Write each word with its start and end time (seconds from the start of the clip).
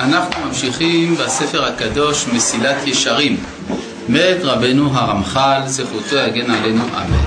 אנחנו 0.00 0.46
ממשיכים 0.46 1.14
בספר 1.16 1.64
הקדוש 1.64 2.26
מסילת 2.32 2.76
ישרים 2.86 3.36
מאת 4.08 4.36
רבנו 4.42 4.90
הרמח"ל, 4.94 5.60
זכותו 5.66 6.16
יגן 6.16 6.50
עלינו 6.50 6.84
אמן. 6.84 7.24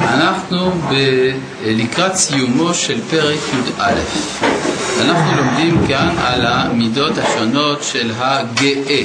אנחנו 0.00 0.70
ב... 0.70 0.94
לקראת 1.64 2.14
סיומו 2.14 2.74
של 2.74 3.00
פרק 3.10 3.38
י"א. 3.52 3.92
אנחנו 5.00 5.36
לומדים 5.36 5.86
כאן 5.88 6.14
על 6.18 6.46
המידות 6.46 7.12
השונות 7.18 7.82
של 7.82 8.10
הגאה, 8.18 9.02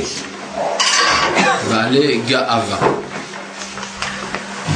בעלי 1.69 2.21
גאווה. 2.27 2.77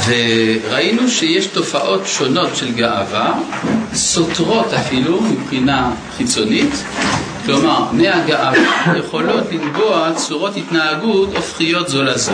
וראינו 0.05 1.09
שיש 1.09 1.45
תופעות 1.45 2.02
שונות 2.05 2.55
של 2.55 2.71
גאווה, 2.71 3.33
סותרות 3.93 4.73
אפילו 4.73 5.21
מבחינה 5.21 5.91
חיצונית, 6.18 6.83
כלומר 7.46 7.92
מהגאווה 7.92 8.98
יכולות 8.98 9.44
לנבוע 9.52 10.12
צורות 10.16 10.58
התנהגות 10.58 11.36
הופכיות 11.36 11.90
זו 11.90 12.04
לזו. 12.04 12.32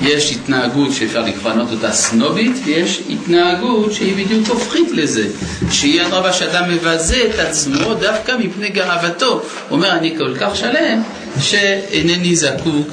יש 0.00 0.32
התנהגות 0.32 0.92
שאפשר 0.92 1.22
לכוונות 1.22 1.72
אותה 1.72 1.92
סנובית, 1.92 2.56
ויש 2.64 3.02
התנהגות 3.10 3.92
שהיא 3.92 4.24
בדיוק 4.24 4.48
הופכית 4.48 4.88
לזה, 4.92 5.28
שהיא 5.70 6.02
אדרבה 6.06 6.32
שאדם 6.32 6.70
מבזה 6.70 7.30
את 7.30 7.38
עצמו 7.38 7.94
דווקא 7.94 8.32
מפני 8.38 8.68
גאוותו. 8.68 9.32
הוא 9.32 9.42
אומר 9.70 9.92
אני 9.92 10.14
כל 10.18 10.34
כך 10.40 10.56
שלם 10.56 11.02
שאינני 11.40 12.36
זקוק 12.36 12.88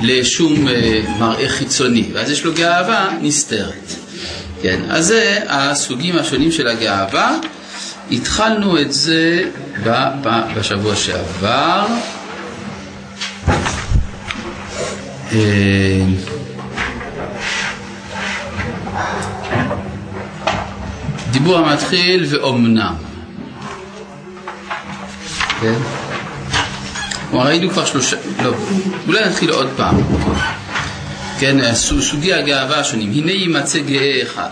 לשום 0.00 0.68
אה, 0.68 1.00
מראה 1.18 1.48
חיצוני, 1.48 2.04
ואז 2.12 2.30
יש 2.30 2.44
לו 2.44 2.52
גאווה 2.54 3.08
נסתרת. 3.22 3.94
כן, 4.62 4.80
אז 4.90 5.06
זה 5.06 5.38
הסוגים 5.48 6.18
השונים 6.18 6.52
של 6.52 6.68
הגאווה. 6.68 7.38
התחלנו 8.10 8.80
את 8.80 8.92
זה 8.92 9.50
בשבוע 10.56 10.96
שעבר. 10.96 11.86
אה, 15.32 16.04
דיבור 21.30 21.58
המתחיל 21.58 22.26
ואומנם. 22.30 22.94
כן? 25.60 25.74
כלומר 27.30 27.46
ראינו 27.46 27.70
כבר 27.70 27.84
שלושה, 27.84 28.16
לא, 28.42 28.54
אולי 29.06 29.24
נתחיל 29.28 29.50
עוד 29.50 29.68
פעם. 29.76 29.96
כן, 31.38 31.74
סוגי 31.74 32.34
הגאווה 32.34 32.80
השונים. 32.80 33.10
הנה 33.12 33.32
יימצא 33.32 33.78
גאה 33.78 34.22
אחד. 34.22 34.48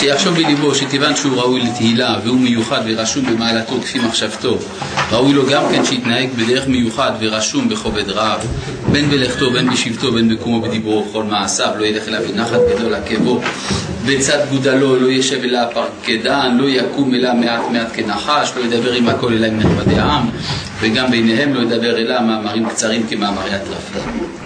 שיחשוב 0.00 0.34
בליבו 0.34 0.74
שכיוון 0.74 1.16
שהוא 1.16 1.36
ראוי 1.36 1.60
לתהילה 1.60 2.16
והוא 2.24 2.40
מיוחד 2.40 2.80
ורשום 2.86 3.26
במעלתו 3.26 3.80
כפי 3.80 3.98
מחשבתו, 3.98 4.58
ראוי 5.12 5.32
לו 5.32 5.46
גם 5.46 5.62
כן 5.70 5.84
שיתנהג 5.84 6.28
בדרך 6.36 6.68
מיוחד 6.68 7.12
ורשום 7.20 7.68
בכובד 7.68 8.10
רב, 8.10 8.40
בין 8.92 9.10
בלכתו, 9.10 9.50
בין 9.50 9.70
בשבתו, 9.70 10.12
בין 10.12 10.28
בקומו 10.28 10.60
בדיבורו 10.60 11.06
וכל 11.08 11.24
מעשיו, 11.24 11.70
לא 11.78 11.84
ילך 11.84 12.08
אליו 12.08 12.22
בנחת 12.28 12.60
גדול 12.74 12.94
עקבו, 12.94 13.40
בצד 14.06 14.38
גודלו 14.50 14.96
לא 14.96 15.10
ישב 15.10 15.40
אליה 15.44 15.66
פרקדן, 15.66 16.56
לא 16.60 16.68
יקום 16.68 17.14
אליה 17.14 17.34
מעט 17.34 17.62
מעט 17.72 17.88
כנחש, 17.94 18.52
לא 18.56 18.64
ידבר 18.64 18.92
עם 18.92 19.08
הכל 19.08 19.32
אלא 19.32 19.46
עם 19.46 19.58
נכבדי 19.58 19.98
העם, 19.98 20.30
וגם 20.80 21.10
ביניהם 21.10 21.54
לא 21.54 21.60
ידבר 21.60 21.96
אליה 21.96 22.20
מאמרים 22.20 22.68
קצרים 22.68 23.06
כמאמרי 23.08 23.50
הטרפים. 23.54 24.39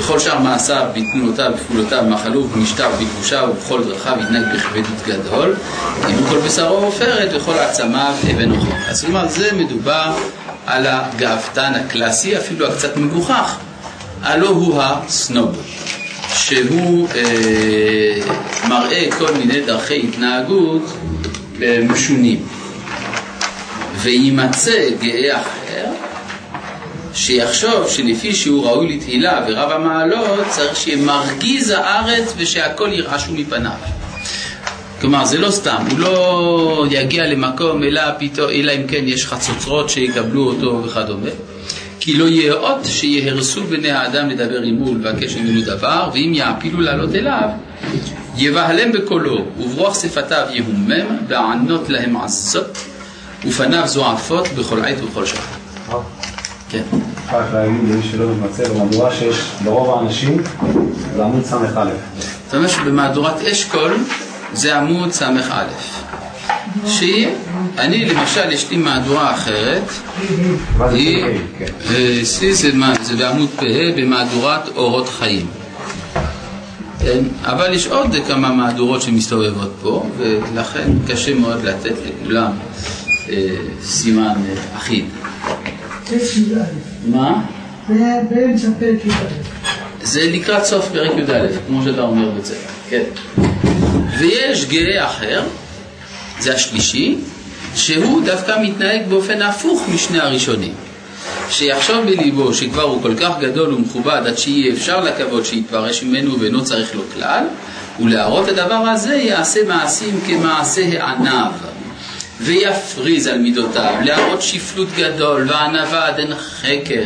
בכל 0.00 0.18
שאר 0.18 0.38
מעשיו, 0.38 0.86
בתנועותיו, 0.94 1.52
בפעולותיו, 1.54 2.02
במחלו, 2.06 2.44
במשטר, 2.44 2.88
בגבושיו 3.00 3.48
ובכל 3.52 3.84
דרכיו 3.84 4.16
יתנהג 4.22 4.44
בכבדות 4.54 5.06
גדול, 5.06 5.54
כאילו 6.06 6.26
כל 6.28 6.38
בשרו 6.38 6.76
עופרת 6.76 7.30
וכל 7.34 7.58
עצמיו 7.58 8.14
אבן 8.30 8.50
אוכל. 8.50 8.72
אז 8.88 9.04
כלומר, 9.04 9.28
זה 9.28 9.52
מדובר 9.52 10.12
על 10.66 10.86
הגאוותן 10.86 11.72
הקלאסי, 11.74 12.36
אפילו 12.38 12.66
הקצת 12.66 12.96
מגוחך, 12.96 13.56
הלא 14.22 14.48
הוא 14.48 14.82
הסנוב, 14.82 15.62
שהוא 16.34 17.08
אה, 17.14 18.20
מראה 18.68 19.08
כל 19.18 19.32
מיני 19.38 19.60
דרכי 19.60 20.08
התנהגות 20.08 20.92
אה, 21.62 21.80
משונים. 21.88 22.46
ויימצא 23.96 24.88
גאה 25.00 25.42
שיחשוב 27.14 27.88
שלפי 27.88 28.34
שהוא 28.34 28.66
ראוי 28.66 28.96
לתהילה 28.96 29.44
ורב 29.48 29.70
המעלות 29.70 30.46
צריך 30.48 30.76
שיהיה 30.76 30.96
מרגיז 30.96 31.70
הארץ 31.70 32.34
ושהכל 32.36 32.88
ירעשו 32.92 33.32
מפניו. 33.32 33.70
כלומר 35.00 35.24
זה 35.24 35.38
לא 35.38 35.50
סתם, 35.50 35.84
הוא 35.90 35.98
לא 35.98 36.86
יגיע 36.90 37.26
למקום 37.26 37.82
אלא 37.82 38.02
פתאום, 38.18 38.50
אלא 38.50 38.72
אם 38.72 38.86
כן 38.86 39.02
יש 39.06 39.26
חצוצרות 39.26 39.90
שיקבלו 39.90 40.46
אותו 40.46 40.82
וכדומה. 40.84 41.30
כי 42.00 42.14
לא 42.14 42.28
יהיה 42.28 42.54
אות 42.54 42.84
שיהרסו 42.84 43.64
בני 43.64 43.90
האדם 43.90 44.30
לדבר 44.30 44.62
עמו 44.62 44.86
ולבקש 44.86 45.36
ממנו 45.36 45.60
דבר, 45.60 46.10
ואם 46.12 46.32
יעפילו 46.34 46.80
לעלות 46.80 47.14
אליו, 47.14 47.48
יבהלם 48.36 48.92
בקולו, 48.92 49.44
וברוח 49.58 50.02
שפתיו 50.02 50.46
יהומם, 50.50 51.16
וענות 51.28 51.88
להם 51.88 52.16
עזות, 52.16 52.78
ופניו 53.44 53.88
זועפות 53.88 54.48
בכל 54.48 54.84
עת 54.84 55.02
ובכל 55.02 55.26
שעה. 55.26 55.44
כן. 56.70 56.82
רק 57.32 57.44
להגיד 57.52 57.80
למי 57.88 58.02
שלא 58.10 58.26
ממצא 58.26 58.68
במהדורה 58.68 59.14
שיש 59.14 59.36
ברוב 59.64 59.98
האנשים 59.98 60.42
זה 61.16 61.24
עמוד 61.24 61.44
ס"א. 61.44 61.56
זאת 62.46 62.54
אומרת 62.54 62.70
שבמהדורת 62.70 63.40
אשכול 63.40 63.96
זה 64.52 64.76
עמוד 64.76 65.12
ס"א. 65.12 65.62
שהיא, 66.86 67.28
אני 67.78 68.04
למשל 68.04 68.52
יש 68.52 68.70
לי 68.70 68.76
מהדורה 68.76 69.34
אחרת, 69.34 69.82
היא, 70.80 71.24
אצלי 72.22 72.48
אה, 72.48 72.54
זה 73.02 73.16
בעמוד 73.18 73.48
פ"ה 73.56 73.92
במהדורת 73.96 74.68
אורות 74.76 75.08
חיים. 75.08 75.46
כן? 77.00 77.24
אבל 77.44 77.74
יש 77.74 77.86
עוד 77.86 78.16
כמה 78.28 78.52
מהדורות 78.52 79.02
שמסתובבות 79.02 79.72
פה, 79.82 80.06
ולכן 80.18 80.90
קשה 81.08 81.34
מאוד 81.34 81.64
לתת 81.64 81.94
לכולם 82.06 82.52
אה, 83.28 83.56
סימן 83.82 84.34
אה, 84.48 84.76
אחיד. 84.76 85.04
מה? 87.06 87.42
באמצע 88.30 88.68
פרק 88.78 89.04
י"א. 89.04 89.12
זה 90.02 90.20
לקראת 90.32 90.64
סוף 90.64 90.88
פרק 90.92 91.10
י"א, 91.18 91.46
כמו 91.66 91.82
שאתה 91.84 92.02
אומר 92.02 92.30
בצבע, 92.30 92.56
כן. 92.88 93.02
ויש 94.18 94.64
גאה 94.64 95.06
אחר, 95.06 95.42
זה 96.38 96.54
השלישי, 96.54 97.16
שהוא 97.74 98.22
דווקא 98.24 98.62
מתנהג 98.62 99.08
באופן 99.08 99.42
הפוך 99.42 99.88
משני 99.94 100.20
הראשונים. 100.20 100.72
שיחשוב 101.50 102.04
בליבו 102.04 102.54
שכבר 102.54 102.82
הוא 102.82 103.02
כל 103.02 103.14
כך 103.14 103.30
גדול 103.40 103.74
ומכובד 103.74 104.22
עד 104.26 104.38
שאי 104.38 104.72
אפשר 104.72 105.04
לקוות 105.04 105.46
שיתפרש 105.46 106.02
ממנו 106.02 106.40
ואינו 106.40 106.64
צריך 106.64 106.94
לו 106.94 107.02
כלל, 107.14 107.44
ולהראות 108.00 108.48
הדבר 108.48 108.74
הזה 108.74 109.14
יעשה 109.14 109.60
מעשים 109.68 110.20
כמעשה 110.26 110.82
הענב. 110.82 111.52
ויפריז 112.40 113.26
על 113.26 113.38
מידותיו, 113.38 113.94
להראות 114.04 114.42
שפלות 114.42 114.88
גדול 114.96 115.46
וענווה 115.48 116.06
עד 116.06 116.18
אין 116.18 116.34
חקר. 116.34 117.02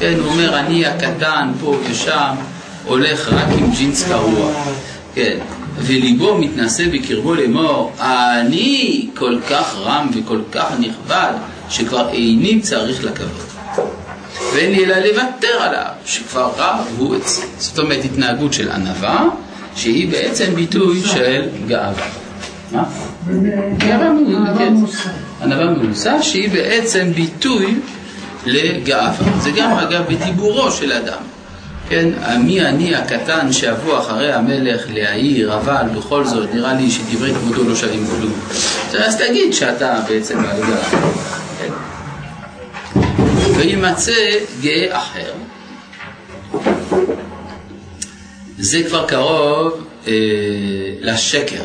כן, 0.00 0.14
הוא 0.18 0.32
אומר, 0.32 0.58
אני 0.58 0.86
הקטן 0.86 1.52
פה 1.60 1.76
ושם, 1.90 2.34
הולך 2.84 3.28
רק 3.32 3.48
עם 3.58 3.70
ג'ינס 3.70 4.08
קרוע. 4.08 4.52
כן, 5.14 5.38
וליבו 5.78 6.38
מתנשא 6.38 6.84
בקרבו 6.92 7.34
לאמור, 7.34 7.92
אני 8.00 9.08
כל 9.14 9.38
כך 9.50 9.74
רם 9.76 10.10
וכל 10.14 10.40
כך 10.52 10.66
נכבד, 10.78 11.32
שכבר 11.68 12.08
איני 12.08 12.60
צריך 12.60 13.04
לכבוד. 13.04 13.46
ואין 14.54 14.72
לי 14.72 14.84
אלא 14.84 14.96
לוותר 14.96 15.62
עליו, 15.62 15.90
שכבר 16.04 16.50
רב 16.56 16.86
הוא 16.98 17.16
אצלי. 17.16 17.46
זאת 17.58 17.78
אומרת, 17.78 18.04
התנהגות 18.04 18.52
של 18.52 18.70
ענווה, 18.70 19.24
שהיא 19.76 20.10
בעצם 20.10 20.54
ביטוי 20.54 21.02
של 21.02 21.42
גאווה. 21.68 22.25
מה? 22.72 22.84
ענווה 25.42 25.70
מאוסה 25.70 26.22
שהיא 26.22 26.50
בעצם 26.50 27.12
ביטוי 27.14 27.74
לגאווה. 28.46 29.40
זה 29.40 29.50
גם 29.50 29.70
אגב 29.70 30.04
בדיבורו 30.08 30.70
של 30.70 30.92
אדם. 30.92 31.22
כן, 31.88 32.08
מי 32.40 32.60
אני 32.60 32.94
הקטן 32.94 33.52
שאבוא 33.52 33.98
אחרי 33.98 34.32
המלך 34.32 34.82
להעיר, 34.88 35.56
אבל 35.56 35.82
בכל 35.96 36.24
זאת 36.24 36.54
נראה 36.54 36.74
לי 36.74 36.90
שדברי 36.90 37.34
כבודו 37.34 37.68
לא 37.68 37.76
שווים 37.76 38.06
כלום. 38.06 38.32
אז 38.98 39.16
תגיד 39.16 39.52
שאתה 39.52 40.00
בעצם 40.08 40.42
בעל 40.42 40.60
גאווה. 40.60 41.10
כן. 41.58 41.72
וימצא 43.56 44.12
גאה 44.60 44.98
אחר. 44.98 45.32
זה 48.58 48.82
כבר 48.88 49.06
קרוב 49.06 49.72
אה, 50.06 50.12
לשקר. 51.00 51.62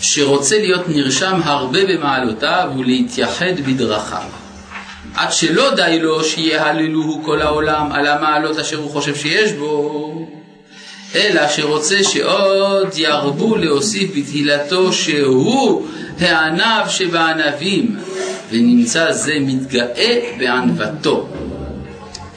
שרוצה 0.00 0.58
להיות 0.58 0.88
נרשם 0.88 1.40
הרבה 1.44 1.78
במעלותיו 1.84 2.68
ולהתייחד 2.78 3.60
בדרכיו. 3.66 4.28
עד 5.14 5.32
שלא 5.32 5.74
די 5.74 5.98
לו 6.02 6.24
שיהללוהו 6.24 7.22
כל 7.24 7.42
העולם 7.42 7.92
על 7.92 8.06
המעלות 8.06 8.58
אשר 8.58 8.76
הוא 8.76 8.90
חושב 8.90 9.14
שיש 9.14 9.52
בו, 9.52 10.26
אלא 11.14 11.48
שרוצה 11.48 12.04
שעוד 12.04 12.88
ירבו 12.96 13.56
להוסיף 13.56 14.10
בתהילתו 14.16 14.92
שהוא 14.92 15.86
הענב 16.20 16.88
שבענבים, 16.88 17.96
ונמצא 18.50 19.12
זה 19.12 19.34
מתגאה 19.40 20.36
בענוותו, 20.38 21.28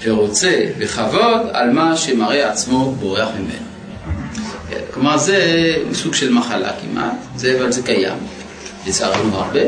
ורוצה 0.04 0.66
בכבוד 0.80 1.42
על 1.54 1.70
מה 1.70 1.98
שמראה 1.98 2.52
עצמו 2.52 2.92
בורח 3.00 3.30
ממנו. 3.40 3.73
כן, 4.74 4.80
כלומר 4.92 5.18
זה 5.18 5.38
סוג 5.94 6.14
של 6.14 6.34
מחלה 6.34 6.72
כמעט, 6.82 7.14
זה, 7.36 7.58
אבל 7.60 7.72
זה 7.72 7.82
קיים, 7.84 8.18
לצערנו 8.88 9.36
הרבה. 9.36 9.60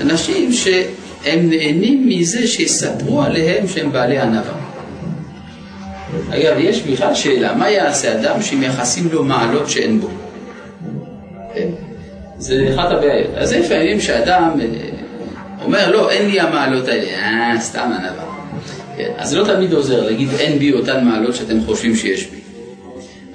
אנשים 0.00 0.52
שהם 0.52 1.50
נהנים 1.50 2.08
מזה 2.08 2.46
שיספרו 2.46 3.22
עליהם 3.22 3.68
שהם 3.68 3.92
בעלי 3.92 4.18
ענווה. 4.18 4.54
אגב, 6.30 6.56
יש 6.58 6.82
בכלל 6.82 7.14
שאלה, 7.14 7.54
מה 7.54 7.70
יעשה 7.70 8.12
אדם 8.12 8.42
שמייחסים 8.42 9.08
לו 9.12 9.24
מעלות 9.24 9.70
שאין 9.70 10.00
בו? 10.00 10.08
כן? 11.54 11.68
זה 12.38 12.74
אחת 12.74 12.90
הבעיות. 12.90 13.30
אז 13.36 13.52
לפעמים 13.52 14.00
שאדם 14.00 14.50
אה, 14.60 14.66
אומר, 15.64 15.90
לא, 15.90 16.10
אין 16.10 16.30
לי 16.30 16.40
המעלות 16.40 16.88
האלה, 16.88 17.08
אה, 17.08 17.60
סתם 17.60 17.90
ענווה. 17.98 18.24
כן? 18.96 19.10
אז 19.16 19.30
זה 19.30 19.38
לא 19.38 19.44
תמיד 19.44 19.72
עוזר 19.72 20.06
להגיד, 20.06 20.28
אין 20.38 20.58
בי 20.58 20.72
אותן 20.72 21.04
מעלות 21.04 21.34
שאתם 21.34 21.64
חושבים 21.66 21.96
שיש 21.96 22.26
בי. 22.26 22.39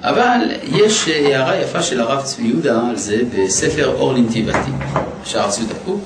אבל 0.06 0.38
יש 0.62 1.08
אה, 1.08 1.26
הערה 1.26 1.56
יפה 1.56 1.82
של 1.82 2.00
הרב 2.00 2.22
צבי 2.22 2.42
יהודה 2.42 2.80
על 2.90 2.96
זה 2.96 3.16
בספר 3.34 3.86
אור 3.86 4.12
לנתיבתי, 4.12 4.70
שער 5.24 5.50
צבי 5.50 5.64
דקוק. 5.64 6.00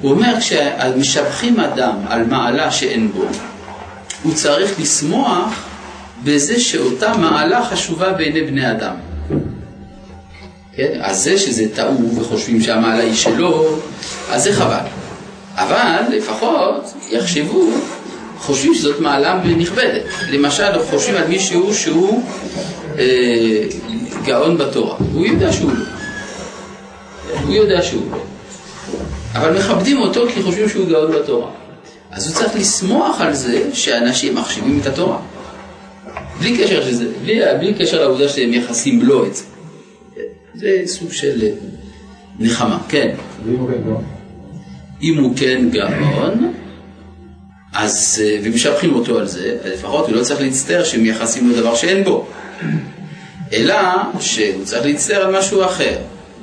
הוא 0.00 0.10
אומר, 0.10 0.34
כשמשבחים 0.40 1.60
אדם 1.60 1.96
על 2.08 2.24
מעלה 2.24 2.70
שאין 2.70 3.12
בו, 3.12 3.24
הוא 4.22 4.34
צריך 4.34 4.80
לשמוח 4.80 5.64
בזה 6.24 6.60
שאותה 6.60 7.16
מעלה 7.16 7.64
חשובה 7.64 8.12
בעיני 8.12 8.42
בני 8.42 8.70
אדם. 8.70 8.94
כן? 10.76 10.98
אז 11.00 11.24
זה 11.24 11.38
שזה 11.38 11.64
טעו 11.74 12.16
וחושבים 12.20 12.60
שהמעלה 12.62 13.02
היא 13.02 13.14
שלו, 13.14 13.76
אז 14.30 14.44
זה 14.44 14.52
חבל. 14.52 14.86
אבל 15.54 16.02
לפחות 16.10 16.94
יחשבו, 17.10 17.70
חושבים 18.38 18.74
שזאת 18.74 19.00
מעלה 19.00 19.40
נכבדת. 19.44 20.02
למשל, 20.30 20.82
חושבים 20.90 21.16
על 21.16 21.28
מישהו 21.28 21.74
שהוא 21.74 22.24
אה, 22.98 23.64
גאון 24.24 24.58
בתורה. 24.58 24.96
הוא 25.12 25.26
יודע 25.26 25.52
שהוא 25.52 25.72
לא. 25.72 25.84
הוא 27.46 27.54
יודע 27.54 27.82
שהוא 27.82 28.10
לא. 28.10 28.18
אבל 29.34 29.58
מכבדים 29.58 29.98
אותו 29.98 30.26
כי 30.34 30.42
חושבים 30.42 30.68
שהוא 30.68 30.88
גאון 30.88 31.12
בתורה. 31.12 31.50
אז 32.10 32.26
הוא 32.26 32.34
צריך 32.34 32.56
לשמוח 32.56 33.20
על 33.20 33.34
זה 33.34 33.70
שאנשים 33.74 34.34
מחשיבים 34.34 34.78
את 34.80 34.86
התורה. 34.86 35.18
בלי 36.38 36.58
קשר 36.58 36.82
שזה, 36.82 37.04
בלי, 37.22 37.40
בלי 37.60 37.74
קשר 37.74 38.00
לעובדה 38.00 38.28
שהם 38.28 38.50
מייחסים 38.50 39.02
לו 39.02 39.26
את 39.26 39.34
זה. 39.34 39.44
זה 40.54 40.82
סוג 40.86 41.12
של 41.12 41.48
נחמה, 42.38 42.78
כן. 42.88 43.14
אם 45.02 45.18
הוא 45.18 45.32
כן 45.36 45.68
גאון, 45.70 46.52
אז, 47.72 48.22
אה, 48.24 48.38
ומשבחים 48.42 48.94
אותו 48.94 49.18
על 49.18 49.26
זה, 49.26 49.56
לפחות 49.64 50.08
הוא 50.08 50.16
לא 50.16 50.22
צריך 50.22 50.40
להצטער 50.40 50.84
שמייחסים 50.84 51.48
לו 51.48 51.56
דבר 51.56 51.74
שאין 51.74 52.04
בו. 52.04 52.26
אלא 53.52 53.76
שהוא 54.20 54.64
צריך 54.64 54.84
להצטער 54.84 55.22
על 55.22 55.38
משהו 55.38 55.64
אחר, 55.64 55.96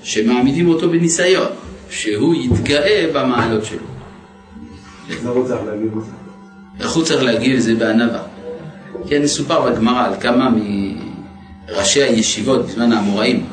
שמעמידים 0.04 0.68
אותו 0.68 0.89
בניסיון, 0.89 1.48
שהוא 1.89 2.36
יתגאה 2.36 3.06
במעלות 3.13 3.66
שלו. 3.66 3.80
איך 6.80 6.92
הוא 6.92 7.04
צריך 7.04 7.24
להגיב 7.24 7.56
לזה 7.56 7.75
בענווה? 7.75 8.21
כן, 9.07 9.21
מסופר 9.21 9.62
בגמרא 9.62 10.06
על 10.07 10.13
כמה 10.21 10.50
מראשי 11.69 12.04
הישיבות 12.04 12.65
בזמן 12.65 12.92
האמוראים, 12.92 13.45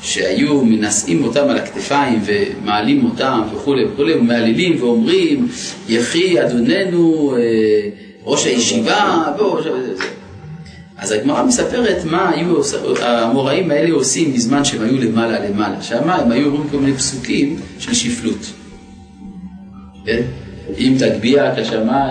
שהיו 0.00 0.64
מנשאים 0.64 1.24
אותם 1.24 1.44
על 1.48 1.56
הכתפיים 1.56 2.22
ומעלים 2.24 3.04
אותם 3.04 3.42
וכולי 3.54 3.84
וכולי, 3.84 4.14
ומהללים 4.14 4.82
ואומרים, 4.82 5.48
יחי 5.88 6.42
אדוננו 6.42 7.34
אה, 7.36 7.88
ראש 8.24 8.46
הישיבה, 8.46 9.32
וראש... 9.38 9.66
אז 10.98 11.12
הגמרא 11.12 11.42
מספרת 11.42 12.04
מה 12.04 12.30
היו 12.30 12.60
האמוראים 13.02 13.70
האלה 13.70 13.94
עושים 13.94 14.32
בזמן 14.32 14.64
שהם 14.64 14.82
היו 14.82 14.98
למעלה 14.98 15.48
למעלה. 15.48 15.82
שמה 15.82 16.14
הם 16.14 16.32
היו 16.32 16.46
אומרים 16.46 16.68
כל 16.70 16.76
מיני 16.76 16.96
פסוקים 16.96 17.60
של 17.78 17.94
שפלות. 17.94 18.52
כן? 20.04 20.22
אם 20.78 20.96
תגביה 20.98 21.54
כשמה 21.56 22.08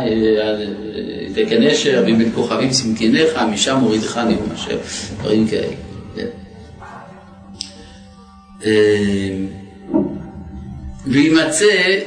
תקנשר, 1.36 2.04
ואם 2.06 2.18
בין 2.18 2.32
כוכבים 2.36 2.70
צמקיניך, 2.70 3.38
משם 3.52 3.78
הורידך 3.78 4.18
נאום 4.18 4.52
אשר, 4.54 4.78
דברים 5.20 5.48
כאלה. 5.48 5.76
כן. 6.16 6.28
אמ, 8.64 9.48
וימצא 11.06 12.00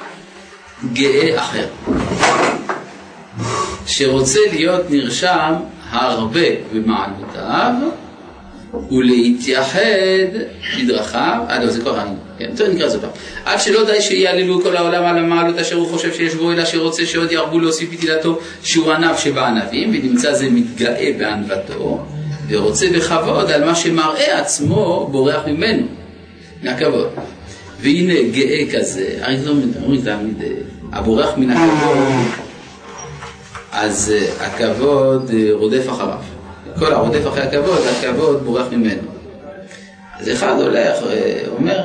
גאה 0.93 1.39
אחר, 1.39 1.67
שרוצה 3.87 4.41
להיות 4.53 4.91
נרשם 4.91 5.55
הרבה 5.91 6.47
במעלותיו 6.73 7.73
ולהתייחד 8.91 9.81
בדרכיו, 10.79 11.41
אה 11.49 11.65
לא, 11.65 11.71
זה 11.71 11.81
כבר 11.81 11.97
ראינו, 11.99 12.17
כן, 12.39 12.51
טוב 12.57 12.69
נקרא 12.69 12.89
זאת 12.89 13.01
פעם. 13.01 13.11
עד 13.45 13.61
שלא 13.61 13.85
די 13.85 14.03
שיעללו 14.03 14.63
כל 14.63 14.77
העולם 14.77 15.05
על 15.05 15.19
המעלות 15.19 15.59
אשר 15.59 15.77
הוא 15.77 15.89
חושב 15.89 16.15
שיש 16.15 16.35
בו, 16.35 16.53
אלא 16.53 16.65
שרוצה 16.65 17.07
שעוד 17.07 17.33
ירבו 17.33 17.59
להוסיף 17.59 17.93
בתהילתו 17.93 18.39
שהוא 18.63 18.93
ענב 18.93 19.17
שבענבים, 19.17 19.91
ונמצא 19.91 20.35
זה 20.35 20.51
מתגאה 20.51 21.11
בענוותו, 21.19 22.05
ורוצה 22.49 22.87
בכבוד 22.95 23.51
על 23.51 23.65
מה 23.65 23.75
שמראה 23.75 24.39
עצמו 24.39 25.09
בורח 25.11 25.41
ממנו, 25.47 25.87
מהכבוד. 26.63 27.09
והנה 27.81 28.15
גאה 28.33 28.65
כזה, 28.73 29.19
הרי 29.21 29.37
לא 29.45 29.51
אומרים 29.83 30.01
תמיד, 30.01 30.43
הבורח 30.93 31.31
מן 31.37 31.51
הכבוד, 31.51 31.99
אז 33.73 34.13
אה, 34.15 34.47
הכבוד 34.47 35.31
אה, 35.35 35.49
רודף 35.53 35.89
אחריו. 35.89 36.19
כל 36.79 36.93
הרודף 36.93 37.29
אחרי 37.29 37.43
הכבוד, 37.43 37.79
הכבוד 37.99 38.45
בורח 38.45 38.67
ממנו. 38.73 39.09
אז 40.21 40.31
אחד 40.31 40.61
הולך 40.61 40.97
ואומר, 41.03 41.81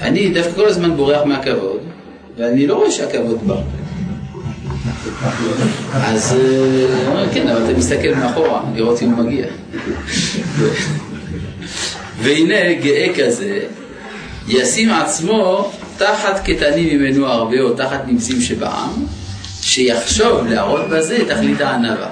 אני 0.00 0.28
דווקא 0.28 0.52
כל 0.54 0.66
הזמן 0.66 0.96
בורח 0.96 1.22
מהכבוד, 1.24 1.80
ואני 2.36 2.66
לא 2.66 2.74
רואה 2.74 2.90
שהכבוד 2.90 3.38
בא. 3.46 3.54
אז 5.92 6.32
הוא 6.32 7.06
אומר, 7.06 7.32
כן, 7.34 7.48
אבל 7.48 7.64
אתה 7.64 7.78
מסתכל 7.78 8.14
מאחורה, 8.14 8.62
לראות 8.74 9.02
אם 9.02 9.10
הוא 9.10 9.24
מגיע. 9.24 9.46
והנה 12.22 12.74
גאה 12.82 13.06
כזה, 13.16 13.60
ישים 14.48 14.90
עצמו 14.90 15.72
תחת 15.96 16.40
קטנים 16.44 16.98
ממנו 17.00 17.26
הרבה, 17.26 17.60
או 17.60 17.74
תחת 17.74 18.02
נמסים 18.06 18.40
שבעם, 18.40 18.90
שיחשוב 19.64 20.46
להראות 20.46 20.88
בזה 20.88 21.18
תכלית 21.28 21.60
הענווה. 21.60 22.08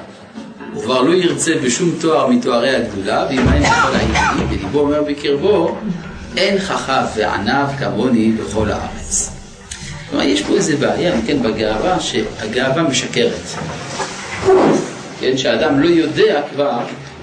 הוא 0.72 0.82
כבר 0.82 1.02
לא 1.02 1.14
ירצה 1.14 1.52
בשום 1.64 1.90
תואר 2.00 2.26
מתוארי 2.26 2.76
הגדולה, 2.76 3.26
ואם 3.30 3.48
אין 3.52 3.62
בכל 3.62 3.94
העניינים, 3.94 4.46
וליבו 4.50 4.80
אומר 4.80 5.02
בקרבו, 5.02 5.76
אין 6.36 6.58
חכב 6.58 7.04
וענב 7.16 7.68
כמוני 7.78 8.32
בכל 8.32 8.70
הארץ. 8.70 9.30
כלומר, 10.10 10.24
יש 10.24 10.42
פה 10.42 10.54
איזה 10.54 10.76
בעיה, 10.76 11.12
כן, 11.26 11.42
בגאווה, 11.42 12.00
שהגאווה 12.00 12.82
משקרת. 12.82 13.46
כן, 15.20 15.36
שהאדם 15.36 15.80
לא 15.80 15.88
יודע 15.88 16.42
כבר 16.52 16.78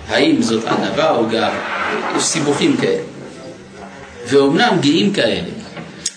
האם 0.08 0.42
זאת 0.42 0.64
ענווה 0.68 1.12
או 1.12 1.26
גאווה. 1.26 1.60
יש 2.18 2.24
סיבוכים 2.24 2.78
כאלה. 2.78 3.02
ואומנם 4.28 4.78
גאים 4.82 5.14
כאלה, 5.14 5.50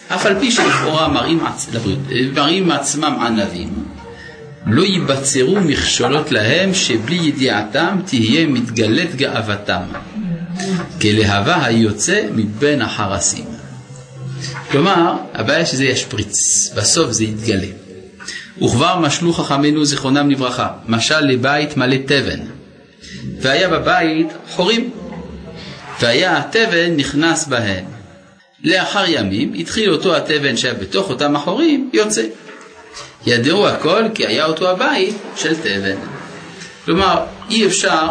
אף 0.09 0.27
על 0.27 0.41
פי 0.41 0.51
שלכאורה 0.51 1.09
מראים, 1.09 1.41
מראים 2.35 2.71
עצמם 2.71 3.17
ענבים, 3.21 3.69
לא 4.67 4.83
ייבצרו 4.83 5.61
מכשולות 5.61 6.33
להם 6.33 6.75
שבלי 6.75 7.17
ידיעתם 7.17 7.99
תהיה 8.07 8.47
מתגלית 8.47 9.15
גאוותם, 9.15 9.83
כלהבה 11.01 11.65
היוצא 11.65 12.23
מבין 12.35 12.83
החרסים. 12.83 13.45
כלומר, 14.71 15.17
הבעיה 15.35 15.67
שזה 15.67 15.85
ישפריץ, 15.85 16.71
בסוף 16.77 17.11
זה 17.11 17.25
יתגלה. 17.25 17.67
וכבר 18.63 18.99
משלו 18.99 19.33
חכמינו 19.33 19.85
זיכרונם 19.85 20.31
לברכה, 20.31 20.69
משל 20.89 21.21
לבית 21.21 21.77
מלא 21.77 21.97
תבן, 22.07 22.41
והיה 23.41 23.69
בבית 23.69 24.27
חורים, 24.51 24.91
והיה 26.01 26.39
התבן 26.39 26.97
נכנס 26.97 27.47
בהם. 27.47 27.85
לאחר 28.65 29.05
ימים 29.07 29.53
התחיל 29.55 29.91
אותו 29.91 30.17
התבן 30.17 30.57
שהיה 30.57 30.75
בתוך 30.75 31.11
אותם 31.11 31.37
החורים 31.37 31.91
יוצא. 31.93 32.23
ידעו 33.27 33.69
הכל 33.69 34.03
כי 34.15 34.27
היה 34.27 34.45
אותו 34.45 34.71
הבית 34.71 35.17
של 35.37 35.55
תבן. 35.55 35.97
כלומר, 36.85 37.25
אי 37.51 37.67
אפשר 37.67 38.09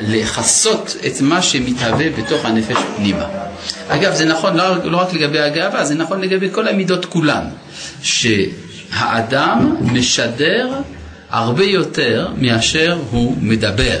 לכסות 0.00 0.96
את 1.06 1.20
מה 1.20 1.42
שמתהווה 1.42 2.06
בתוך 2.18 2.44
הנפש 2.44 2.76
פנימה. 2.96 3.24
אגב, 3.88 4.14
זה 4.14 4.24
נכון 4.24 4.56
לא, 4.56 4.84
לא 4.84 4.96
רק 4.96 5.12
לגבי 5.12 5.40
הגאווה, 5.40 5.84
זה 5.84 5.94
נכון 5.94 6.20
לגבי 6.20 6.48
כל 6.52 6.68
המידות 6.68 7.04
כולן, 7.04 7.44
שהאדם 8.02 9.76
משדר 9.80 10.70
הרבה 11.30 11.64
יותר 11.64 12.28
מאשר 12.36 12.98
הוא 13.10 13.36
מדבר. 13.40 13.98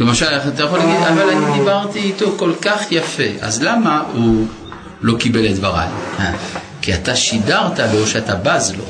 למשל, 0.00 0.26
אתה 0.26 0.62
יכול 0.62 0.78
להגיד, 0.78 1.06
אבל 1.06 1.30
אני 1.30 1.58
דיברתי 1.58 1.98
איתו 1.98 2.34
כל 2.36 2.52
כך 2.62 2.92
יפה, 2.92 3.22
אז 3.40 3.62
למה 3.62 4.02
הוא 4.12 4.46
לא 5.02 5.16
קיבל 5.18 5.46
את 5.46 5.54
דבריי? 5.54 5.88
כי 6.84 6.94
אתה 6.94 7.16
שידרת 7.16 7.78
לו 7.94 8.06
שאתה 8.06 8.34
בז 8.34 8.74
לו. 8.78 8.84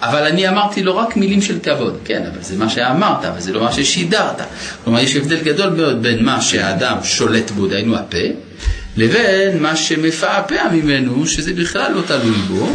אבל 0.00 0.26
אני 0.26 0.48
אמרתי 0.48 0.82
לו 0.82 0.96
רק 0.96 1.16
מילים 1.16 1.42
של 1.42 1.58
כבוד. 1.62 1.98
כן, 2.04 2.22
אבל 2.32 2.42
זה 2.42 2.56
מה 2.56 2.68
שאמרת, 2.68 3.24
אבל 3.24 3.40
זה 3.40 3.52
לא 3.52 3.62
מה 3.62 3.72
ששידרת. 3.72 4.40
כלומר, 4.84 5.00
יש 5.00 5.16
הבדל 5.16 5.40
גדול 5.42 5.68
מאוד 5.70 6.02
בין 6.02 6.24
מה 6.24 6.40
שהאדם 6.40 6.96
שולט 7.04 7.50
בו, 7.50 7.66
דהיינו 7.66 7.96
הפה, 7.96 8.18
לבין 8.96 9.62
מה 9.62 9.76
שמפעפע 9.76 10.68
ממנו, 10.72 11.26
שזה 11.26 11.54
בכלל 11.54 11.92
לא 11.92 12.02
תלוי 12.06 12.36
בו, 12.48 12.68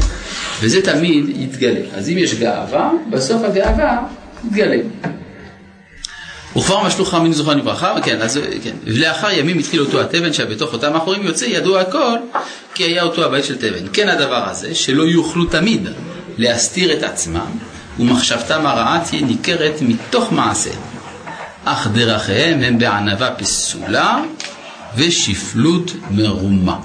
וזה 0.61 0.81
תמיד 0.81 1.25
יתגלה. 1.35 1.81
אז 1.93 2.09
אם 2.09 2.17
יש 2.17 2.33
גאווה, 2.33 2.91
בסוף 3.09 3.43
הגאווה 3.43 3.97
יתגלה. 4.45 4.77
וכבר 6.55 6.83
משלוך 6.83 7.09
חמין 7.09 7.33
זוכרן 7.33 7.57
לברכה, 7.57 7.93
כן, 8.03 8.21
אז 8.21 8.39
כן, 8.63 8.75
ולאחר 8.83 9.31
ימים 9.31 9.59
התחיל 9.59 9.81
אותו 9.81 10.01
התבן 10.01 10.33
שהיה 10.33 10.49
בתוך 10.49 10.73
אותם 10.73 10.93
האחורים 10.93 11.23
יוצא, 11.23 11.45
ידוע 11.45 11.81
הכל, 11.81 12.17
כי 12.73 12.83
היה 12.83 13.03
אותו 13.03 13.25
הבית 13.25 13.45
של 13.45 13.57
תבן. 13.57 13.87
כן 13.93 14.09
הדבר 14.09 14.49
הזה, 14.49 14.75
שלא 14.75 15.03
יוכלו 15.03 15.45
תמיד 15.45 15.87
להסתיר 16.37 16.93
את 16.93 17.03
עצמם, 17.03 17.51
ומחשבתם 17.99 18.65
הרעה 18.65 19.03
תהיה 19.09 19.21
ניכרת 19.21 19.81
מתוך 19.81 20.31
מעשה. 20.31 20.69
אך 21.65 21.87
דרכיהם 21.93 22.63
הם 22.63 22.79
בענווה 22.79 23.31
פסולה 23.31 24.21
ושפלות 24.95 25.91
מרומה. 26.11 26.77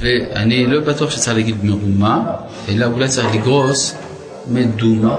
ואני 0.00 0.66
לא 0.66 0.80
בטוח 0.80 1.10
שצריך 1.10 1.36
להגיד 1.36 1.64
מרומה, 1.64 2.24
אלא 2.68 2.86
אולי 2.86 3.08
צריך 3.08 3.34
לגרוס 3.34 3.94
מדומה, 4.46 5.16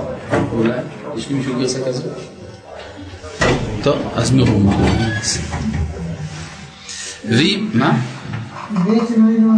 אולי. 0.53 0.79
יש 1.17 1.29
לי 1.29 1.35
מישהו 1.35 1.55
גרסה 1.59 1.79
כזאת? 1.87 2.05
טוב, 3.83 3.97
אז 4.15 4.31
מרומה. 4.31 4.77
והיא, 7.29 7.67
מה? 7.73 7.99
בעצם 8.71 9.25
היינו... 9.25 9.53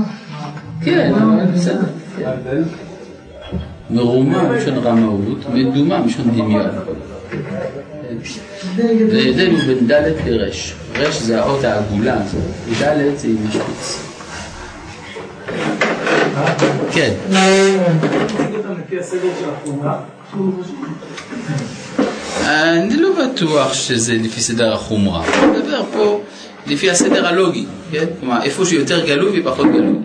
כן, 0.81 1.13
בסדר. 1.55 1.81
כן. 2.17 2.61
מרומה 3.89 4.43
מלשון 4.43 4.77
רמאות, 4.77 5.37
מדומה 5.53 6.01
מלשון 6.01 6.31
דמיון. 6.31 6.67
וההבדל 8.75 9.51
הוא 9.51 9.59
בין 9.59 9.87
ד' 9.87 10.13
לר'. 10.25 10.49
ר' 10.95 11.11
זה 11.11 11.39
האות 11.39 11.63
העגולה 11.63 12.13
הזאת, 12.13 12.41
וד' 12.69 13.17
זה 13.17 13.27
עם 13.27 13.47
משפיץ. 13.47 14.11
כן. 16.91 17.13
אני 22.45 22.97
לא 22.97 23.09
בטוח 23.25 23.73
שזה 23.73 24.13
לפי 24.13 24.41
סדר 24.41 24.73
החומרה, 24.73 25.25
אני 25.25 25.47
מדבר 25.47 25.83
פה 25.93 26.21
לפי 26.67 26.91
הסדר 26.91 27.27
הלוגי, 27.27 27.65
כן? 27.91 28.05
כלומר, 28.19 28.43
איפה 28.43 28.65
שיותר 28.65 29.05
גלוי 29.05 29.41
ופחות 29.41 29.67
גלוי. 29.67 29.95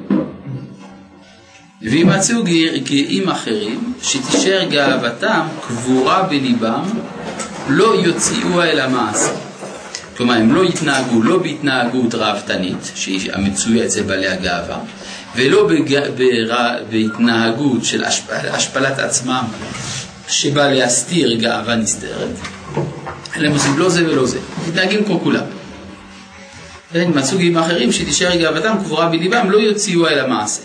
וימצאו 1.82 2.44
גאים 2.84 3.28
אחרים, 3.28 3.92
שתישאר 4.02 4.64
גאוותם 4.70 5.46
קבורה 5.66 6.22
בליבם, 6.22 6.82
לא 7.68 7.94
יוציאוה 8.04 8.64
אל 8.64 8.80
המעשה. 8.80 9.32
כלומר, 10.16 10.34
הם 10.34 10.54
לא 10.54 10.64
יתנהגו 10.64 11.22
לא 11.22 11.38
בהתנהגות 11.38 12.14
ראוותנית, 12.14 12.92
שהיא 12.94 13.32
המצויה 13.32 13.84
אצל 13.84 14.02
בעלי 14.02 14.28
הגאווה, 14.28 14.78
ולא 15.36 15.68
בג... 15.68 16.00
בר... 16.16 16.56
בהתנהגות 16.90 17.84
של 17.84 18.04
השפ... 18.04 18.24
השפלת 18.30 18.98
עצמם, 18.98 19.44
שבא 20.28 20.72
להסתיר 20.72 21.34
גאווה 21.34 21.76
נסתרת, 21.76 22.30
אלא 23.36 23.46
הם 23.46 23.52
עושים 23.52 23.78
לא 23.78 23.88
זה 23.88 24.06
ולא 24.06 24.26
זה, 24.26 24.38
מתנהגים 24.68 25.04
כמו 25.04 25.20
כולם. 25.20 25.44
כן, 26.92 27.10
מצאו 27.14 27.38
גאים 27.38 27.58
אחרים 27.58 27.92
שתישאר 27.92 28.36
גאוותם 28.36 28.76
קבורה 28.84 29.08
בליבם, 29.08 29.50
לא 29.50 29.58
יוציאוה 29.58 30.10
אל 30.10 30.18
המעשה. 30.18 30.62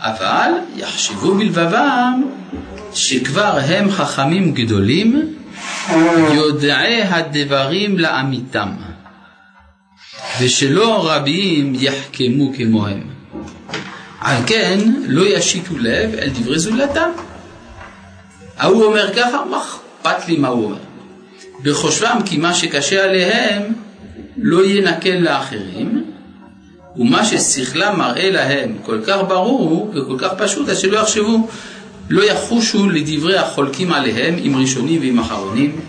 אבל 0.00 0.50
יחשבו 0.76 1.34
בלבבם 1.34 2.22
שכבר 2.94 3.58
הם 3.68 3.90
חכמים 3.90 4.54
גדולים, 4.54 5.34
יודעי 6.34 7.02
הדברים 7.02 7.98
לאמיתם, 7.98 8.68
ושלא 10.40 11.10
רבים 11.12 11.72
יחכמו 11.74 12.52
כמוהם. 12.56 13.02
על 14.20 14.36
כן 14.46 14.78
לא 15.06 15.22
ישיתו 15.36 15.78
לב 15.78 16.14
אל 16.14 16.28
דברי 16.28 16.58
זולתם. 16.58 17.10
ההוא 18.58 18.84
אומר 18.84 19.14
ככה, 19.14 19.44
מה 19.50 19.62
אכפת 19.62 20.28
לי 20.28 20.36
מה 20.36 20.48
הוא 20.48 20.64
אומר? 20.64 20.76
בחושבם 21.62 22.18
כי 22.24 22.36
מה 22.36 22.54
שקשה 22.54 23.04
עליהם 23.04 23.62
לא 24.36 24.66
ינקל 24.66 25.16
לאחרים, 25.18 26.04
ומה 26.96 27.24
ששכלם 27.24 27.98
מראה 27.98 28.30
להם 28.30 28.76
כל 28.82 29.00
כך 29.06 29.16
ברור 29.28 29.92
וכל 29.94 30.18
כך 30.18 30.32
פשוט, 30.38 30.68
אז 30.68 30.78
שלא 30.78 30.98
יחשבו, 30.98 31.48
לא 32.10 32.24
יחושו 32.24 32.88
לדברי 32.88 33.38
החולקים 33.38 33.92
עליהם 33.92 34.34
עם 34.38 34.56
ראשונים 34.56 35.00
ועם 35.00 35.18
אחרונים, 35.18 35.80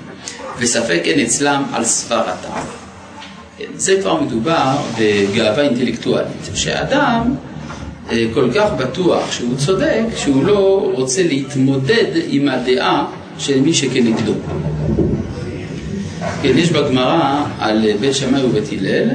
וספק 0.60 1.02
אין 1.04 1.20
אצלם 1.20 1.64
על 1.74 1.86
סברתם. 1.86 2.50
זה 3.76 3.98
כבר 4.02 4.22
מדובר 4.22 4.78
בגאווה 5.00 5.62
אינטלקטואלית, 5.62 6.50
שאדם 6.56 7.36
כל 8.34 8.50
כך 8.56 8.70
בטוח 8.78 9.32
שהוא 9.32 9.56
צודק, 9.58 10.04
שהוא 10.16 10.44
לא 10.44 10.92
רוצה 10.94 11.24
להתמודד 11.24 12.06
עם 12.30 12.50
הדעה 12.50 13.06
של 13.38 13.62
מי 13.62 13.74
שכנגדו. 13.74 14.34
כן, 16.42 16.58
יש 16.58 16.72
בגמרא 16.72 17.46
על 17.60 17.86
בית 18.00 18.16
שמאי 18.16 18.44
ובית 18.44 18.70
הלל, 18.72 19.10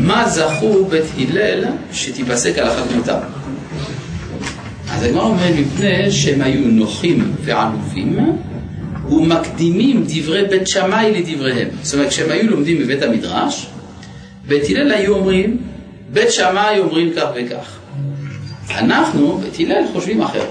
מה 0.00 0.28
זכו 0.28 0.84
בית 0.84 1.04
הלל 1.18 1.64
שתיפסק 1.92 2.58
הלכה 2.58 2.82
כמותם? 2.92 3.18
אז 4.90 5.02
הגמרא 5.02 5.24
אומרת 5.24 5.54
מפני 5.58 6.10
שהם 6.10 6.42
היו 6.42 6.60
נוחים 6.60 7.32
ועלובים 7.44 8.18
ומקדימים 9.10 10.04
דברי 10.08 10.44
בית 10.50 10.68
שמאי 10.68 11.12
לדבריהם. 11.12 11.68
זאת 11.82 11.94
אומרת, 11.94 12.08
כשהם 12.08 12.30
היו 12.30 12.50
לומדים 12.50 12.78
בבית 12.78 13.02
המדרש, 13.02 13.66
בית 14.48 14.62
הלל 14.70 14.92
היו 14.92 15.14
אומרים, 15.14 15.56
בית 16.12 16.32
שמאי 16.32 16.78
אומרים 16.78 17.12
כך 17.16 17.26
וכך. 17.34 17.78
אנחנו, 18.78 19.38
בית 19.38 19.70
הלל, 19.70 19.84
חושבים 19.92 20.22
אחרת. 20.22 20.46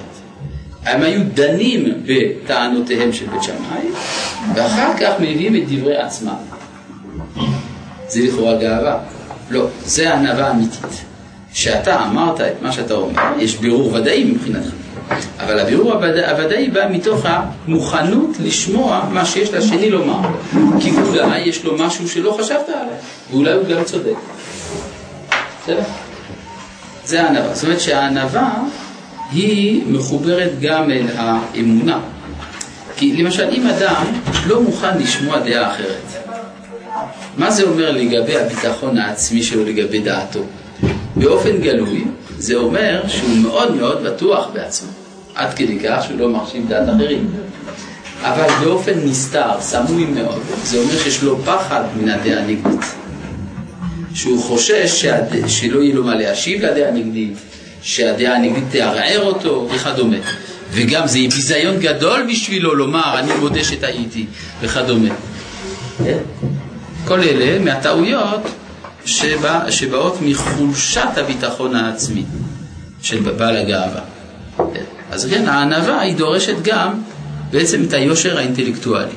הם 0.86 1.02
היו 1.02 1.22
דנים 1.34 1.86
בטענותיהם 2.06 3.14
של 3.14 3.26
בית 3.26 3.44
שמאי, 3.44 3.88
ואחר 4.56 4.92
כך 5.00 5.14
מביאים 5.20 5.56
את 5.56 5.62
דברי 5.70 5.98
עצמם. 5.98 6.36
זה 8.08 8.22
לכאורה 8.22 8.56
גאווה. 8.58 8.98
לא, 9.50 9.68
זה 9.84 10.14
ענווה 10.14 10.52
אמיתית. 10.52 11.06
שאתה 11.54 12.04
אמרת 12.04 12.42
את 12.42 12.62
מה 12.62 12.72
שאתה 12.72 12.94
אומר, 12.94 13.22
יש 13.40 13.58
בירור 13.58 13.94
ודאי 13.94 14.24
מבחינתך. 14.24 14.70
אבל 15.40 15.60
הבירור 15.60 15.94
הוודאי 15.94 16.70
בא 16.70 16.86
מתוך 16.92 17.26
המוכנות 17.26 18.30
לשמוע 18.40 19.02
מה 19.12 19.26
שיש 19.26 19.54
לשני 19.54 19.90
לומר. 19.90 20.30
כי 20.80 20.92
אולי 20.92 21.40
יש 21.40 21.64
לו 21.64 21.78
משהו 21.78 22.10
שלא 22.10 22.38
חשבת 22.40 22.70
עליו, 22.70 22.94
ואולי 23.32 23.54
הוא 23.54 23.64
גם 23.64 23.84
צודק. 23.84 24.16
בסדר? 25.64 25.84
זה 27.06 27.24
הענווה. 27.24 27.56
זאת 27.56 27.64
אומרת 27.64 27.80
שהענווה 27.80 28.64
היא 29.32 29.84
מחוברת 29.88 30.52
גם 30.62 30.92
אל 30.92 31.06
האמונה. 31.18 32.00
כי 32.98 33.24
למשל, 33.24 33.50
אם 33.52 33.68
אדם 33.68 34.04
לא 34.48 34.62
מוכן 34.62 34.98
לשמוע 34.98 35.40
דעה 35.40 35.72
אחרת, 35.72 36.26
מה 37.38 37.52
זה 37.52 37.64
אומר 37.64 37.92
לגבי 37.92 38.38
הביטחון 38.38 38.98
העצמי 38.98 39.44
שלו 39.44 39.66
לגבי 39.66 40.00
דעתו? 40.00 40.40
באופן 41.16 41.58
גלוי, 41.58 42.04
זה 42.38 42.56
אומר 42.56 43.04
שהוא 43.08 43.38
מאוד 43.38 43.76
מאוד 43.76 44.04
בטוח 44.04 44.48
בעצמו, 44.54 44.90
עד 45.36 45.54
כדי 45.54 45.80
כך 45.80 46.04
שהוא 46.04 46.20
לא 46.20 46.30
מחשיב 46.30 46.70
דעת 46.70 46.90
אחרים. 46.90 47.32
אבל 48.22 48.48
באופן 48.64 48.94
נסתר, 49.04 49.52
סמוי 49.60 50.06
מאוד, 50.06 50.42
זה 50.64 50.78
אומר 50.78 50.98
שיש 51.04 51.24
לו 51.24 51.38
פחד 51.46 51.84
מן 51.98 52.10
הדעה 52.10 52.40
הנגדית. 52.40 52.86
שהוא 54.16 54.44
חושש 54.44 55.02
שהד... 55.02 55.48
שלא 55.48 55.80
יהיה 55.80 55.96
לו 55.96 56.04
מה 56.04 56.16
להשיב 56.16 56.66
לדעה 56.66 56.90
הנגדית, 56.90 57.38
שהדעה 57.82 58.36
הנגדית 58.36 58.64
תערער 58.72 59.22
אותו 59.22 59.70
וכדומה. 59.76 60.18
וגם 60.72 61.08
זה 61.08 61.20
ביזיון 61.20 61.80
גדול 61.80 62.28
בשבילו 62.30 62.76
לומר, 62.76 63.20
אני 63.20 63.34
מודה 63.40 63.64
שטעיתי 63.64 64.26
וכדומה. 64.62 65.10
כל 67.06 67.20
אלה 67.20 67.60
מהטעויות 67.60 68.42
שבא, 69.06 69.72
שבאות 69.72 70.18
מחולשת 70.22 71.10
הביטחון 71.18 71.76
העצמי 71.76 72.24
של 73.02 73.20
בעל 73.20 73.58
הגאווה. 73.58 74.02
אז 75.12 75.26
כן, 75.26 75.48
הענווה 75.48 76.02
היא 76.02 76.16
דורשת 76.16 76.56
גם 76.64 77.02
בעצם 77.52 77.84
את 77.84 77.94
היושר 77.94 78.38
האינטלקטואלי. 78.38 79.16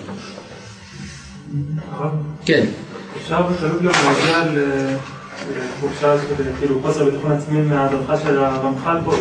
כן. 2.45 2.65
אפשר 3.29 3.43
בקלות 3.43 3.83
גם 3.83 3.91
להגיע 4.05 4.63
לתחושה 5.57 6.15
כאילו 6.59 6.81
חוסר 6.83 7.05
ביטחון 7.05 7.33
עצמי 7.33 7.63
מההדרכה 7.63 8.17
של 8.17 8.39
הרמח"ל 8.39 8.97
פה, 9.05 9.13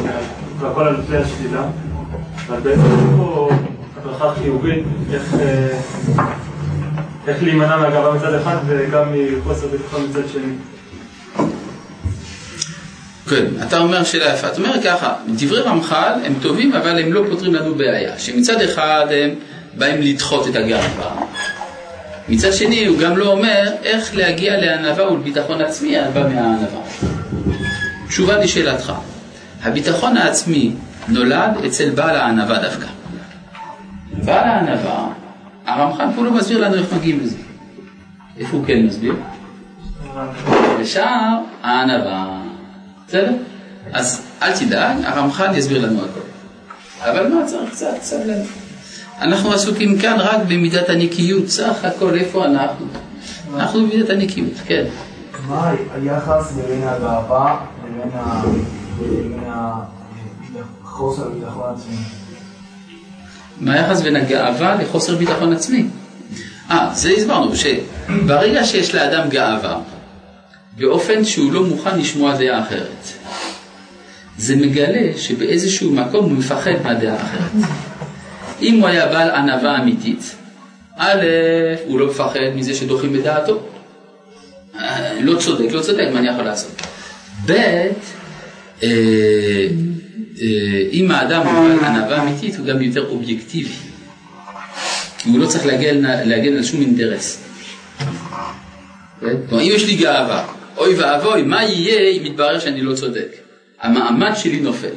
והכל 0.60 0.88
על 0.88 0.96
כלי 1.08 1.18
השלילה. 1.18 1.64
אבל 2.48 2.60
בעצם 2.60 2.82
יש 2.82 3.18
פה 3.18 3.50
ברכה 4.04 4.34
חיובית, 4.36 4.84
איך, 5.14 5.34
איך 7.28 7.44
להימנע 7.44 7.78
מהגאווה 7.78 8.16
מצד 8.16 8.34
אחד 8.34 8.56
וגם 8.68 9.06
מחוסר 9.14 9.68
ביטחון 9.68 10.08
מצד 10.10 10.30
שני. 10.34 10.54
כן, 13.30 13.46
אתה 13.68 13.80
אומר 13.80 14.04
שאלה 14.04 14.34
יפה. 14.34 14.48
אתה 14.48 14.58
אומר 14.58 14.84
ככה, 14.84 15.14
דברי 15.36 15.62
רמח"ל 15.62 16.14
הם 16.24 16.34
טובים 16.42 16.74
אבל 16.74 17.00
הם 17.00 17.14
לא 17.14 17.24
פותרים 17.30 17.56
לנו 17.56 17.76
בעיה. 17.76 18.20
שמצד 18.20 18.62
אחד 18.62 19.06
הם 19.12 19.30
באים 19.78 20.02
לדחות 20.02 20.48
את 20.48 20.56
הגאווה, 20.56 21.12
מצד 22.30 22.54
שני 22.54 22.86
הוא 22.86 23.00
גם 23.00 23.18
לא 23.18 23.32
אומר 23.32 23.72
איך 23.84 24.16
להגיע 24.16 24.58
לענווה 24.58 25.12
ולביטחון 25.12 25.62
עצמי 25.62 25.98
הבא 25.98 26.28
מהענווה. 26.28 26.82
תשובה 28.08 28.38
לשאלתך, 28.38 28.94
הביטחון 29.64 30.18
העצמי 30.18 30.72
נולד 31.08 31.52
אצל 31.66 31.90
בעל 31.90 32.16
הענווה 32.16 32.60
דווקא. 32.60 32.88
בעל 34.26 34.44
הענווה, 34.44 35.08
הרמח"ל 35.66 36.06
פה 36.16 36.24
לא 36.24 36.32
מסביר 36.32 36.58
לנו 36.58 36.76
איך 36.76 36.94
מגיעים 36.94 37.20
לזה. 37.20 37.38
איפה 38.40 38.58
הוא 38.58 38.66
כן 38.66 38.86
מסביר? 38.86 39.16
בשער 40.82 41.38
הענווה. 41.64 42.42
בסדר? 43.08 43.32
אז 43.94 44.22
אל 44.42 44.58
תדאג, 44.58 44.98
הרמח"ל 45.04 45.56
יסביר 45.56 45.86
לנו 45.86 46.00
הכל. 46.00 46.20
אבל 47.02 47.34
מה 47.34 47.46
צריך 47.46 47.72
קצת 47.72 47.96
סבלנות. 48.02 48.67
אנחנו 49.22 49.54
עסוקים 49.54 50.00
כאן 50.00 50.18
רק 50.20 50.40
במידת 50.48 50.90
הנקיות, 50.90 51.48
סך 51.48 51.86
הכל 51.86 52.16
איפה 52.16 52.46
אנחנו? 52.46 52.86
אנחנו 53.56 53.82
במידת 53.82 54.10
הנקיות, 54.10 54.54
כן. 54.66 54.86
מה 55.48 55.74
היחס 55.96 56.52
בין 56.52 56.88
הגאווה 56.88 57.60
לבין 57.86 58.12
החוסר 60.84 61.28
הביטחון 61.28 61.74
עצמי? 61.74 61.96
מה 63.62 63.74
היחס 63.74 64.02
בין 64.02 64.16
הגאווה 64.16 64.76
לחוסר 64.76 65.16
ביטחון 65.16 65.54
עצמי? 65.54 65.88
אה, 66.72 66.90
זה 66.94 67.10
הסברנו, 67.10 67.52
שברגע 67.56 68.64
שיש 68.64 68.96
לאדם 68.96 69.30
גאווה, 69.30 69.80
באופן 70.78 71.26
שהוא 71.26 71.54
לא 71.54 71.64
מוכן 71.64 72.00
לשמוע 72.00 72.38
דעה 72.38 72.62
אחרת, 72.62 73.14
זה 74.38 74.56
מגלה 74.56 75.18
שבאיזשהו 75.18 75.92
מקום 75.92 76.26
הוא 76.26 76.38
מפחד 76.38 76.72
מהדעה 76.84 77.14
האחרת. 77.14 77.52
אם 78.62 78.80
הוא 78.80 78.88
היה 78.88 79.08
בעל 79.08 79.30
ענווה 79.30 79.82
אמיתית, 79.82 80.36
א', 80.98 81.22
הוא 81.86 82.00
לא 82.00 82.08
מפחד 82.08 82.40
מזה 82.56 82.74
שדוחים 82.76 83.14
בדעתו. 83.14 83.68
אה, 84.80 85.14
לא 85.22 85.40
צודק, 85.40 85.72
לא 85.72 85.82
צודק, 85.82 86.08
מה 86.14 86.20
אני 86.20 86.28
יכול 86.28 86.44
לעשות? 86.44 86.82
ב', 87.46 87.52
אה, 87.52 87.88
אה, 88.84 89.68
אם 90.92 91.12
האדם 91.12 91.48
הוא 91.48 91.54
בעל 91.54 91.80
ענווה 91.86 92.22
אמיתית, 92.24 92.56
הוא 92.58 92.66
גם 92.66 92.82
יותר 92.82 93.10
אובייקטיבי. 93.10 93.74
כי 95.18 95.30
הוא 95.30 95.40
לא 95.40 95.46
צריך 95.46 95.66
להגן, 95.66 96.02
להגן 96.02 96.58
על 96.58 96.64
שום 96.64 96.82
אינטרס. 96.82 97.44
כלומר, 99.20 99.64
אם 99.64 99.72
יש 99.76 99.86
לי 99.86 99.96
גאווה, 99.96 100.48
אוי 100.78 100.96
ואבוי, 100.96 101.42
מה 101.42 101.64
יהיה 101.64 102.10
אם 102.10 102.26
יתברר 102.26 102.60
שאני 102.60 102.82
לא 102.82 102.96
צודק? 102.96 103.28
המעמד 103.82 104.32
שלי 104.36 104.60
נופל. 104.60 104.94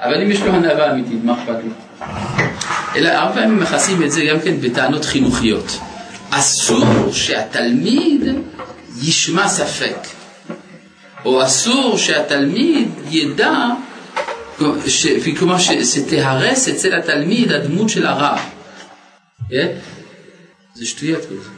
אבל 0.00 0.22
אם 0.22 0.30
יש 0.30 0.40
לו 0.40 0.52
הנאווה 0.52 0.92
אמיתית, 0.92 1.24
מה 1.24 1.42
אכפת 1.42 1.64
לו? 1.64 1.70
אלא 2.96 3.08
הרבה 3.08 3.34
פעמים 3.34 3.60
מכסים 3.60 4.02
את 4.02 4.12
זה 4.12 4.24
גם 4.24 4.40
כן 4.40 4.60
בטענות 4.60 5.04
חינוכיות. 5.04 5.78
אסור 6.30 7.12
שהתלמיד 7.12 8.22
ישמע 9.02 9.48
ספק, 9.48 9.96
או 11.24 11.44
אסור 11.44 11.98
שהתלמיד 11.98 12.88
ידע, 13.10 13.66
ש... 14.86 15.06
כלומר 15.38 15.56
שתהרס 15.84 16.68
אצל 16.68 16.94
התלמיד 16.94 17.52
הדמות 17.52 17.88
של 17.88 18.06
הרב. 18.06 18.38
כן? 19.50 19.66
זה 20.74 20.86
שטויות 20.86 21.24
כזה. 21.24 21.48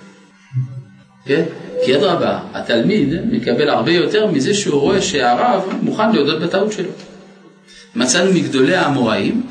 כן? 1.25 1.43
כי 1.85 1.97
אדרבה, 1.97 2.39
התלמיד 2.55 3.09
מקבל 3.33 3.69
הרבה 3.69 3.93
יותר 3.93 4.27
מזה 4.27 4.55
שהוא 4.55 4.81
רואה 4.81 5.03
שהרב 5.03 5.63
מוכן 5.83 6.13
להודות 6.13 6.43
בטעות 6.43 6.73
שלו. 6.73 6.91
מצאנו 7.95 8.33
מגדולי 8.33 8.77
האמוראים 8.77 9.43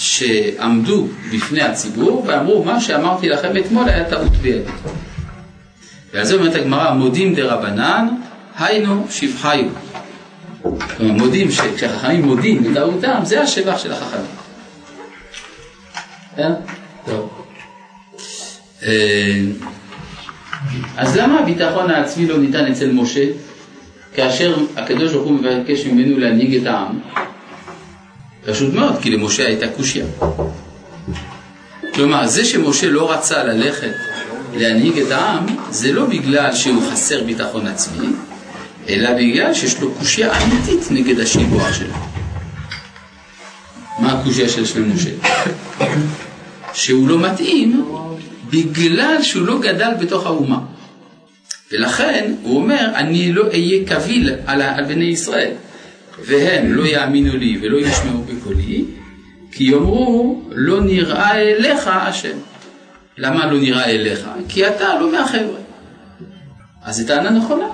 שעמדו 0.00 1.06
בפני 1.32 1.62
הציבור 1.62 2.24
ואמרו 2.26 2.64
מה 2.64 2.80
שאמרתי 2.80 3.28
לכם 3.28 3.56
אתמול 3.56 3.88
היה 3.88 4.04
טעות 4.04 4.32
בידי. 4.32 4.60
ועל 6.12 6.24
זה 6.24 6.34
אומרת 6.34 6.54
הגמרא 6.54 6.92
מודים 6.92 7.34
דה 7.34 7.54
רבנן 7.54 8.08
היינו 8.58 9.06
שבחיו. 9.10 9.64
כלומר 10.62 11.12
מודים 11.12 11.50
שכשהחכמים 11.50 12.24
מודים 12.24 12.62
בטעותם 12.64 13.20
זה 13.22 13.42
השבח 13.42 13.78
של 13.78 13.92
החכמים. 13.92 14.26
כן? 16.36 16.52
אה, 18.82 19.40
אז 20.96 21.16
למה 21.16 21.38
הביטחון 21.40 21.90
העצמי 21.90 22.26
לא 22.26 22.38
ניתן 22.38 22.66
אצל 22.66 22.92
משה 22.92 23.24
כאשר 24.14 24.56
הקדוש 24.76 25.12
ברוך 25.12 25.28
הוא 25.28 25.32
מבקש 25.32 25.86
ממנו 25.86 26.18
להנהיג 26.18 26.56
את 26.56 26.66
העם? 26.66 26.98
פשוט 28.50 28.74
מאוד, 28.74 29.02
כי 29.02 29.10
למשה 29.10 29.46
הייתה 29.46 29.68
קושיה. 29.68 30.04
כלומר, 31.94 32.26
זה 32.26 32.44
שמשה 32.44 32.90
לא 32.90 33.12
רצה 33.12 33.44
ללכת 33.44 33.94
להנהיג 34.54 34.98
את 34.98 35.10
העם, 35.10 35.46
זה 35.70 35.92
לא 35.92 36.06
בגלל 36.06 36.54
שהוא 36.54 36.82
חסר 36.92 37.24
ביטחון 37.24 37.66
עצמי, 37.66 38.06
אלא 38.88 39.14
בגלל 39.14 39.54
שיש 39.54 39.80
לו 39.80 39.94
קושיה 39.94 40.42
אמיתית 40.42 40.90
נגד 40.90 41.20
השיבוע 41.20 41.72
שלו. 41.72 41.94
מה 43.98 44.12
הקושיה 44.12 44.48
של 44.48 44.66
שלמה 44.66 44.94
משה? 44.94 45.10
שהוא 46.74 47.08
לא 47.08 47.18
מתאים 47.18 47.84
בגלל 48.50 49.22
שהוא 49.22 49.46
לא 49.46 49.60
גדל 49.60 49.90
בתוך 50.00 50.26
האומה. 50.26 50.58
ולכן 51.72 52.34
הוא 52.42 52.56
אומר, 52.56 52.90
אני 52.94 53.32
לא 53.32 53.46
אהיה 53.46 53.86
קביל 53.86 54.34
על 54.46 54.84
בני 54.88 55.04
ישראל. 55.04 55.52
והם 56.26 56.72
לא 56.72 56.86
יאמינו 56.86 57.36
לי 57.36 57.58
ולא 57.62 57.78
ישמעו 57.78 58.22
בקולי, 58.22 58.84
כי 59.52 59.64
יאמרו 59.64 60.42
לא 60.50 60.80
נראה 60.80 61.34
אליך 61.34 61.90
השם. 61.92 62.36
למה 63.18 63.46
לא 63.46 63.58
נראה 63.58 63.84
אליך? 63.84 64.28
כי 64.48 64.66
אתה 64.66 64.98
לא 65.00 65.12
מהחבר'ה. 65.12 65.58
אז 66.84 66.96
זו 66.96 67.06
טענה 67.06 67.30
נכונה. 67.30 67.66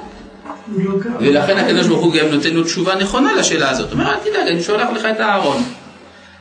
ולכן 1.20 1.56
הקדוש 1.58 1.86
ברוך 1.86 2.04
הוא 2.04 2.14
גם 2.14 2.26
נותן 2.26 2.50
לו 2.50 2.64
תשובה 2.64 2.94
נכונה 2.94 3.32
לשאלה 3.32 3.70
הזאת. 3.70 3.92
הוא 3.92 4.00
אומר, 4.00 4.10
אל 4.10 4.16
תדאג, 4.20 4.48
אני 4.48 4.62
שולח 4.62 4.88
לך 4.90 5.04
את 5.04 5.20
האהרון. 5.20 5.62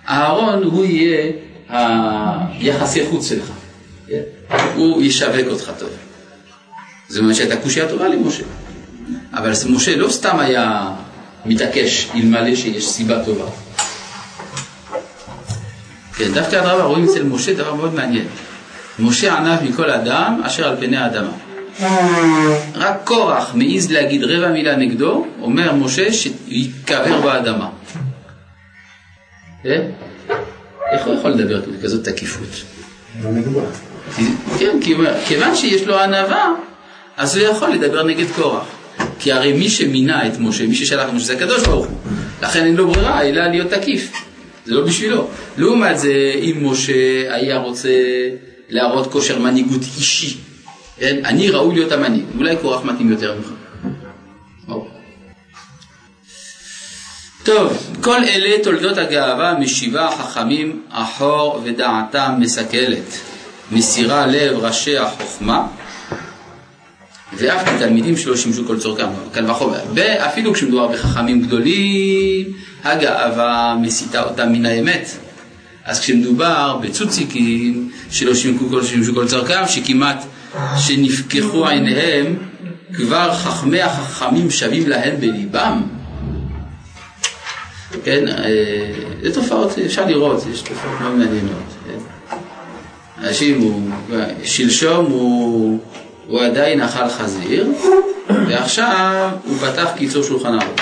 האהרון 0.05 0.63
הוא 0.63 0.85
יהיה 0.85 1.31
היחסי 1.69 3.05
חוץ 3.05 3.29
שלך. 3.29 3.51
הוא 4.75 5.01
ישווק 5.01 5.47
אותך 5.47 5.71
טוב. 5.79 5.89
זאת 7.09 7.19
אומרת 7.19 7.35
שהייתה 7.35 7.57
קושייה 7.57 7.89
טובה 7.89 8.07
למשה. 8.07 8.43
אבל 9.33 9.51
משה 9.69 9.95
לא 9.95 10.09
סתם 10.09 10.39
היה 10.39 10.91
מתעקש 11.45 12.09
אלמלא 12.15 12.55
שיש 12.55 12.87
סיבה 12.89 13.25
טובה. 13.25 13.45
כן, 16.17 16.33
דווקא 16.33 16.55
אדרבה 16.55 16.83
רואים 16.83 17.05
אצל 17.05 17.23
משה 17.23 17.53
דבר 17.53 17.73
מאוד 17.73 17.93
מעניין. 17.93 18.27
משה 18.99 19.37
ענב 19.37 19.63
מכל 19.63 19.89
אדם 19.89 20.41
אשר 20.45 20.67
על 20.67 20.75
פני 20.79 20.97
האדמה. 20.97 21.31
רק 22.75 23.01
קורח 23.03 23.51
מעז 23.55 23.91
להגיד 23.91 24.23
רבע 24.23 24.51
מילה 24.51 24.75
נגדו, 24.75 25.25
אומר 25.41 25.73
משה 25.73 26.13
שייקבר 26.13 27.21
באדמה. 27.21 27.69
כן? 29.63 29.81
איך 30.91 31.05
הוא 31.05 31.13
יכול 31.13 31.31
לדבר 31.31 31.61
בכזאת 31.71 32.03
תקיפות? 32.09 32.49
כן, 34.59 34.79
כיוון 35.27 35.55
שיש 35.55 35.81
לו 35.81 35.99
ענווה, 35.99 36.51
אז 37.17 37.37
הוא 37.37 37.47
יכול 37.47 37.69
לדבר 37.69 38.03
נגד 38.03 38.25
קורח. 38.35 38.65
כי 39.19 39.31
הרי 39.31 39.53
מי 39.53 39.69
שמינה 39.69 40.27
את 40.27 40.39
משה, 40.39 40.67
מי 40.67 40.75
ששלח 40.75 41.09
את 41.09 41.13
משה 41.13 41.25
זה 41.25 41.33
הקדוש 41.33 41.63
ברוך 41.63 41.85
הוא. 41.85 41.97
לכן 42.41 42.65
אין 42.65 42.75
לו 42.75 42.87
ברירה 42.87 43.21
אלא 43.21 43.47
להיות 43.47 43.73
תקיף. 43.73 44.11
זה 44.65 44.73
לא 44.73 44.85
בשבילו. 44.85 45.27
לעומת 45.57 45.99
זה, 45.99 46.33
אם 46.41 46.57
משה 46.61 46.93
היה 47.35 47.57
רוצה 47.57 47.89
להראות 48.69 49.11
כושר 49.11 49.39
מנהיגות 49.39 49.81
אישי, 49.97 50.37
כן? 50.99 51.25
אני 51.25 51.49
ראוי 51.49 51.75
להיות 51.75 51.91
המנהיג, 51.91 52.23
אולי 52.37 52.55
קורח 52.61 52.83
מתאים 52.83 53.11
יותר 53.11 53.35
ממך. 53.35 53.49
טוב, 57.45 57.77
כל 58.01 58.23
אלה 58.23 58.63
תולדות 58.63 58.97
הגאווה 58.97 59.53
משיבה 59.59 60.07
החכמים 60.07 60.81
אחור 60.89 61.61
ודעתם 61.63 62.31
מסכלת, 62.39 63.19
מסירה 63.71 64.27
לב 64.27 64.57
ראשי 64.57 64.97
החוכמה 64.97 65.67
ואף 67.37 67.67
לתלמידים 67.67 68.17
שלא 68.17 68.37
שימשו 68.37 68.67
כל 68.67 68.79
צורכם, 68.79 69.07
קל 69.31 69.51
וחומר. 69.51 69.79
ואפילו 69.95 70.53
כשמדובר 70.53 70.87
בחכמים 70.87 71.41
גדולים, 71.41 72.45
הגאווה 72.83 73.77
מסיתה 73.81 74.23
אותם 74.23 74.51
מן 74.51 74.65
האמת. 74.65 75.09
אז 75.85 75.99
כשמדובר 75.99 76.77
בצוציקים 76.81 77.91
שלא 78.11 78.35
שימשו 78.35 78.69
כל, 78.69 78.83
שימשו 78.83 79.15
כל 79.15 79.27
צורכם, 79.27 79.67
שכמעט 79.67 80.25
שנפקחו 80.77 81.67
עיניהם, 81.67 82.35
כבר 82.93 83.33
חכמי 83.33 83.81
החכמים 83.81 84.51
שווים 84.51 84.89
להם 84.89 85.15
בליבם. 85.19 85.81
כן, 88.03 88.27
אה, 88.27 88.93
זה 89.21 89.33
תופעות, 89.33 89.79
אפשר 89.85 90.05
לראות, 90.05 90.43
יש 90.53 90.61
תופעות 90.61 91.01
מאוד 91.01 91.15
מעניינות. 91.15 91.63
כן. 91.87 92.35
אנשים, 93.17 93.61
הוא, 93.61 93.89
שלשום 94.43 95.05
הוא, 95.05 95.79
הוא 96.27 96.41
עדיין 96.41 96.81
אכל 96.81 97.09
חזיר, 97.09 97.67
ועכשיו 98.47 99.29
הוא 99.45 99.57
פתח 99.57 99.89
קיצור 99.97 100.23
שולחן 100.23 100.53
ערוך. 100.53 100.81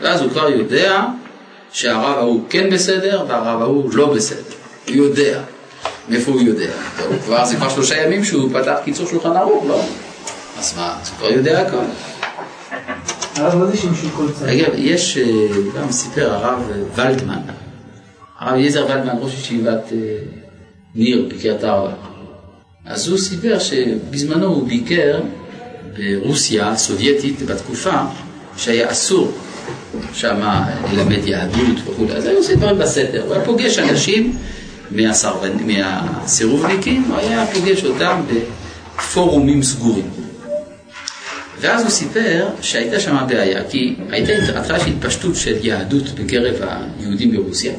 ואז 0.00 0.20
הוא 0.20 0.30
כבר 0.30 0.48
יודע 0.48 1.04
שהרב 1.72 2.18
ההוא 2.18 2.44
כן 2.50 2.70
בסדר 2.70 3.24
והרב 3.28 3.62
ההוא 3.62 3.90
לא 3.94 4.14
בסדר. 4.14 4.42
הוא 4.88 4.96
יודע. 4.96 5.40
מאיפה 6.08 6.30
הוא 6.32 6.40
יודע? 6.40 6.70
הוא 7.08 7.16
כבר, 7.24 7.44
זה 7.44 7.56
כבר 7.56 7.68
שלושה 7.68 8.02
ימים 8.04 8.24
שהוא 8.24 8.50
פתח 8.52 8.74
קיצור 8.84 9.06
שולחן 9.06 9.36
ערוך, 9.36 9.64
לא? 9.68 9.82
אז 10.58 10.76
מה, 10.76 10.98
אז 11.02 11.08
הוא 11.08 11.18
כבר 11.18 11.30
יודע 11.30 11.60
הכל. 11.60 11.84
אגב, 14.44 14.74
יש, 14.76 15.18
אה, 15.18 15.48
גם 15.76 15.92
סיפר 15.92 16.34
הרב 16.34 16.70
ולדמן, 16.94 17.38
הרב 18.38 18.52
אליעזר 18.52 18.86
ולדמן, 18.88 19.14
ראש 19.20 19.34
ישיבת 19.34 19.92
אה, 19.92 19.98
ניר 20.94 21.28
בקריית 21.28 21.64
ארבע. 21.64 22.09
אז 22.90 23.08
הוא 23.08 23.18
סיפר 23.18 23.58
שבזמנו 23.58 24.46
הוא 24.46 24.68
ביקר 24.68 25.20
ברוסיה 25.96 26.68
הסובייטית 26.68 27.42
בתקופה 27.42 27.94
שהיה 28.56 28.90
אסור 28.90 29.32
שם 30.12 30.36
ללמד 30.92 31.26
יהדות 31.26 31.78
וכו', 31.86 32.06
אז 32.16 32.26
היו 32.26 32.36
עושים 32.36 32.56
דברים 32.56 32.78
בסתר, 32.78 33.22
הוא 33.26 33.34
היה 33.34 33.44
פוגש 33.44 33.78
אנשים 33.78 34.36
מהסירובניקים, 35.66 37.04
הוא 37.08 37.16
היה 37.16 37.46
פוגש 37.46 37.84
אותם 37.84 38.20
בפורומים 38.96 39.62
סגורים. 39.62 40.10
ואז 41.60 41.82
הוא 41.82 41.90
סיפר 41.90 42.48
שהייתה 42.60 43.00
שם 43.00 43.16
בעיה, 43.28 43.64
כי 43.70 43.94
הייתה 44.10 44.32
התחלה 44.58 44.80
של 44.80 44.90
התפשטות 44.90 45.36
של 45.36 45.56
יהדות 45.62 46.10
בקרב 46.10 46.54
היהודים 46.98 47.32
ברוסיה. 47.32 47.72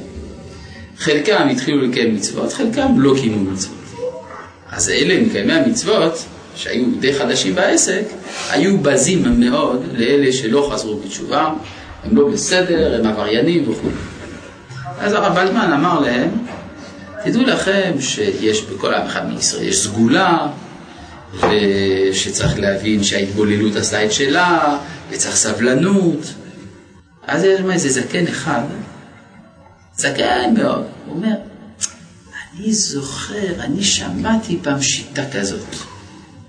חלקם 0.98 1.48
התחילו 1.52 1.82
לקיים 1.82 2.16
מצוות, 2.16 2.54
חלקם 2.54 3.00
לא 3.00 3.14
קיימו 3.20 3.52
מצוות. 3.52 3.81
אז 4.72 4.90
אלה 4.90 5.22
מקיימי 5.22 5.54
המצוות, 5.54 6.26
שהיו 6.56 6.86
די 7.00 7.14
חדשים 7.14 7.56
בעסק, 7.56 8.04
היו 8.50 8.78
בזים 8.78 9.40
מאוד 9.40 9.84
לאלה 9.94 10.32
שלא 10.32 10.70
חזרו 10.74 10.98
בתשובה, 10.98 11.54
הם 12.04 12.18
לא 12.18 12.30
בסדר, 12.30 13.00
הם 13.00 13.08
עבריינים 13.08 13.70
וכו'. 13.70 13.90
אז 15.00 15.14
הרב 15.14 15.36
בלמן 15.36 15.72
אמר 15.74 16.00
להם, 16.00 16.30
תדעו 17.24 17.44
לכם 17.44 17.92
שיש 18.00 18.62
בכל 18.62 18.94
עם 18.94 19.06
אחד 19.06 19.30
מישראל, 19.30 19.68
יש 19.68 19.84
סגולה, 19.84 20.48
ושצריך 21.34 22.60
להבין 22.60 23.04
שההתבוללות 23.04 23.76
עשתה 23.76 24.06
את 24.06 24.12
שלה, 24.12 24.78
וצריך 25.10 25.36
סבלנות. 25.36 26.34
אז 27.28 27.44
יש 27.44 27.60
שם 27.60 27.72
איזה 27.72 27.90
זקן 27.90 28.28
אחד, 28.28 28.62
זקן 29.98 30.54
מאוד, 30.58 30.84
הוא 31.06 31.16
אומר, 31.16 31.36
אני 32.60 32.74
זוכר, 32.74 33.54
אני 33.60 33.84
שמעתי 33.84 34.60
פעם 34.64 34.82
שיטה 34.82 35.22
כזאת. 35.34 35.66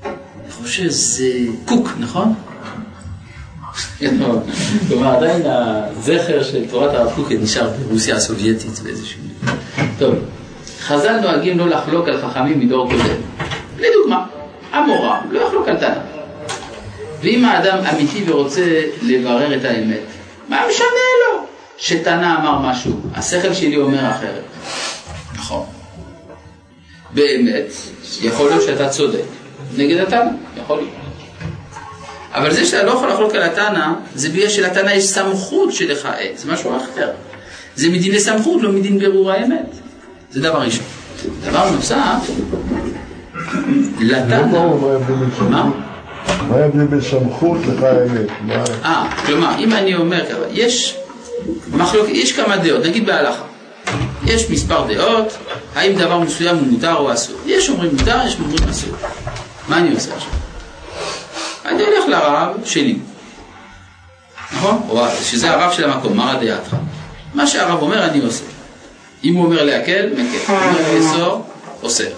אני 0.04 0.50
חושב 0.50 0.90
שזה 0.90 1.28
קוק, 1.64 1.88
נכון? 1.98 2.34
כלומר, 4.88 5.16
עדיין 5.16 5.42
הזכר 5.46 6.42
של 6.42 6.68
תורת 6.70 6.94
הרב 6.94 7.12
קוק 7.16 7.32
נשאר 7.32 7.70
ברוסיה 7.70 8.16
הסובייטית 8.16 8.78
באיזשהו... 8.78 9.20
טוב, 9.98 10.14
חז"ל 10.80 11.20
נוהגים 11.20 11.58
לא 11.58 11.68
לחלוק 11.68 12.08
על 12.08 12.22
חכמים 12.22 12.60
מדור 12.60 12.90
קודם. 12.90 13.20
לדוגמה, 13.78 14.26
המורה 14.72 15.20
לא 15.30 15.40
יחלוק 15.46 15.68
על 15.68 15.76
תנא. 15.76 15.98
ואם 17.20 17.44
האדם 17.44 17.78
אמיתי 17.86 18.24
ורוצה 18.26 18.82
לברר 19.02 19.56
את 19.56 19.64
האמת, 19.64 20.00
מה 20.48 20.60
משנה 20.70 20.86
לו 21.24 21.44
שתנא 21.78 22.36
אמר 22.40 22.58
משהו? 22.58 23.00
השכל 23.14 23.54
שלי 23.54 23.76
אומר 23.76 24.10
אחרת. 24.10 24.42
נכון. 25.34 25.81
באמת, 27.14 27.72
יכול 28.22 28.48
להיות 28.50 28.62
שאתה 28.62 28.88
צודק 28.88 29.24
נגד 29.76 29.96
התנא, 29.96 30.30
יכול 30.56 30.76
להיות. 30.76 30.90
אבל 32.34 32.52
זה 32.52 32.66
שאתה 32.66 32.82
לא 32.82 32.90
יכול 32.90 33.08
לחלוק 33.08 33.34
על 33.34 33.42
התנא, 33.42 33.92
זה 34.14 34.28
בגלל 34.28 34.48
שלתנא 34.48 34.90
יש 34.90 35.04
סמכות 35.04 35.72
אין, 36.18 36.32
זה 36.36 36.52
משהו 36.52 36.76
אחר. 36.76 37.10
זה 37.76 37.88
מדין 37.88 38.12
לסמכות, 38.12 38.62
לא 38.62 38.72
מדין 38.72 38.98
בירור 38.98 39.30
האמת. 39.32 39.66
זה 40.30 40.40
דבר 40.40 40.60
ראשון. 40.60 40.84
דבר 41.44 41.70
נוסף, 41.70 42.30
לא 44.00 44.18
לתנא... 44.18 44.42
ברור 44.42 44.98
מה 45.40 45.70
מה? 46.48 46.56
ההבדל 46.56 46.84
בין 46.84 47.00
סמכות 47.00 47.58
לך 47.66 47.82
האמת? 47.82 48.26
אה, 48.84 49.10
כלומר, 49.26 49.58
אם 49.58 49.72
אני 49.72 49.94
אומר 49.94 50.26
ככה, 50.26 50.38
יש 50.50 50.98
מחלוק, 51.72 52.08
יש 52.08 52.32
כמה 52.32 52.56
דעות, 52.56 52.84
נגיד 52.84 53.06
בהלכה. 53.06 53.42
יש 54.26 54.50
מספר 54.50 54.86
דעות, 54.94 55.38
האם 55.74 55.98
דבר 55.98 56.18
מסוים 56.18 56.56
הוא 56.56 56.66
מותר 56.66 56.94
או 56.94 57.12
אסור. 57.12 57.36
יש 57.46 57.70
אומרים 57.70 57.90
מותר, 57.92 58.18
יש 58.26 58.36
אומרים 58.40 58.68
אסור. 58.70 58.94
מה 59.68 59.78
אני 59.78 59.94
עושה 59.94 60.14
עכשיו? 60.14 60.30
אני 61.64 61.82
הולך 61.82 62.04
לרב 62.08 62.56
שלי, 62.64 62.96
נכון? 64.52 64.82
או 64.88 65.04
שזה 65.22 65.50
הרב 65.50 65.72
של 65.72 65.90
המקום, 65.90 66.16
מרא 66.16 66.34
דעתך. 66.34 66.76
מה 67.34 67.46
שהרב 67.46 67.82
אומר 67.82 68.04
אני 68.04 68.20
עושה. 68.20 68.44
אם 69.24 69.34
הוא 69.34 69.44
אומר 69.44 69.64
להקל, 69.64 70.06
מקל. 70.12 70.22
אם 70.22 70.54
הוא 70.54 70.56
אומר 70.56 70.98
לאסור, 70.98 71.46
אוסר. 71.82 72.08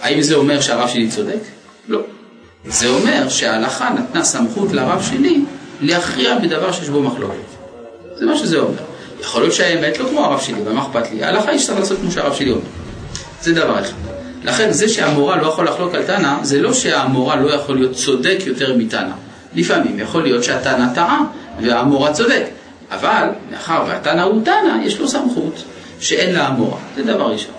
האם 0.00 0.22
זה 0.22 0.34
אומר 0.34 0.60
שהרב 0.60 0.88
שלי 0.88 1.08
צודק? 1.08 1.38
לא. 1.88 2.00
זה 2.66 2.88
אומר 2.88 3.28
שההלכה 3.28 3.90
נתנה 3.90 4.24
סמכות 4.24 4.72
לרב 4.72 5.02
שלי 5.02 5.44
להכריע 5.80 6.38
בדבר 6.38 6.72
שיש 6.72 6.88
בו 6.88 7.02
מחלוקת. 7.02 7.36
זה 8.14 8.26
מה 8.26 8.36
שזה 8.36 8.58
אומר. 8.58 8.82
יכול 9.20 9.42
להיות 9.42 9.54
שהאמת 9.54 9.98
לא 9.98 10.08
כמו 10.08 10.24
הרב 10.24 10.40
שלי, 10.40 10.60
ומה 10.64 10.82
אכפת 10.82 11.12
לי? 11.12 11.24
ההלכה 11.24 11.50
היא 11.50 11.58
שצריך 11.58 11.78
לעשות 11.78 11.98
כמו 12.00 12.10
שהרב 12.10 12.34
שלי 12.34 12.50
אומר. 12.50 12.62
זה 13.42 13.54
דבר 13.54 13.80
אחד. 13.80 13.92
לכן 14.44 14.72
זה 14.72 14.88
שהמורה 14.88 15.36
לא 15.36 15.46
יכול 15.46 15.68
לחלוק 15.68 15.94
על 15.94 16.02
תנא, 16.02 16.34
זה 16.42 16.62
לא 16.62 16.72
שהמורה 16.72 17.36
לא 17.36 17.54
יכול 17.54 17.76
להיות 17.76 17.92
צודק 17.92 18.38
יותר 18.46 18.76
מתנא. 18.76 19.12
לפעמים 19.54 19.98
יכול 19.98 20.22
להיות 20.22 20.44
שהתנא 20.44 20.94
טעה 20.94 21.20
והמורה 21.60 22.12
צודק. 22.12 22.44
אבל 22.90 23.28
מאחר 23.50 23.84
והתנא 23.88 24.20
הוא 24.20 24.44
תנא, 24.44 24.84
יש 24.84 24.98
לו 24.98 25.08
סמכות 25.08 25.62
שאין 26.00 26.34
לה 26.34 26.46
המורה. 26.46 26.78
זה 26.96 27.02
דבר 27.02 27.32
ראשון. 27.32 27.54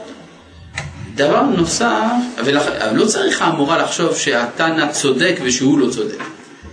דבר 1.15 1.41
נוסף, 1.41 2.11
ולכ... 2.45 2.63
אבל 2.67 2.95
לא 2.95 3.05
צריך 3.05 3.41
המורה 3.41 3.77
לחשוב 3.77 4.15
שהתנא 4.15 4.91
צודק 4.91 5.35
ושהוא 5.43 5.79
לא 5.79 5.89
צודק. 5.89 6.23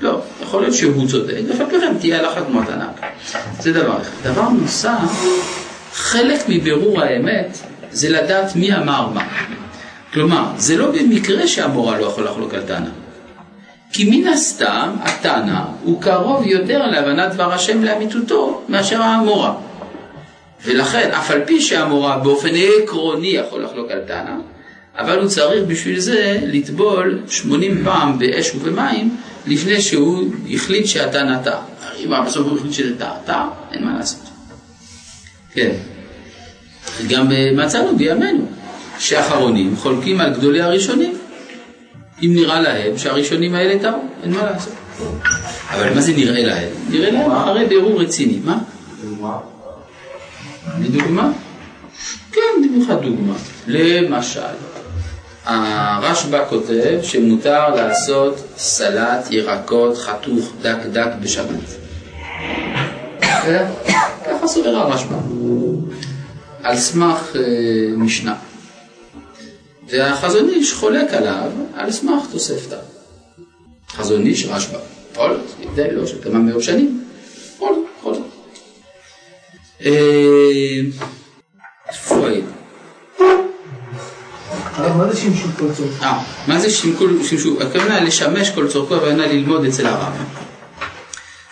לא, 0.01 0.21
יכול 0.45 0.63
להיות 0.63 0.75
שהוא 0.75 1.09
צודק, 1.09 1.35
על 1.83 1.95
תהיה 2.01 2.19
הלכה 2.19 2.45
כמו 2.45 2.63
התנא. 2.63 2.87
זה 3.61 3.73
דבר 3.73 4.01
אחד. 4.01 4.31
דבר 4.31 4.49
נוסף, 4.49 5.25
חלק 5.93 6.41
מבירור 6.49 7.03
האמת 7.03 7.59
זה 7.93 8.11
לדעת 8.11 8.57
מי 8.57 8.77
אמר 8.77 9.09
מה. 9.09 9.25
כלומר, 10.13 10.45
זה 10.57 10.77
לא 10.77 10.91
במקרה 10.91 11.49
שהמורה 11.49 11.99
לא 11.99 12.07
יכול 12.07 12.25
לחלוק 12.25 12.55
על 12.55 12.61
תנא. 12.61 12.91
כי 13.93 14.11
מן 14.11 14.29
הסתם, 14.29 14.91
התנא 15.01 15.61
הוא 15.83 16.03
קרוב 16.03 16.47
יותר 16.47 16.87
להבנת 16.87 17.33
דבר 17.33 17.53
השם 17.53 17.85
לאמיתותו 17.85 18.63
מאשר 18.69 19.03
המורה. 19.03 19.55
ולכן, 20.65 21.11
אף 21.11 21.31
על 21.31 21.41
פי 21.47 21.61
שהמורה 21.61 22.19
באופן 22.19 22.49
עקרוני 22.55 23.29
יכול 23.29 23.65
לחלוק 23.65 23.91
על 23.91 24.01
תנא, 24.07 24.37
אבל 24.99 25.19
הוא 25.19 25.29
צריך 25.29 25.65
בשביל 25.67 25.99
זה 25.99 26.39
לטבול 26.43 27.19
80 27.29 27.81
פעם 27.85 28.19
באש 28.19 28.55
ובמים 28.55 29.17
לפני 29.47 29.81
שהוא 29.81 30.25
החליט 30.55 30.87
שהתנא 30.87 31.39
טעה. 31.39 31.63
אם 32.05 32.11
בסוף 32.27 32.47
הוא 32.47 32.59
החליט 32.59 32.99
טעה, 32.99 33.17
טעה, 33.25 33.51
אין 33.73 33.85
מה 33.85 33.99
לעשות. 33.99 34.21
כן. 35.53 35.73
גם 37.09 37.27
מצאנו 37.57 37.97
בימינו 37.97 38.47
שאחרונים 38.99 39.77
חולקים 39.77 40.21
על 40.21 40.35
גדולי 40.35 40.61
הראשונים. 40.61 41.13
אם 42.23 42.31
נראה 42.35 42.61
להם 42.61 42.99
שהראשונים 42.99 43.55
האלה 43.55 43.79
טעו, 43.79 43.99
אין 44.23 44.33
מה 44.33 44.43
לעשות. 44.43 44.73
אבל 45.71 45.95
מה 45.95 46.01
זה 46.01 46.13
נראה 46.13 46.47
להם? 46.47 46.69
נראה 46.91 47.11
להם 47.11 47.31
אחרי 47.31 47.67
בירור 47.67 48.01
רציני. 48.01 48.39
מה? 48.45 48.59
לדוגמה? 50.81 51.33
כן, 52.33 52.41
במיוחד 52.65 53.03
דוגמה. 53.03 53.35
למשל, 53.67 54.41
הרשב"א 55.45 56.45
כותב 56.49 56.99
שמותר 57.03 57.75
לעשות 57.75 58.37
סלט 58.57 59.31
ירקות 59.31 59.99
חתוך 59.99 60.53
דק 60.63 60.79
דק 60.93 61.11
בשבת. 61.21 61.85
ככה 64.27 64.47
סובר 64.47 64.77
הרשב"א. 64.77 65.17
על 66.63 66.79
סמך 66.79 67.37
אה, 67.37 67.41
משנה. 67.97 68.35
והחזון 69.89 70.49
איש 70.49 70.73
חולק 70.73 71.15
עליו 71.15 71.51
על 71.75 71.93
סמך 71.93 72.23
תוספתא. 72.33 72.77
חזון 73.89 74.27
איש 74.27 74.47
רשב"א. 74.47 74.79
זאת, 75.15 75.41
הבדל 75.63 75.91
לא 75.93 76.07
של 76.07 76.23
כמה 76.23 76.39
מאות 76.39 76.63
שנים. 76.63 77.05
בכל 77.57 78.15
זאת, 78.15 78.25
מה 84.95 85.13
זה 85.13 85.21
שימשו 85.21 85.49
כל 85.59 85.67
צורך? 85.77 86.03
אה, 86.03 86.23
מה 86.47 86.61
זה 86.61 86.71
שימשו? 86.71 87.63
הכוונה 87.63 88.01
לשמש 88.01 88.51
כל 88.51 88.69
צורכו 88.69 88.95
והכוונה 88.95 89.27
ללמוד 89.27 89.65
אצל 89.65 89.87
הרב. 89.87 90.13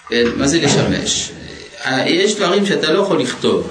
כן, 0.08 0.24
מה 0.36 0.46
זה 0.46 0.60
לשמש? 0.60 1.32
אה, 1.86 2.08
יש 2.08 2.36
דברים 2.36 2.66
שאתה 2.66 2.92
לא 2.92 2.98
יכול 2.98 3.20
לכתוב. 3.20 3.70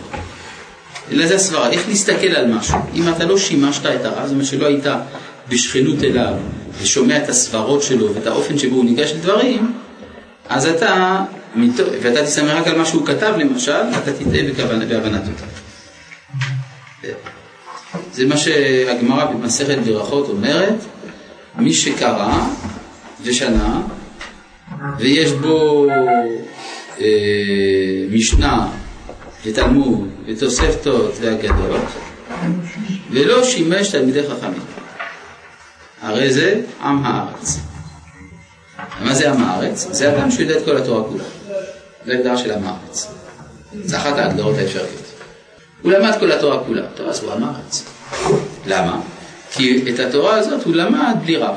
אלא 1.12 1.28
זה 1.28 1.36
הסברה, 1.36 1.70
איך 1.70 1.88
להסתכל 1.88 2.28
על 2.28 2.48
משהו. 2.48 2.78
אם 2.96 3.10
אתה 3.10 3.26
לא 3.26 3.38
שימשת 3.38 3.86
את 3.86 4.06
הרב, 4.06 4.26
זאת 4.26 4.32
אומרת 4.32 4.46
שלא 4.46 4.66
היית 4.66 4.86
בשכנות 5.50 6.04
אליו, 6.04 6.34
ושומע 6.82 7.18
את 7.18 7.30
הסברות 7.30 7.84
שלו 7.84 8.16
ואת 8.16 8.28
האופן 8.28 8.58
שבו 8.58 8.76
הוא 8.76 8.86
ניגש 8.86 9.12
לדברים, 9.12 9.74
אז 10.50 10.66
אתה, 10.66 11.24
ואתה 12.02 12.26
תסתמך 12.26 12.50
רק 12.50 12.68
על 12.68 12.78
מה 12.78 12.86
שהוא 12.86 13.08
כתב 13.08 13.34
למשל, 13.38 13.82
אתה 14.04 14.12
תטעה 14.14 14.68
בהבנתו. 14.88 15.32
זה 18.14 18.26
מה 18.26 18.38
שהגמרא 18.38 19.26
במסכת 19.26 19.78
ברכות 19.86 20.30
אומרת, 20.30 20.76
מי 21.56 21.74
שקרא 21.74 22.48
ושנה, 23.24 23.82
ויש 25.00 25.32
בו 25.32 25.88
אה, 27.00 27.06
משנה 28.12 28.68
ותלמוד 29.46 30.10
ותוספתות 30.26 31.14
ואגדות, 31.22 31.82
ולא 33.12 33.44
שימש 33.44 33.88
תלמידי 33.88 34.24
חכמים. 34.30 34.62
הרי 36.02 36.34
זה 36.34 36.62
עם 36.82 37.06
הארץ. 37.06 37.60
מה 39.02 39.14
זה 39.14 39.32
עם 39.32 39.44
הארץ? 39.44 39.88
זה 39.92 40.18
אדם 40.18 40.32
שיודע 40.32 40.58
את 40.58 40.66
כל 40.66 40.78
התורה 40.78 41.04
כולה. 41.10 41.24
זה 42.06 42.14
הגדרה 42.14 42.38
של 42.38 42.52
עם 42.52 42.64
הארץ. 42.64 43.08
זה 43.84 43.98
אחת 43.98 44.18
ההגדרות 44.18 44.58
האפשריות. 44.58 44.90
הוא 45.82 45.92
למד 45.92 46.20
כל 46.20 46.32
התורה 46.32 46.64
כולה, 46.64 46.82
טוב 46.96 47.08
אז 47.08 47.24
הוא 47.24 47.34
עם 47.34 47.44
הארץ. 47.44 47.84
למה? 48.66 49.02
כי 49.52 49.94
את 49.94 50.00
התורה 50.00 50.36
הזאת 50.36 50.64
הוא 50.64 50.76
למד 50.76 51.16
בלי 51.24 51.38
רב. 51.38 51.56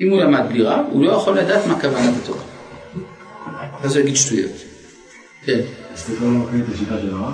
אם 0.00 0.10
הוא 0.10 0.20
למד 0.20 0.42
בלי 0.48 0.62
רב, 0.62 0.84
הוא 0.90 1.04
לא 1.04 1.12
יכול 1.12 1.38
לדעת 1.38 1.66
מה 1.66 1.80
כוונת 1.80 2.14
התורה. 2.22 2.42
אז 3.82 3.96
הוא 3.96 4.02
יגיד 4.02 4.16
שטויות. 4.16 4.50
כן. 5.44 5.60
לא? 7.02 7.26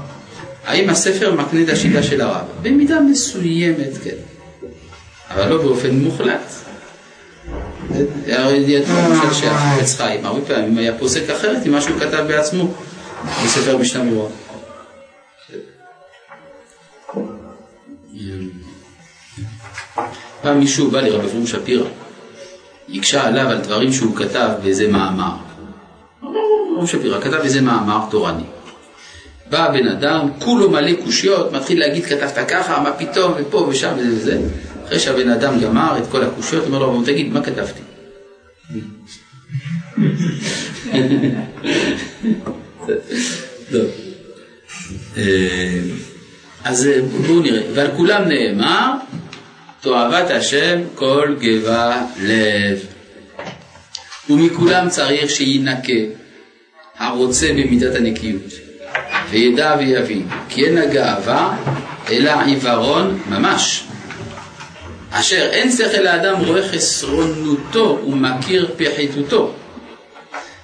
האם 0.64 0.90
הספר 0.90 1.34
מקנה 1.34 1.62
את 1.62 1.68
השיטה 1.68 2.02
של 2.02 2.20
הרב? 2.20 2.44
במידה 2.62 3.00
מסוימת, 3.00 3.90
כן. 4.04 4.16
אבל 5.30 5.48
לא 5.48 5.62
באופן 5.62 5.90
מוחלט. 5.90 6.52
הרי 8.26 8.56
ידוע 8.56 9.08
למשל 9.08 9.34
שהחפץ 9.34 9.96
חיים, 9.96 10.26
הרבה 10.26 10.40
פעמים 10.40 10.78
היה 10.78 10.98
פוסק 10.98 11.30
אחרת 11.30 11.66
ממה 11.66 11.80
שהוא 11.80 12.00
כתב 12.00 12.24
בעצמו 12.28 12.74
בספר 13.44 13.78
משנה 13.78 14.10
ברורה. 14.10 14.30
פעם 20.42 20.58
מישהו 20.58 20.90
בא 20.90 21.00
לרב 21.00 21.24
אברום 21.24 21.46
שפירא, 21.46 21.86
הקשה 22.94 23.26
עליו 23.26 23.48
על 23.48 23.60
דברים 23.60 23.92
שהוא 23.92 24.16
כתב 24.16 24.48
באיזה 24.62 24.88
מאמר. 24.88 25.34
רב 26.78 26.86
שפירא 26.86 27.20
כתב 27.20 27.40
איזה 27.42 27.60
מאמר 27.60 28.00
תורני. 28.10 28.42
בא 29.50 29.70
בן 29.70 29.88
אדם, 29.88 30.28
כולו 30.38 30.70
מלא 30.70 30.92
קושיות, 31.04 31.52
מתחיל 31.52 31.80
להגיד 31.80 32.04
כתבת 32.04 32.48
ככה, 32.48 32.80
מה 32.80 32.92
פתאום, 32.92 33.32
ופה 33.36 33.56
ושם 33.56 33.92
וזה 33.98 34.16
וזה. 34.16 34.40
אחרי 34.86 35.00
שהבן 35.00 35.30
אדם 35.30 35.60
גמר 35.60 35.98
את 35.98 36.04
כל 36.10 36.22
הקושיות, 36.22 36.64
אומר 36.66 36.78
לו, 36.78 37.02
תגיד, 37.04 37.32
מה 37.32 37.42
כתבתי? 37.42 37.80
טוב. 43.70 43.86
אז 46.64 46.86
אה, 46.86 47.00
בואו 47.26 47.40
נראה, 47.40 47.62
ועל 47.74 47.88
כולם 47.96 48.22
נאמר, 48.28 48.92
תועבת 49.80 50.30
השם 50.30 50.80
כל 50.94 51.34
גבה 51.40 52.02
לב. 52.20 52.78
ומכולם 54.30 54.88
צריך 54.88 55.30
שינקה 55.30 55.92
הרוצה 56.98 57.48
במידת 57.48 57.94
הנקיות, 57.94 58.52
וידע 59.30 59.76
ויבין, 59.78 60.28
כי 60.48 60.66
אין 60.66 60.78
הגאווה 60.78 61.56
אלא 62.10 62.32
עיוורון 62.46 63.20
ממש. 63.28 63.84
אשר 65.10 65.48
אין 65.52 65.72
שכל 65.72 66.00
לאדם 66.00 66.40
רואה 66.40 66.68
חסרונותו 66.68 68.00
ומכיר 68.08 68.74
פחיתותו. 68.76 69.52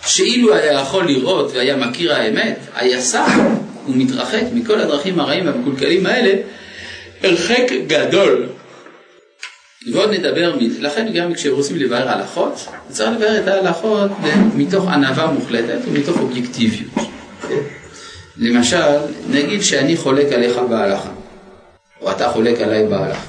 שאילו 0.06 0.54
היה 0.54 0.72
יכול 0.72 1.06
לראות 1.06 1.52
והיה 1.54 1.76
מכיר 1.76 2.14
האמת, 2.14 2.58
היה 2.74 3.00
סך 3.00 3.32
ומתרחק 3.90 4.42
מכל 4.54 4.80
הדרכים 4.80 5.20
הרעים 5.20 5.46
והמקולקלים 5.46 6.06
האלה 6.06 6.32
הרחק 7.22 7.72
גדול. 7.86 8.46
ועוד 9.92 10.10
נדבר, 10.10 10.56
לכן 10.78 11.12
גם 11.14 11.34
כשרוצים 11.34 11.76
לבאר 11.76 12.08
הלכות, 12.08 12.66
צריך 12.88 13.10
לבאר 13.10 13.40
את 13.40 13.48
ההלכות 13.48 14.10
מתוך 14.56 14.88
ענווה 14.88 15.26
מוחלטת 15.26 15.78
ומתוך 15.86 16.18
אובייקטיביות. 16.18 16.92
למשל, 18.36 18.96
נגיד 19.30 19.62
שאני 19.62 19.96
חולק 19.96 20.32
עליך 20.32 20.56
בהלכה, 20.56 21.10
או 22.00 22.10
אתה 22.10 22.28
חולק 22.28 22.60
עליי 22.60 22.86
בהלכה. 22.86 23.26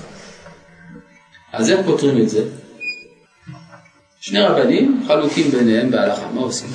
אז 1.54 1.69
איך 1.69 1.80
פותרים 1.86 2.21
את 2.21 2.30
זה? 2.30 2.43
שני 4.21 4.39
רבנים 4.41 5.04
חלוקים 5.08 5.52
ביניהם 5.52 5.91
בהלכה, 5.91 6.28
מה 6.34 6.41
עושים? 6.41 6.69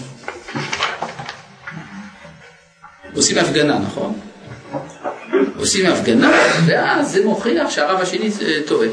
עושים 3.16 3.38
הפגנה, 3.38 3.79
נכון? 3.79 4.18
עושים 5.59 5.87
הפגנה, 5.87 6.33
ואז 6.66 7.12
זה 7.12 7.24
מוכיח 7.24 7.70
שהרב 7.70 8.00
השני 8.00 8.31
טועה. 8.66 8.88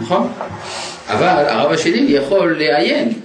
נכון? 0.00 0.32
אבל 1.08 1.26
הרב 1.48 1.72
השני 1.72 1.98
יכול 2.08 2.58
לעיין 2.58 3.20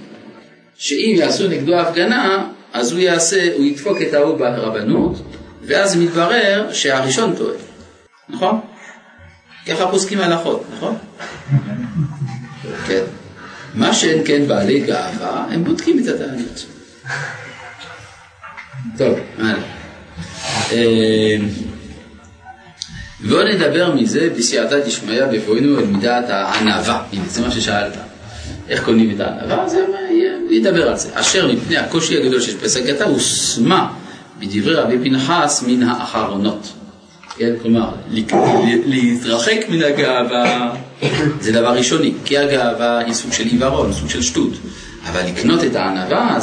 שאם 0.76 1.14
יעשו 1.16 1.48
נגדו 1.48 1.80
הפגנה, 1.80 2.46
אז 2.72 2.92
הוא 2.92 3.00
יעשה, 3.00 3.54
הוא 3.56 3.64
ידפוק 3.64 4.02
את 4.02 4.14
ההוא 4.14 4.38
ברבנות, 4.38 5.22
ואז 5.62 5.96
מתברר 5.96 6.72
שהראשון 6.72 7.34
טועה, 7.36 7.54
נכון? 8.28 8.60
ככה 9.66 9.90
פוסקים 9.90 10.20
הלכות, 10.20 10.64
נכון? 10.76 10.96
כן. 12.86 13.02
מה 13.74 13.94
שאין 13.94 14.22
כן 14.24 14.48
בעלי 14.48 14.80
גאווה, 14.80 15.46
הם 15.50 15.64
בודקים 15.64 15.98
את 15.98 16.08
הטענות. 16.08 16.66
טוב, 18.98 19.18
הלאה. 19.38 19.54
בואו 23.28 23.42
נדבר 23.48 23.94
מזה 23.94 24.28
בסייעתא 24.36 24.86
דשמיא 24.86 25.22
בבואנו 25.32 25.78
אל 25.78 25.84
מידת 25.84 26.30
הענווה. 26.30 27.02
הנה, 27.12 27.22
זה 27.28 27.40
מה 27.40 27.50
ששאלת. 27.50 27.92
איך 28.68 28.84
קונים 28.84 29.10
את 29.14 29.20
הענווה? 29.20 29.68
זה 29.68 29.84
ידבר 30.50 30.88
על 30.88 30.96
זה. 30.96 31.08
אשר 31.14 31.52
מפני 31.52 31.76
הקושי 31.76 32.16
הגדול 32.16 32.40
שיש 32.40 32.54
בסגתה 32.54 33.04
הושמה 33.04 33.92
בדברי 34.38 34.74
רבי 34.74 34.98
פנחס 34.98 35.64
מן 35.66 35.82
האחרונות. 35.82 36.72
כן, 37.36 37.54
כלומר, 37.62 37.90
להתרחק 38.86 39.58
מן 39.68 39.82
הגאווה 39.82 40.74
זה 41.40 41.52
דבר 41.52 41.76
ראשוני, 41.76 42.12
כי 42.24 42.38
הגאווה 42.38 42.98
היא 42.98 43.14
סוג 43.14 43.32
של 43.32 43.44
עיוורון, 43.44 43.92
סוג 43.92 44.10
של 44.10 44.22
שטות. 44.22 44.52
אבל 45.06 45.20
לקנות 45.26 45.64
את 45.64 45.76
הענווה, 45.76 46.36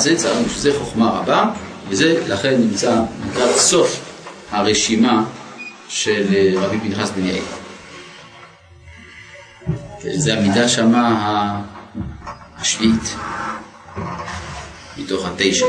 זה 0.57 0.73
חוכמה 0.73 1.09
רבה, 1.09 1.49
וזה 1.89 2.23
לכן 2.27 2.61
נמצא 2.61 3.01
לקראת 3.29 3.55
סוף 3.55 4.15
הרשימה 4.51 5.23
של 5.87 6.25
אה, 6.35 6.51
רבי 6.55 6.79
פנחס 6.79 7.09
בן 7.09 7.25
יאיר. 7.25 7.43
זה 10.01 10.33
המידה 10.33 10.69
שמה 10.69 11.61
השביעית, 12.57 13.15
מתוך 14.97 15.25
התשע. 15.25 15.65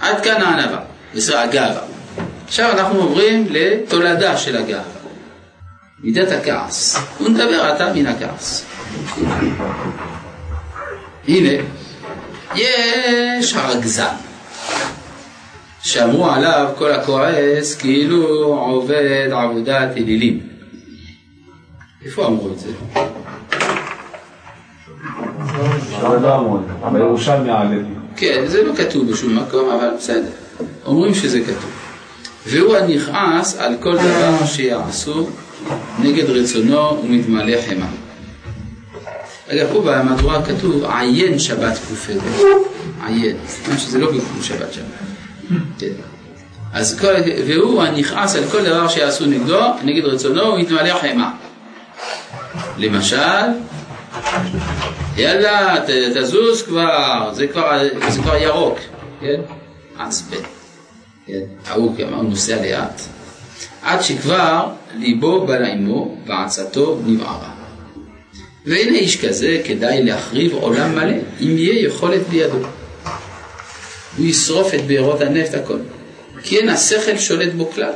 עד 0.00 0.24
כאן 0.24 0.42
הענווה, 0.42 0.80
בסדר, 1.14 1.38
הגאווה. 1.38 1.80
עכשיו 2.46 2.70
אנחנו 2.72 3.00
עוברים 3.00 3.46
לתולדה 3.50 4.36
של 4.36 4.56
הגאווה, 4.56 4.84
מידת 5.98 6.32
הכעס. 6.32 6.96
הוא 7.18 7.28
נדבר 7.28 7.64
עתה 7.64 7.92
מן 7.94 8.06
הכעס. 8.06 8.64
הנה, 11.28 11.62
יש 12.54 13.54
הרגזן. 13.54 14.14
שאמרו 15.82 16.30
עליו 16.30 16.68
כל 16.78 16.92
הכועס 16.92 17.74
כאילו 17.74 18.26
עובד 18.46 19.28
עבודת 19.32 19.96
אלילים. 19.96 20.40
איפה 22.04 22.26
אמרו 22.26 22.48
את 22.52 22.58
זה? 22.58 22.68
העלוי. 27.50 27.84
כן, 28.16 28.44
זה 28.46 28.64
לא 28.64 28.74
כתוב 28.74 29.10
בשום 29.10 29.38
מקום, 29.38 29.70
אבל 29.70 29.88
בסדר. 29.98 30.30
אומרים 30.86 31.14
שזה 31.14 31.40
כתוב. 31.40 31.70
והוא 32.46 32.76
הנכעס 32.76 33.58
על 33.58 33.74
כל 33.80 33.96
דבר 33.96 34.46
שיעשו 34.46 35.26
נגד 35.98 36.30
רצונו 36.30 37.02
ומתמלא 37.02 37.56
חמא. 37.68 38.03
רגע, 39.48 39.66
פה 39.72 39.80
במהדורה 39.80 40.42
כתוב 40.42 40.84
עיין 40.84 41.38
שבת 41.38 41.78
ק"ד. 41.78 42.18
עיין. 43.06 43.36
זאת 43.46 43.66
אומרת 43.66 43.80
שזה 43.80 43.98
לא 43.98 44.10
בגלל 44.10 44.42
שבת 44.42 44.72
שבת. 44.72 44.84
כן. 45.78 45.86
אז 46.72 47.00
כל, 47.00 47.12
והוא 47.46 47.82
הנכעס 47.82 48.36
על 48.36 48.44
כל 48.50 48.64
דבר 48.64 48.88
שיעשו 48.88 49.26
נגדו, 49.26 49.60
נגד 49.84 50.04
רצונו, 50.04 50.42
הוא 50.42 50.58
מתמלא 50.58 50.98
חמא. 51.00 51.28
למשל, 52.78 53.16
יאללה, 55.16 55.76
ת, 55.86 55.90
תזוז 56.16 56.62
כבר, 56.62 57.30
זה 57.34 57.46
כבר, 57.46 57.82
זה 58.08 58.22
כבר 58.22 58.36
ירוק, 58.36 58.78
כן? 59.20 59.40
עצבן. 59.98 60.36
כן, 61.26 61.40
ההוא 61.66 61.94
אמרנו 62.08 62.22
נוסע 62.22 62.62
לאט, 62.62 63.00
עד 63.82 64.02
שכבר 64.02 64.68
ליבו 64.94 65.46
בא 65.46 65.56
לעמו 65.56 66.16
ועצתו 66.26 66.98
נבערה. 67.06 67.53
והנה 68.66 68.98
איש 68.98 69.24
כזה 69.24 69.60
כדאי 69.64 70.02
להחריב 70.02 70.54
עולם 70.54 70.94
מלא, 70.94 71.16
אם 71.40 71.58
יהיה 71.58 71.86
יכולת 71.86 72.28
בידו. 72.28 72.58
הוא 74.16 74.26
ישרוף 74.26 74.74
את 74.74 74.86
בארות 74.86 75.20
הנפט 75.20 75.54
הכל, 75.54 75.78
כי 76.42 76.58
אין 76.58 76.68
השכל 76.68 77.18
שולט 77.18 77.52
בו 77.52 77.70
כלל, 77.70 77.92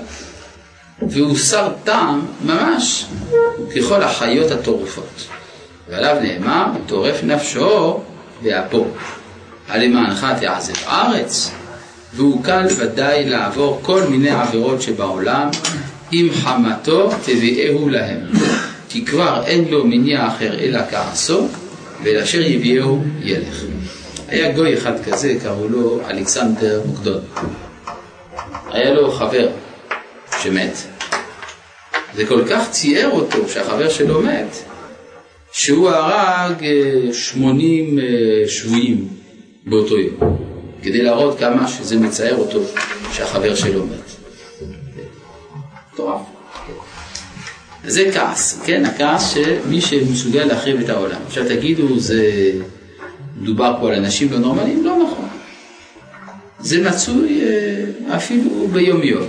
והוא 1.02 1.36
שר 1.36 1.68
טעם 1.84 2.26
ממש 2.44 3.04
ככל 3.76 4.02
החיות 4.02 4.50
הטורפות. 4.50 5.26
ועליו 5.88 6.16
נאמר, 6.22 6.64
טורף 6.86 7.24
נפשו 7.24 8.00
באפו. 8.42 8.86
הלמענך 9.68 10.26
תעזב 10.40 10.86
ארץ, 10.88 11.50
והוא 12.14 12.44
קל 12.44 12.66
ודאי 12.76 13.28
לעבור 13.28 13.80
כל 13.82 14.02
מיני 14.02 14.30
עבירות 14.30 14.82
שבעולם, 14.82 15.50
אם 16.12 16.28
חמתו 16.42 17.10
תביאהו 17.24 17.88
להם. 17.88 18.18
כי 18.88 19.04
כבר 19.04 19.42
אין 19.46 19.68
לו 19.68 19.86
מניע 19.86 20.26
אחר 20.26 20.58
אלא 20.58 20.80
כעסו, 20.90 21.48
ואל 22.02 22.18
אשר 22.18 22.40
יביאהו 22.40 23.02
ילך. 23.22 23.64
היה 24.28 24.52
גוי 24.52 24.74
אחד 24.74 25.04
כזה, 25.04 25.34
קראו 25.42 25.68
לו 25.68 26.00
אלכסנדר 26.10 26.82
מוקדון. 26.86 27.20
היה 28.70 28.94
לו 28.94 29.12
חבר 29.12 29.48
שמת. 30.42 30.76
זה 32.14 32.26
כל 32.26 32.44
כך 32.50 32.70
ציער 32.70 33.10
אותו 33.10 33.48
שהחבר 33.48 33.88
שלו 33.88 34.22
מת, 34.22 34.56
שהוא 35.52 35.90
הרג 35.90 36.64
80 37.12 37.98
שבויים 38.46 39.08
באותו 39.66 39.98
יום, 39.98 40.36
כדי 40.82 41.02
להראות 41.02 41.38
כמה 41.38 41.68
שזה 41.68 41.96
מצער 41.96 42.36
אותו 42.36 42.60
שהחבר 43.12 43.54
שלו 43.54 43.86
מת. 43.86 44.10
מטורף. 45.92 46.20
זה 47.88 48.10
כעס, 48.14 48.60
כן? 48.64 48.84
הכעס 48.84 49.34
שמי 49.34 49.80
שמסוגל 49.80 50.44
להחריב 50.44 50.80
את 50.80 50.88
העולם. 50.88 51.20
עכשיו 51.26 51.44
תגידו, 51.48 51.98
זה 51.98 52.52
מדובר 53.40 53.76
פה 53.80 53.88
על 53.88 53.94
אנשים 53.94 54.32
לא 54.32 54.38
נורמליים? 54.38 54.84
לא 54.84 54.96
נכון. 55.06 55.28
זה 56.60 56.82
מצוי 56.82 57.40
אפילו 58.16 58.68
ביום 58.72 59.02
יום. 59.02 59.28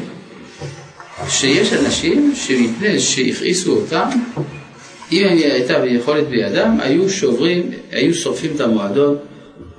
שיש 1.29 1.73
אנשים 1.73 2.33
שמפני 2.35 2.99
שהכעיסו 2.99 3.71
אותם, 3.75 4.09
אם 5.11 5.25
הייתה 5.27 5.73
יכולת 5.85 6.27
בידם, 6.27 6.77
היו 6.81 7.09
שוברים, 7.09 7.71
היו 7.91 8.13
שורפים 8.13 8.51
את 8.55 8.61
המועדון 8.61 9.17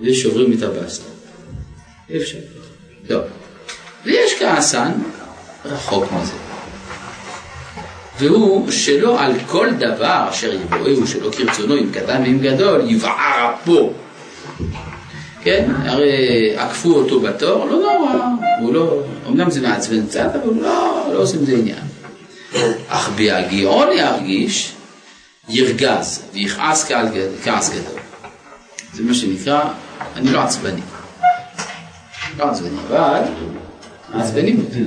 ושוברים 0.01 0.53
את 0.53 0.63
הבסטה. 0.63 1.05
אפשר. 2.17 2.39
טוב. 3.09 3.23
ויש 4.05 4.33
כעסן 4.39 4.91
רחוק 5.65 6.05
מזה. 6.13 6.40
והוא 8.21 8.71
שלא 8.71 9.21
על 9.21 9.33
כל 9.47 9.69
דבר 9.79 10.27
אשר 10.31 10.53
יבואהו 10.53 11.07
שלא 11.07 11.31
כרצונו, 11.33 11.79
אם 11.79 11.91
קטן 11.93 12.23
ואם 12.23 12.39
גדול, 12.39 12.81
יבער 12.91 13.55
אפו. 13.55 13.93
כן, 15.43 15.71
הרי 15.85 16.13
עקפו 16.57 16.93
אותו 16.93 17.21
בתור, 17.21 17.65
לא 17.67 17.77
נורא, 17.77 18.13
הוא 18.61 18.75
לא, 18.75 19.03
אמנם 19.29 19.51
זה 19.51 19.61
מעצבן 19.61 20.07
קצת, 20.07 20.31
אבל 20.35 20.55
לא, 20.63 21.09
לא 21.13 21.19
עושים 21.19 21.45
זה 21.45 21.53
עניין. 21.53 21.85
אך 22.89 23.11
בהגיעו 23.17 23.85
להרגיש, 23.85 24.73
ירגז 25.49 26.23
ויכעס 26.33 26.91
כעס 27.45 27.71
גדול. 27.71 28.01
זה 28.93 29.03
מה 29.03 29.15
שנקרא, 29.15 29.63
אני 30.17 30.33
לא 30.33 30.41
עצבני. 30.41 30.81
לא 32.39 32.45
עצבני, 32.45 32.79
אבל 34.13 34.57
אותי. 34.61 34.85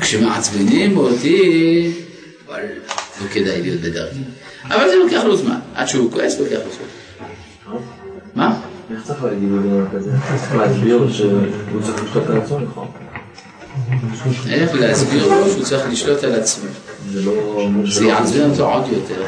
כשמעצבנים 0.00 0.96
אותי, 0.96 1.92
אבל 2.46 2.60
לא 3.20 3.28
כדאי 3.28 3.62
להיות 3.62 3.80
בדרכי. 3.80 4.18
אבל 4.64 4.88
זה 4.88 4.96
לוקח 5.04 5.24
לו 5.24 5.36
זמן, 5.36 5.58
עד 5.74 5.86
שהוא 5.88 6.12
כועס 6.12 6.38
לוקח 6.38 6.52
לו 6.52 6.72
זמן. 6.72 7.76
מה? 8.34 8.60
איך 8.90 9.02
צריך 9.04 9.24
להגיד 9.24 9.48
לו 9.50 9.62
דבר 9.62 9.98
כזה? 9.98 10.10
צריך 10.36 10.54
להסביר 10.54 11.12
שהוא 11.12 11.82
צריך 11.82 12.04
לשלוט 12.04 12.30
על 12.30 12.38
עצמו, 12.38 12.60
נכון? 12.60 12.88
איך 14.50 14.74
להסביר 14.74 15.28
לו 15.28 15.50
שהוא 15.50 15.64
צריך 15.64 15.88
לשלוט 15.90 16.24
על 16.24 16.34
עצמו. 16.34 16.68
זה 17.10 17.22
לא... 17.22 17.68
זה 17.84 18.04
יעצבן 18.04 18.50
אותו 18.50 18.72
עוד 18.72 18.84
יותר. 18.92 19.24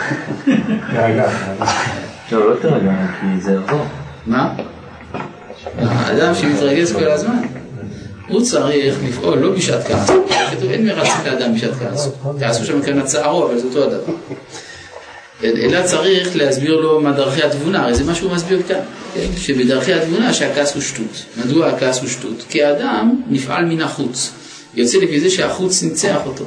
לא, 2.33 2.51
לא 2.51 2.57
תרגע, 2.61 2.93
כי 3.21 3.41
זה 3.41 3.53
יחזור. 3.53 3.85
מה? 4.27 4.55
האדם 5.79 6.35
שמתרגז 6.35 6.93
כל 6.93 7.11
הזמן, 7.11 7.39
הוא 8.29 8.43
צריך 8.43 8.97
לפעול 9.09 9.39
לא 9.39 9.51
בשעת 9.51 9.87
כעס. 9.87 10.11
אין 10.71 10.87
מרצים 10.87 11.25
לאדם 11.25 11.55
בשעת 11.55 11.71
כעס. 11.81 12.09
כעסו 12.41 12.65
שם 12.65 12.83
כאן 12.83 12.99
הצערו, 12.99 13.47
אבל 13.47 13.59
זה 13.59 13.67
אותו 13.67 13.85
הדבר. 13.85 14.13
אלא 15.43 15.87
צריך 15.87 16.37
להסביר 16.37 16.77
לו 16.77 17.01
מה 17.01 17.13
דרכי 17.13 17.43
התבונה, 17.43 17.83
הרי 17.83 17.95
זה 17.95 18.05
מה 18.05 18.15
שהוא 18.15 18.33
מסביר 18.33 18.63
כאן, 18.69 18.81
כן? 19.15 19.27
שבדרכי 19.37 19.93
התבונה 19.93 20.33
שהכעס 20.33 20.75
הוא 20.75 20.83
שטות. 20.83 21.25
מדוע 21.37 21.69
הכעס 21.69 22.01
הוא 22.01 22.09
שטות? 22.09 22.45
כי 22.49 22.65
האדם 22.65 23.23
נפעל 23.29 23.65
מן 23.65 23.81
החוץ, 23.81 24.31
יוצא 24.75 24.99
לפי 24.99 25.21
זה 25.21 25.31
שהחוץ 25.31 25.83
ניצח 25.83 26.19
אותו. 26.27 26.45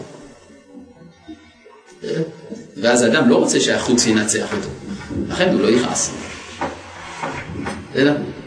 ואז 2.78 3.02
האדם 3.02 3.30
לא 3.30 3.36
רוצה 3.36 3.60
שהחוץ 3.60 4.08
ינצח 4.08 4.54
אותו, 4.54 4.70
לכן 5.30 5.54
הוא 5.54 5.62
לא 5.62 5.68
יכעס. 5.68 6.12
בסדר? 7.94 8.16
אה, 8.16 8.41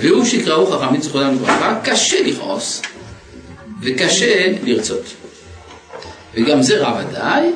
והוא 0.00 0.24
שקראו 0.24 0.66
חכמים 0.66 1.02
זכרותם 1.02 1.34
לברכה, 1.34 1.80
קשה 1.84 2.16
לכעוס 2.26 2.82
וקשה 3.82 4.52
לרצות. 4.64 5.04
וגם 6.34 6.62
זה 6.62 6.78
רע 6.78 7.00
ודאי, 7.00 7.50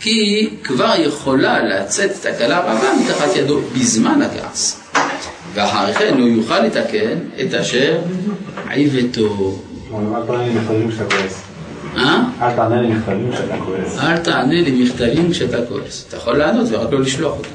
כי 0.00 0.50
כבר 0.64 0.92
יכולה 0.98 1.64
לצאת 1.64 2.10
תקלה 2.20 2.60
רבה 2.60 2.90
מתחת 3.04 3.36
ידו 3.36 3.60
בזמן 3.74 4.22
הכעס. 4.22 4.80
ואחר 5.54 5.92
כן 5.92 6.14
הוא 6.18 6.28
יוכל 6.28 6.60
לתקן 6.60 7.18
את 7.40 7.54
אשר 7.54 7.98
עיוותו. 8.70 9.58
אה? 11.96 12.22
אל 12.42 12.56
תענה 12.56 12.82
לי 12.82 12.88
מכתבים 12.88 13.32
כשאתה 13.32 13.56
כועס. 13.64 13.98
אל 13.98 14.18
תענה 14.18 14.60
לי 14.60 14.84
מכתבים 14.84 15.30
כשאתה 15.30 15.66
כועס. 15.68 16.04
אתה 16.08 16.16
יכול 16.16 16.36
לענות 16.36 16.66
ורק 16.70 16.92
לא 16.92 17.00
לשלוח 17.00 17.38
אותם. 17.38 17.48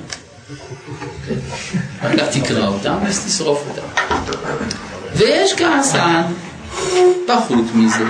רק 2.03 2.29
תקרא 2.31 2.67
אותם 2.67 2.95
ואז 3.03 3.25
תשרוף 3.25 3.63
אותם. 3.69 4.12
ויש 5.15 5.53
כעסן 5.53 6.21
פחות 7.27 7.65
מזה, 7.73 8.05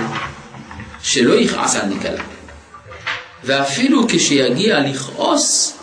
שלא 1.02 1.34
יכעס 1.34 1.76
על 1.76 1.86
נקלה. 1.86 2.22
ואפילו 3.44 4.06
כשיגיע 4.08 4.80
לכעוס, 4.80 5.76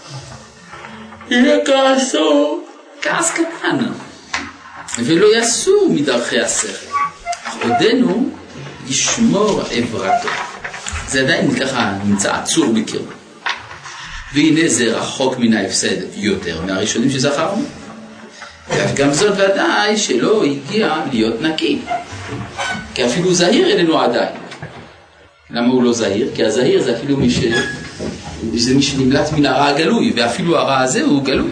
יהיה 1.30 1.58
כעסו 1.66 2.60
כעס 3.02 3.32
קטן, 3.32 3.78
ולא 5.00 5.38
יסור 5.38 5.90
מדרכי 5.92 6.42
השכל. 6.42 6.88
עודנו 7.64 8.30
ישמור 8.88 9.62
עברתו. 9.72 10.30
זה 11.08 11.22
עדיין 11.22 11.60
ככה 11.60 11.94
נמצא 12.06 12.36
עצור 12.36 12.74
בקרבו. 12.74 13.12
והנה 14.34 14.70
זה 14.70 14.98
רחוק 14.98 15.38
מן 15.38 15.54
ההפסד 15.54 15.96
יותר 16.16 16.62
מהראשונים 16.66 17.12
שזכרנו. 17.12 17.66
גם 18.96 19.14
זאת 19.14 19.34
ודאי 19.34 19.98
שלא 19.98 20.44
הגיע 20.44 20.96
להיות 21.12 21.42
נקי. 21.42 21.80
כי 22.94 23.06
אפילו 23.06 23.34
זהיר 23.34 23.68
איננו 23.68 24.02
עדיין. 24.02 24.36
למה 25.50 25.68
הוא 25.68 25.84
לא 25.84 25.94
זהיר? 25.94 26.32
כי 26.36 26.46
הזהיר 26.46 26.84
זה 26.84 26.98
אפילו 26.98 27.18
מי 27.18 27.30
ש... 27.30 27.40
זה 28.56 28.76
מי 28.76 28.82
שנמלט 28.82 29.32
מן 29.32 29.46
הרע 29.46 29.66
הגלוי, 29.66 30.14
ואפילו 30.16 30.58
הרע 30.58 30.80
הזה 30.80 31.04
הוא 31.04 31.24
גלוי. 31.24 31.52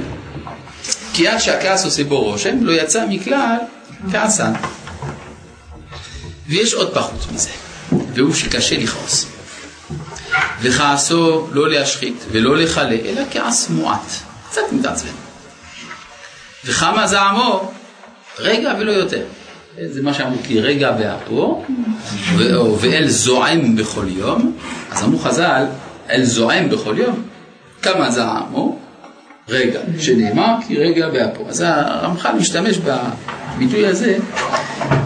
כי 1.13 1.27
עד 1.27 1.37
שהכעס 1.39 1.85
עושה 1.85 2.03
בו 2.03 2.23
רושם, 2.23 2.57
לא 2.61 2.71
יצא 2.71 3.05
מכלל 3.09 3.57
כעסן. 4.11 4.53
ויש 6.47 6.73
עוד 6.73 6.93
פחות 6.93 7.27
מזה, 7.33 7.49
והוא 8.13 8.33
שקשה 8.33 8.77
לכעוס. 8.77 9.25
וכעסו 10.61 11.47
לא 11.51 11.69
להשחית 11.69 12.25
ולא 12.31 12.57
לכלה, 12.57 12.95
אלא 13.05 13.21
כעס 13.31 13.69
מועט, 13.69 14.11
קצת 14.49 14.61
מתעצבן. 14.71 15.24
וכמה 16.65 17.07
זעמו, 17.07 17.71
רגע 18.39 18.73
ולא 18.79 18.91
יותר. 18.91 19.21
זה 19.81 20.01
מה 20.01 20.13
שאמרו 20.13 20.37
כי 20.43 20.59
רגע 20.61 20.91
באפו, 20.91 21.65
ואל 22.79 23.07
זועם 23.07 23.75
בכל 23.75 24.05
יום, 24.07 24.57
אז 24.91 25.03
אמרו 25.03 25.19
חז"ל, 25.19 25.65
אל 26.09 26.23
זועם 26.23 26.69
בכל 26.69 26.95
יום, 26.97 27.23
כמה 27.81 28.11
זעמו, 28.11 28.79
רגע, 29.49 29.79
שנאמר 29.99 30.55
כי 30.67 30.77
רגע 30.77 31.09
באפו. 31.09 31.49
אז 31.49 31.63
הרמח"ל 31.67 32.35
משתמש 32.39 32.77
בביטוי 32.77 33.87
הזה 33.87 34.17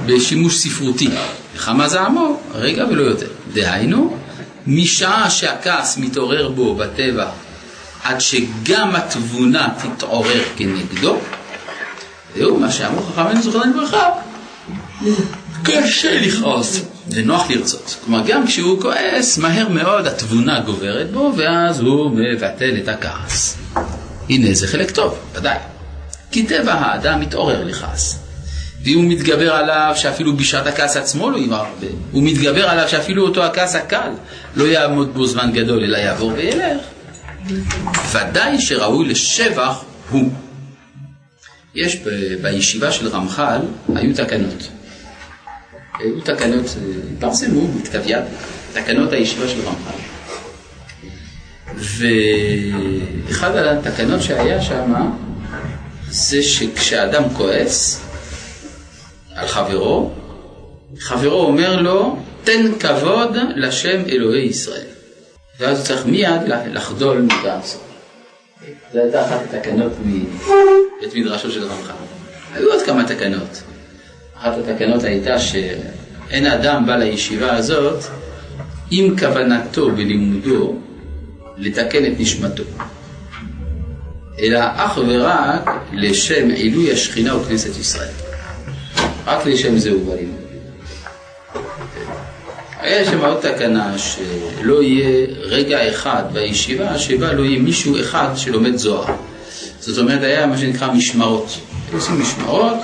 בשימוש 0.05 0.57
ספרותי. 0.57 1.10
וכמה 1.55 1.88
זעמו, 1.88 2.39
רגע 2.53 2.86
ולא 2.89 3.03
יותר. 3.03 3.28
דהיינו, 3.53 4.18
משעה 4.68 5.30
שהכעס 5.30 5.97
מתעורר 5.97 6.49
בו 6.49 6.76
בטבע 6.76 7.30
עד 8.03 8.22
שגם 8.22 8.95
התבונה 8.95 9.68
תתעורר 9.78 10.43
כנגדו, 10.57 11.18
זהו 12.36 12.59
מה 12.59 12.71
שאמרו 12.71 13.01
חכמינו 13.01 13.41
זוכרנו 13.41 13.73
לברכה, 13.73 14.09
קשה 15.63 16.21
לכעוס, 16.21 16.82
זה 17.07 17.21
נוח 17.21 17.49
לרצות. 17.49 17.95
כלומר, 18.05 18.21
גם 18.27 18.47
כשהוא 18.47 18.82
כועס, 18.82 19.38
מהר 19.38 19.69
מאוד 19.69 20.07
התבונה 20.07 20.59
גוברת 20.59 21.11
בו, 21.11 21.34
ואז 21.38 21.80
הוא 21.80 22.11
מבטל 22.11 22.77
את 22.84 22.88
הכעס. 22.88 23.57
הנה, 24.30 24.53
זה 24.53 24.67
חלק 24.67 24.91
טוב, 24.91 25.17
ודאי. 25.34 25.57
כי 26.32 26.45
טבע 26.45 26.73
האדם 26.73 27.19
מתעורר 27.19 27.63
לכעס. 27.63 28.19
ואם 28.84 28.97
הוא 28.97 29.05
מתגבר 29.05 29.53
עליו 29.53 29.93
שאפילו 29.95 30.38
בשעת 30.38 30.67
הכעס 30.67 30.97
עצמו 30.97 31.30
לא 31.30 31.38
ימר 31.38 31.57
הרבה, 31.57 31.88
הוא 32.11 32.23
מתגבר 32.23 32.69
עליו 32.69 32.89
שאפילו 32.89 33.27
אותו 33.27 33.43
הכעס 33.43 33.75
הקל 33.75 34.09
לא 34.55 34.63
יעמוד 34.63 35.13
בו 35.13 35.27
זמן 35.27 35.51
גדול, 35.53 35.84
אלא 35.84 35.97
יעבור 35.97 36.32
וילך. 36.36 36.82
ודאי 38.11 38.61
שראוי 38.61 39.07
לשבח 39.07 39.84
הוא. 40.09 40.32
יש 41.76 41.95
ב- 41.95 42.41
בישיבה 42.41 42.91
של 42.91 43.07
רמח"ל, 43.07 43.61
היו 43.95 44.15
תקנות. 44.15 44.70
היו 45.99 46.22
תקנות, 46.22 46.65
אה, 46.65 47.11
התפרסמו 47.13 47.67
בכתב 47.67 48.01
יד, 48.05 48.24
תקנות 48.74 49.13
הישיבה 49.13 49.47
של 49.47 49.61
רמח"ל. 49.61 49.99
ואחד 53.28 53.55
התקנות 53.55 54.22
שהיה 54.22 54.61
שם 54.61 54.93
זה 56.09 56.43
שכשאדם 56.43 57.24
כועס 57.34 58.01
על 59.36 59.47
חברו, 59.47 60.11
חברו 60.99 61.45
אומר 61.45 61.82
לו, 61.82 62.17
תן 62.43 62.80
כבוד 62.80 63.38
לשם 63.55 64.01
אלוהי 64.09 64.45
ישראל. 64.45 64.88
ואז 65.59 65.78
הוא 65.78 65.86
צריך 65.86 66.05
מיד 66.05 66.41
לחדול 66.74 67.22
מכעסו. 67.22 67.88
זו 68.93 68.99
הייתה 68.99 69.26
אחת 69.26 69.39
התקנות 69.53 69.91
מבית 69.99 71.16
מדרשו 71.16 71.51
של 71.51 71.64
רמח"ל. 71.64 71.93
היו 72.53 72.72
עוד 72.72 72.82
כמה 72.82 73.07
תקנות. 73.07 73.64
אחת 74.36 74.53
התקנות 74.57 75.03
הייתה 75.03 75.39
שאין 75.39 76.45
אדם 76.45 76.86
בא 76.86 76.95
לישיבה 76.95 77.55
הזאת 77.55 78.03
עם 78.91 79.20
כוונתו 79.20 79.91
בלימודו 79.91 80.76
לתקן 81.57 82.05
את 82.05 82.20
נשמתו, 82.20 82.64
אלא 84.39 84.60
אך 84.76 84.99
ורק 85.07 85.70
לשם 85.93 86.49
עילוי 86.49 86.91
השכינה 86.91 87.38
וכנסת 87.38 87.80
ישראל. 87.80 88.12
רק 89.26 89.45
לשם 89.45 89.78
זה 89.78 89.91
הוא 89.91 90.05
בא 90.05 90.14
ללמוד. 90.14 90.49
היה 92.80 93.05
שם 93.05 93.25
עוד 93.25 93.39
תקנה 93.41 93.97
שלא 93.97 94.84
יהיה 94.84 95.27
רגע 95.39 95.89
אחד 95.89 96.23
בישיבה 96.34 96.99
שבה 96.99 97.34
לא 97.34 97.43
יהיה 97.43 97.59
מישהו 97.59 97.99
אחד 97.99 98.30
שלומד 98.36 98.75
זוהר. 98.75 99.15
זאת 99.80 99.97
אומרת, 99.97 100.23
היה 100.23 100.47
מה 100.47 100.57
שנקרא 100.57 100.91
משמרות. 100.91 101.59
עושים 101.93 102.21
משמרות, 102.21 102.77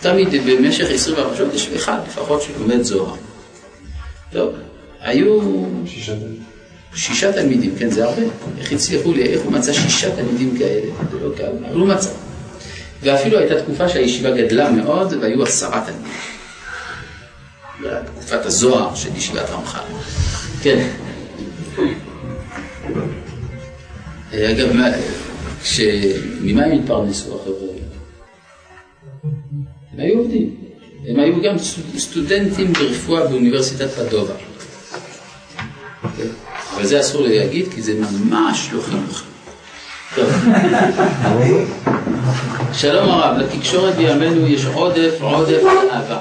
תמיד 0.00 0.28
במשך 0.46 0.86
24 0.94 1.36
שעות 1.36 1.54
יש 1.54 1.68
אחד 1.76 1.98
לפחות 2.08 2.42
שלומד 2.42 2.82
זוהר. 2.82 3.14
טוב, 4.32 4.54
היו 5.00 5.40
שישה 6.94 7.32
תלמידים, 7.32 7.74
כן, 7.78 7.90
זה 7.90 8.04
הרבה. 8.04 8.22
איך 8.58 8.72
הצליחו 8.72 9.12
לי, 9.12 9.22
איך 9.22 9.42
הוא 9.42 9.52
מצא 9.52 9.72
שישה 9.72 10.16
תלמידים 10.16 10.58
כאלה? 10.58 10.86
זה 11.12 11.20
לא 11.20 11.28
קל, 11.36 11.50
אבל 11.70 11.80
הוא 11.80 11.88
מצא. 11.88 12.10
ואפילו 13.02 13.38
הייתה 13.38 13.62
תקופה 13.62 13.88
שהישיבה 13.88 14.30
גדלה 14.30 14.70
מאוד 14.70 15.14
והיו 15.20 15.42
עשרה 15.42 15.84
תלמידים. 15.86 16.35
בתקופת 17.82 18.46
הזוהר 18.46 18.94
של 18.94 19.16
ישיבת 19.16 19.50
רמח"ל. 19.50 19.80
כן. 20.62 20.88
אגב. 24.32 24.72
ממה 26.40 26.64
הם 26.64 26.72
התפרנסו 26.72 27.40
החבר'ה? 27.40 27.68
הם 29.92 30.00
היו 30.00 30.18
עובדים. 30.18 30.54
הם 31.08 31.18
היו 31.20 31.42
גם 31.42 31.58
סטו- 31.58 31.98
סטודנטים 31.98 32.72
ברפואה 32.72 33.26
באוניברסיטת 33.26 33.90
פדובה. 33.90 34.34
אבל 36.74 36.86
זה 36.86 37.00
אסור 37.00 37.22
להגיד 37.22 37.66
כי 37.74 37.82
זה 37.82 37.94
ממש 37.94 38.68
לא 38.72 38.82
חינוך. 38.82 39.22
טוב. 40.14 40.30
שלום 42.80 43.08
הרב, 43.08 43.38
לתקשורת 43.38 43.94
בימינו 43.94 44.46
יש 44.46 44.64
עודף, 44.64 45.14
עודף 45.20 45.60
אהבה. 45.92 46.18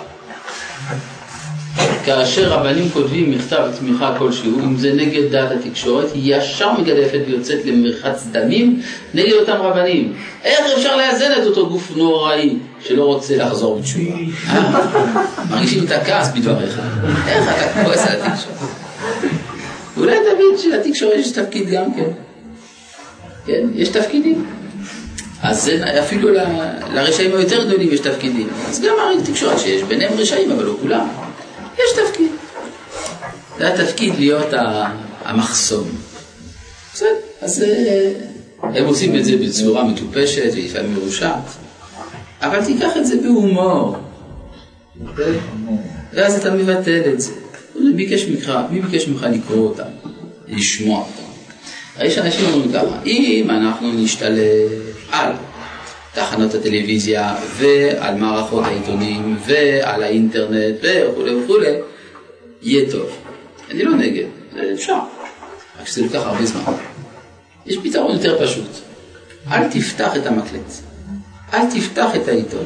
כאשר 2.06 2.50
רבנים 2.50 2.90
כותבים 2.90 3.32
מכתב 3.32 3.68
תמיכה 3.80 4.16
כלשהו, 4.20 4.60
אם 4.60 4.78
זה 4.78 4.94
נגד 4.94 5.32
דעת 5.32 5.52
התקשורת, 5.52 6.12
היא 6.14 6.36
ישר 6.36 6.72
מגדפת 6.72 7.20
ויוצאת 7.28 7.66
למרחץ 7.66 8.28
דמים 8.32 8.82
נגד 9.14 9.34
אותם 9.34 9.58
רבנים. 9.62 10.14
איך 10.44 10.60
אפשר 10.78 10.98
לאזן 10.98 11.32
את 11.42 11.46
אותו 11.46 11.70
גוף 11.70 11.92
נוראי 11.96 12.56
שלא 12.80 13.04
רוצה 13.04 13.38
לחזור 13.38 13.80
בתשובה? 13.80 14.16
אה? 14.50 14.82
מרגישים 15.50 15.84
את 15.84 15.92
הכעס 15.92 16.32
בדבריך. 16.36 16.80
איך 17.28 17.44
אתה 17.44 17.84
כועס 17.84 18.08
על 18.08 18.22
התקשורת? 18.22 18.56
אולי 19.98 20.18
תבין 20.18 20.58
שלתקשורת 20.58 21.18
יש 21.18 21.32
תפקיד 21.32 21.70
גם 21.70 21.94
כן. 21.94 22.10
כן, 23.46 23.64
יש 23.76 23.90
תפקידים. 23.90 24.46
אז 25.42 25.64
זה, 25.64 26.00
אפילו 26.00 26.30
לרשעים 26.94 27.36
היותר 27.36 27.66
גדולים 27.66 27.90
יש 27.92 28.00
תפקידים. 28.00 28.48
אז 28.70 28.82
גם 28.82 28.94
התקשורת 29.22 29.60
שיש 29.60 29.84
ביניהם 29.84 30.14
רשעים, 30.18 30.52
אבל 30.52 30.64
לא 30.64 30.74
כולם. 30.82 31.25
יש 31.78 32.00
תפקיד. 32.00 32.32
זה 33.58 33.74
התפקיד 33.74 34.14
להיות 34.20 34.54
המחסום. 35.24 35.88
בסדר, 36.94 37.10
אז 37.42 37.64
אה, 37.64 38.12
הם 38.64 38.86
עושים 38.86 39.16
את 39.16 39.26
זה 39.26 39.38
בצורה 39.38 39.84
מטופשת 39.84 40.52
ולפעמים 40.54 40.94
מרושעת, 40.94 41.44
אבל 42.42 42.66
תיקח 42.66 42.98
את 42.98 43.06
זה 43.06 43.16
בהומור. 43.24 43.96
ואז 46.14 46.36
אתה 46.36 46.52
מבטל 46.54 47.02
את 47.14 47.22
זה. 47.22 47.32
מי 47.80 47.94
ביקש 47.94 48.26
ממך, 48.26 48.52
מי 48.72 48.82
ביקש 48.82 49.08
ממך 49.08 49.26
לקרוא 49.32 49.70
אותם, 49.70 49.84
לשמוע 50.48 51.00
אותם? 51.00 51.26
יש 52.06 52.18
אנשים 52.18 52.46
אומרים 52.46 52.72
ככה, 52.72 53.02
אם 53.06 53.48
אנחנו 53.50 53.92
נשתלט 53.94 54.72
על 55.12 55.32
תחנות 56.16 56.54
הטלוויזיה 56.54 57.36
ועל 57.58 58.16
מערכות 58.16 58.64
העיתונים 58.66 59.38
ועל 59.46 60.04
האינטרנט 60.04 60.76
וכולי 60.82 61.36
וכולי, 61.36 61.76
יהיה 62.62 62.92
טוב. 62.92 63.18
אני 63.72 63.84
לא 63.84 63.96
נגד, 63.96 64.26
אפשר, 64.74 65.00
רק 65.80 65.88
שזה 65.88 66.02
לוקח 66.02 66.16
הרבה 66.16 66.46
זמן. 66.46 66.74
יש 67.66 67.78
פתרון 67.84 68.12
יותר 68.12 68.46
פשוט, 68.46 68.70
אל 69.52 69.70
תפתח 69.70 70.16
את 70.16 70.26
המקלט, 70.26 70.72
אל 71.54 71.72
תפתח 71.72 72.10
את 72.16 72.28
העיתון. 72.28 72.66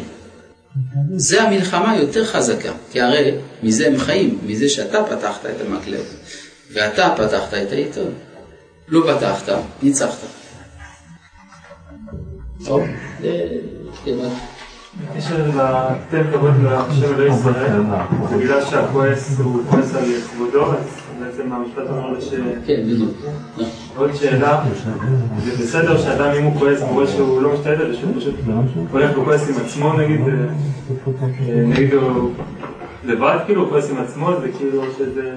זה 1.16 1.42
המלחמה 1.44 1.98
יותר 1.98 2.26
חזקה, 2.26 2.72
כי 2.92 3.02
הרי 3.02 3.32
מזה 3.64 3.88
הם 3.88 3.98
חיים, 3.98 4.40
מזה 4.46 4.70
שאתה 4.70 5.04
פתחת 5.04 5.46
את 5.46 5.62
המקלט 5.68 6.06
ואתה 6.74 7.14
פתחת 7.18 7.54
את 7.54 7.72
העיתון. 7.72 8.14
לא 8.88 9.14
פתחת, 9.14 9.50
ניצחת. 9.84 10.39
טוב, 12.70 12.82
זה 13.22 13.48
כמעט. 14.06 14.32
בקשר 14.98 15.36
לתן 15.48 16.32
כבוד 16.32 16.52
לשם 16.64 17.14
אלוהי 17.14 17.30
ישראל, 17.30 17.82
בגלל 18.38 18.66
שהכועס 18.66 19.40
הוא 19.40 19.62
כועס 19.70 19.96
על 19.96 20.04
כבודו, 20.34 20.66
אז 20.66 20.78
בעצם 21.20 21.54
המשפט 21.54 21.84
אומר 21.90 22.20
ש... 22.20 22.30
כן, 22.66 22.82
בדיוק. 22.86 23.12
עוד 23.96 24.16
שאלה, 24.16 24.64
זה 25.44 25.64
בסדר 25.64 25.98
שאדם 25.98 26.32
אם 26.38 26.44
הוא 26.44 26.60
כועס 26.60 26.82
הוא 26.82 26.90
רואה 26.90 27.08
שהוא 27.08 27.42
לא 27.42 27.54
משתלט 27.54 27.80
על 27.80 27.92
זה, 27.92 28.00
שהוא 28.00 28.12
פשוט 28.18 28.36
הולך 28.92 29.18
וכועס 29.18 29.50
עם 29.50 29.66
עצמו 29.66 29.94
נגיד, 29.94 30.22
אה, 30.28 30.34
אה, 31.50 31.64
נגיד 31.66 31.94
הוא 31.94 32.32
לבד 33.06 33.38
כאילו, 33.46 33.70
כועס 33.70 33.90
עם 33.90 33.98
עצמו, 33.98 34.32
זה 34.42 34.48
כאילו 34.58 34.84
שזה... 34.98 35.32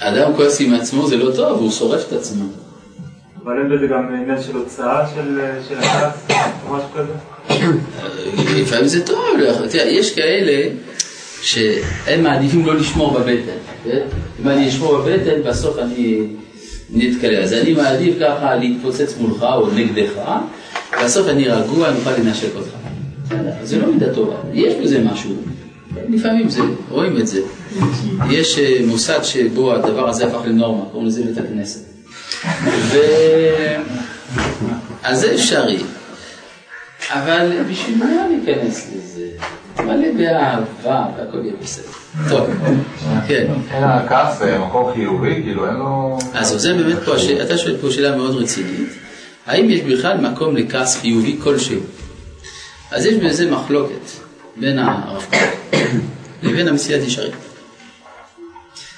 אדם 0.00 0.34
כועס 0.36 0.60
עם 0.60 0.74
עצמו 0.74 1.06
זה 1.06 1.16
לא 1.16 1.36
טוב, 1.36 1.58
הוא 1.58 1.70
שורף 1.70 2.08
את 2.08 2.12
עצמו. 2.12 2.44
אבל 3.44 3.58
אין 3.58 3.68
בזה 3.68 3.86
גם 3.86 4.14
עניין 4.22 4.42
של 4.42 4.56
הוצאה 4.56 5.06
של 5.68 5.78
הכעס, 5.78 6.26
או 6.68 6.74
משהו 6.74 6.88
כזה? 6.94 7.12
לפעמים 8.60 8.86
זה 8.86 9.06
טוב, 9.06 9.24
לא- 9.38 9.66
תראה, 9.66 9.84
יש 9.84 10.14
כאלה 10.14 10.68
שהם 11.42 12.22
מעדיפים 12.22 12.66
לא 12.66 12.74
לשמור 12.74 13.10
בבטן. 13.18 13.58
כן? 13.84 14.00
אם 14.42 14.48
אני 14.48 14.68
אשמור 14.68 14.96
בבטן, 14.98 15.42
בסוף 15.46 15.78
אני 15.78 16.22
נתקלה. 16.90 17.38
אז 17.38 17.52
אני 17.52 17.72
מעדיף 17.72 18.14
ככה 18.20 18.54
להתפוצץ 18.56 19.14
מולך 19.18 19.42
או 19.42 19.70
נגדך, 19.70 20.10
בסוף 21.04 21.28
אני 21.28 21.48
רגוע, 21.48 21.88
אני 21.88 21.98
אוכל 21.98 22.10
לנשק 22.18 22.48
אותך. 22.56 22.70
זה 23.62 23.78
לא 23.78 23.92
מידה 23.92 24.14
טובה, 24.14 24.36
יש 24.54 24.74
בזה 24.74 25.04
משהו. 25.12 25.30
לפעמים 26.08 26.48
זה, 26.48 26.60
רואים 26.90 27.16
את 27.16 27.26
זה. 27.26 27.40
יש 28.30 28.58
אה, 28.58 28.80
מוסד 28.86 29.22
שבו 29.22 29.72
הדבר 29.74 30.08
הזה 30.08 30.26
הפך 30.26 30.40
לנורמה, 30.46 30.84
קוראים 30.92 31.08
לזה 31.08 31.22
בית 31.24 31.38
הכנסת. 31.38 31.89
ו... 32.64 32.98
אז 35.02 35.20
זה 35.20 35.34
אפשרי. 35.34 35.82
אבל 37.10 37.62
בשביל 37.70 37.98
מה 37.98 38.06
להיכנס 38.28 38.90
לזה? 38.96 39.26
מלא 39.78 40.08
באהבה 40.16 41.06
והכל 41.16 41.38
יהיה 41.44 41.52
בסדר. 41.62 41.92
טוב, 42.28 42.50
כן. 43.28 43.46
אין 43.70 43.84
הכעס 43.84 44.42
אה, 44.42 44.58
מקום 44.58 44.92
חיובי, 44.94 45.42
כאילו 45.42 45.66
אין 45.66 45.74
לו... 45.74 46.18
אז 46.34 46.48
זה 46.48 46.74
באמת 46.74 46.98
פה, 47.04 47.12
אתה 47.42 47.58
שואל 47.58 47.76
פה 47.80 47.90
שאלה 47.90 48.16
מאוד 48.16 48.36
רצינית. 48.36 48.88
האם 49.46 49.70
יש 49.70 49.80
בכלל 49.80 50.16
מקום 50.16 50.56
לכעס 50.56 51.00
חיובי 51.00 51.38
כלשהו? 51.42 51.80
אז 52.90 53.06
יש 53.06 53.14
בזה 53.14 53.50
מחלוקת 53.50 54.10
בין 54.56 54.78
הרב 54.78 55.24
קוק 55.30 55.80
לבין 56.42 56.68
המסילת 56.68 57.06
ישרים. 57.06 57.32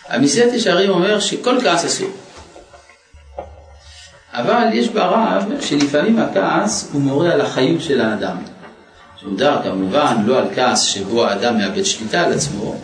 המסילת 0.09 0.53
ישרים 0.53 0.90
אומר 0.90 1.20
שכל 1.20 1.61
כעס 1.62 1.84
אסור. 1.84 2.11
אבל 4.33 4.66
יש 4.72 4.89
ברב 4.89 5.45
שלפעמים 5.61 6.18
הכעס 6.18 6.91
הוא 6.93 7.03
מורה 7.03 7.33
על 7.33 7.41
החיים 7.41 7.80
של 7.80 8.01
האדם. 8.01 8.37
שמותר 9.20 9.57
כמובן 9.62 10.16
לא 10.26 10.39
על 10.39 10.45
כעס 10.55 10.83
שבו 10.83 11.26
האדם 11.26 11.59
מאבד 11.59 11.85
שליטה 11.85 12.20
על 12.20 12.33
עצמו, 12.33 12.76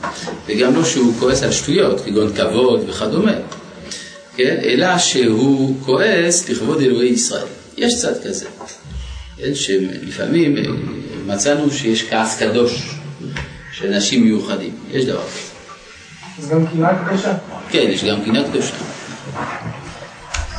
וגם 0.46 0.74
לא 0.74 0.84
שהוא 0.84 1.14
כועס 1.18 1.42
על 1.42 1.52
שטויות, 1.52 2.00
כגון 2.00 2.32
כבוד 2.32 2.88
וכדומה, 2.88 3.32
כן? 4.36 4.56
אלא 4.62 4.98
שהוא 4.98 5.76
כועס 5.84 6.48
לכבוד 6.48 6.80
אלוהי 6.80 7.08
ישראל. 7.08 7.46
יש 7.76 8.00
צד 8.00 8.24
כזה, 8.24 8.46
כן? 9.36 9.54
שלפעמים 9.54 10.56
אה, 10.56 10.62
מצאנו 11.26 11.70
שיש 11.70 12.08
כעס 12.10 12.38
קדוש 12.38 12.94
של 13.72 13.92
אנשים 13.92 14.24
מיוחדים, 14.24 14.72
יש 14.90 15.04
דבר 15.04 15.22
כזה. 15.22 15.48
אז 16.38 16.48
גם 16.48 16.66
קנאה 16.66 17.04
קדושה. 17.04 17.34
כן, 17.70 17.86
יש 17.88 18.04
גם 18.04 18.24
קנאה 18.24 18.44
קדושה. 18.44 18.74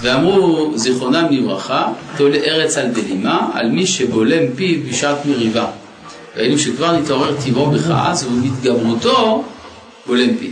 ואמרו 0.02 0.72
זיכרונם 0.76 1.26
לברכה, 1.32 1.88
תולה 2.18 2.38
ארץ 2.38 2.78
על 2.78 2.88
בלימה, 2.88 3.50
על 3.54 3.70
מי 3.70 3.88
שבולם 3.88 4.54
פיו 4.56 4.80
בשעת 4.90 5.26
מריבה. 5.26 5.68
ראינו 6.36 6.60
שכבר 6.60 6.92
נתעורר 6.92 7.36
טבעו 7.46 7.72
בכעס 7.72 8.24
ובהתגברותו 8.24 9.44
בולם 10.06 10.38
פיו. 10.38 10.52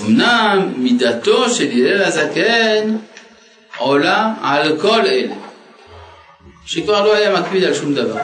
אמנם 0.00 0.72
מידתו 0.76 1.50
של 1.50 1.70
הלל 1.72 2.02
הזקן 2.02 2.96
עולה 3.78 4.32
על 4.42 4.78
כל 4.80 5.00
אלה, 5.00 5.34
שכבר 6.66 7.04
לא 7.04 7.14
היה 7.14 7.40
מקפיד 7.40 7.64
על 7.64 7.74
שום 7.74 7.94
דבר, 7.94 8.20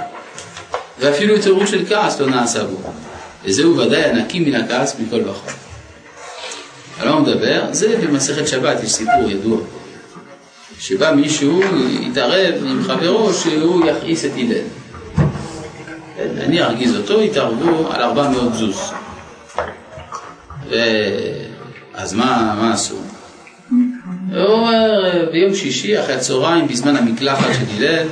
ואפילו 0.98 1.36
התעוררות 1.36 1.68
של 1.68 1.86
כעס 1.88 2.20
לא 2.20 2.26
נעשה 2.26 2.64
בו, 2.64 2.92
וזהו 3.44 3.76
ודאי 3.76 4.04
הנקי 4.04 4.40
מן 4.40 4.54
הכעס 4.54 4.96
מכל 5.00 5.20
וכל. 5.20 5.50
על 7.00 7.08
מה 7.08 7.14
הוא 7.14 7.20
מדבר? 7.20 7.64
זה 7.70 7.96
במסכת 8.02 8.48
שבת, 8.48 8.82
יש 8.82 8.92
סיפור 8.92 9.30
ידוע. 9.30 9.58
שבא 10.82 11.12
מישהו, 11.12 11.60
התערב 12.06 12.54
עם 12.66 12.82
חברו 12.82 13.34
שהוא 13.34 13.86
יכעיס 13.86 14.24
את 14.24 14.30
הלל. 14.36 14.64
אני 16.40 16.62
ארגיז 16.62 16.96
אותו, 16.96 17.20
התערבו 17.20 17.92
על 17.92 18.02
400 18.02 18.54
זוז. 18.54 18.92
ו... 20.70 20.74
אז 21.94 22.14
מה, 22.14 22.54
מה 22.60 22.72
עשו? 22.74 22.96
הוא 24.30 24.44
אומר, 24.44 25.28
ביום 25.32 25.54
שישי, 25.54 26.00
אחרי 26.00 26.14
הצהריים, 26.14 26.68
בזמן 26.68 26.96
המקלחת 26.96 27.48
של 27.54 27.84
הלל, 27.84 28.08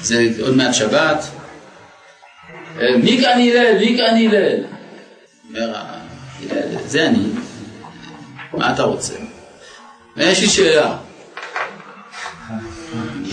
זה 0.00 0.28
עוד 0.40 0.56
מעט 0.56 0.74
שבת, 0.74 1.24
מי 2.76 3.18
כאן 3.22 3.40
הלל? 3.40 3.78
מי 3.78 3.98
כאן 3.98 4.16
הלל? 4.16 4.64
אומר, 5.48 5.76
הלל, 5.76 6.78
זה 6.86 7.06
אני, 7.06 7.24
מה 8.52 8.72
אתה 8.72 8.82
רוצה? 8.82 9.14
יש 10.16 10.40
לי 10.40 10.48
שאלה. 10.48 10.96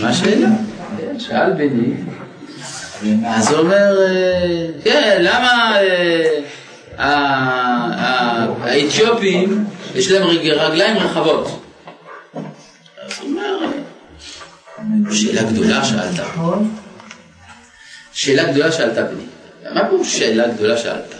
מה 0.00 0.08
השאלה? 0.08 0.48
שאל 1.18 1.52
בני. 1.52 1.94
אז 3.26 3.50
הוא 3.50 3.58
אומר, 3.58 3.96
כן, 4.84 5.18
למה 5.22 5.76
האתיופים 8.62 9.64
יש 9.94 10.10
להם 10.10 10.22
רגליים 10.22 10.96
רחבות? 10.96 11.62
אז 12.34 13.12
הוא 13.20 13.28
אומר, 13.28 13.58
שאלה 15.12 15.42
גדולה 15.42 15.84
שאלת. 15.84 16.26
שאלה 18.12 18.52
גדולה 18.52 18.72
שאלת 18.72 18.94
בני. 18.94 19.24
מה 19.74 19.88
פירוש 19.88 20.18
שאלה 20.18 20.48
גדולה 20.48 20.76
שאלת? 20.76 21.14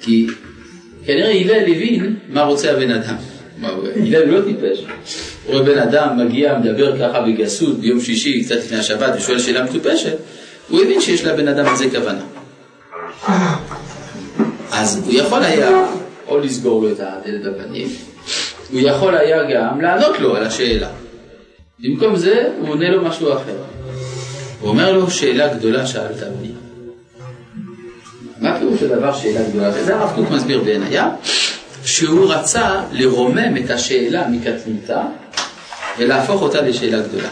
כי 0.00 0.26
כנראה 1.06 1.30
הלל 1.30 1.62
הבין 1.62 2.16
מה 2.28 2.42
רוצה 2.42 2.72
הבן 2.72 2.90
אדם. 2.90 3.16
הלל 3.96 4.24
לא 4.24 4.40
טיפש. 4.44 4.84
רואה 5.52 5.62
בן 5.62 5.78
אדם 5.78 6.26
מגיע, 6.26 6.58
מדבר 6.58 6.98
ככה 6.98 7.20
בגסות 7.20 7.78
ביום 7.78 8.00
שישי, 8.00 8.44
קצת 8.44 8.54
לפני 8.56 8.78
השבת, 8.78 9.12
ושואל 9.16 9.38
שאלה 9.38 9.64
מטופשת, 9.64 10.16
הוא 10.68 10.82
הבין 10.82 11.00
שיש 11.00 11.24
לבן 11.24 11.48
אדם 11.48 11.72
הזה 11.72 11.90
כוונה. 11.90 12.22
אז 14.72 15.02
הוא 15.04 15.14
יכול 15.14 15.42
היה 15.42 15.86
או 16.28 16.38
לסגור 16.38 16.82
לו 16.82 16.90
את 16.92 17.00
הדלת 17.00 17.42
בפנים, 17.42 17.88
הוא 18.72 18.80
יכול 18.80 19.14
היה 19.14 19.42
גם 19.54 19.80
לענות 19.80 20.18
לו 20.20 20.36
על 20.36 20.42
השאלה. 20.42 20.88
במקום 21.78 22.16
זה, 22.16 22.48
הוא 22.60 22.68
עונה 22.68 22.90
לו 22.90 23.04
משהו 23.04 23.32
אחר. 23.32 23.56
הוא 24.60 24.68
אומר 24.68 24.92
לו, 24.92 25.10
שאלה 25.10 25.54
גדולה 25.54 25.86
שאלת 25.86 26.22
בני. 26.38 26.50
מה 28.38 28.58
פירוש 28.58 28.82
הדבר 28.82 29.14
שאלה 29.14 29.48
גדולה? 29.48 29.72
זה 29.84 29.96
הרב 29.96 30.12
קוק 30.14 30.30
מסביר 30.30 30.60
בעינייה, 30.62 31.08
שהוא 31.84 32.32
רצה 32.32 32.80
לרומם 32.92 33.56
את 33.56 33.70
השאלה 33.70 34.28
מקטנותה 34.28 35.02
ולהפוך 35.98 36.42
אותה 36.42 36.60
לשאלה 36.60 37.00
גדולה. 37.00 37.28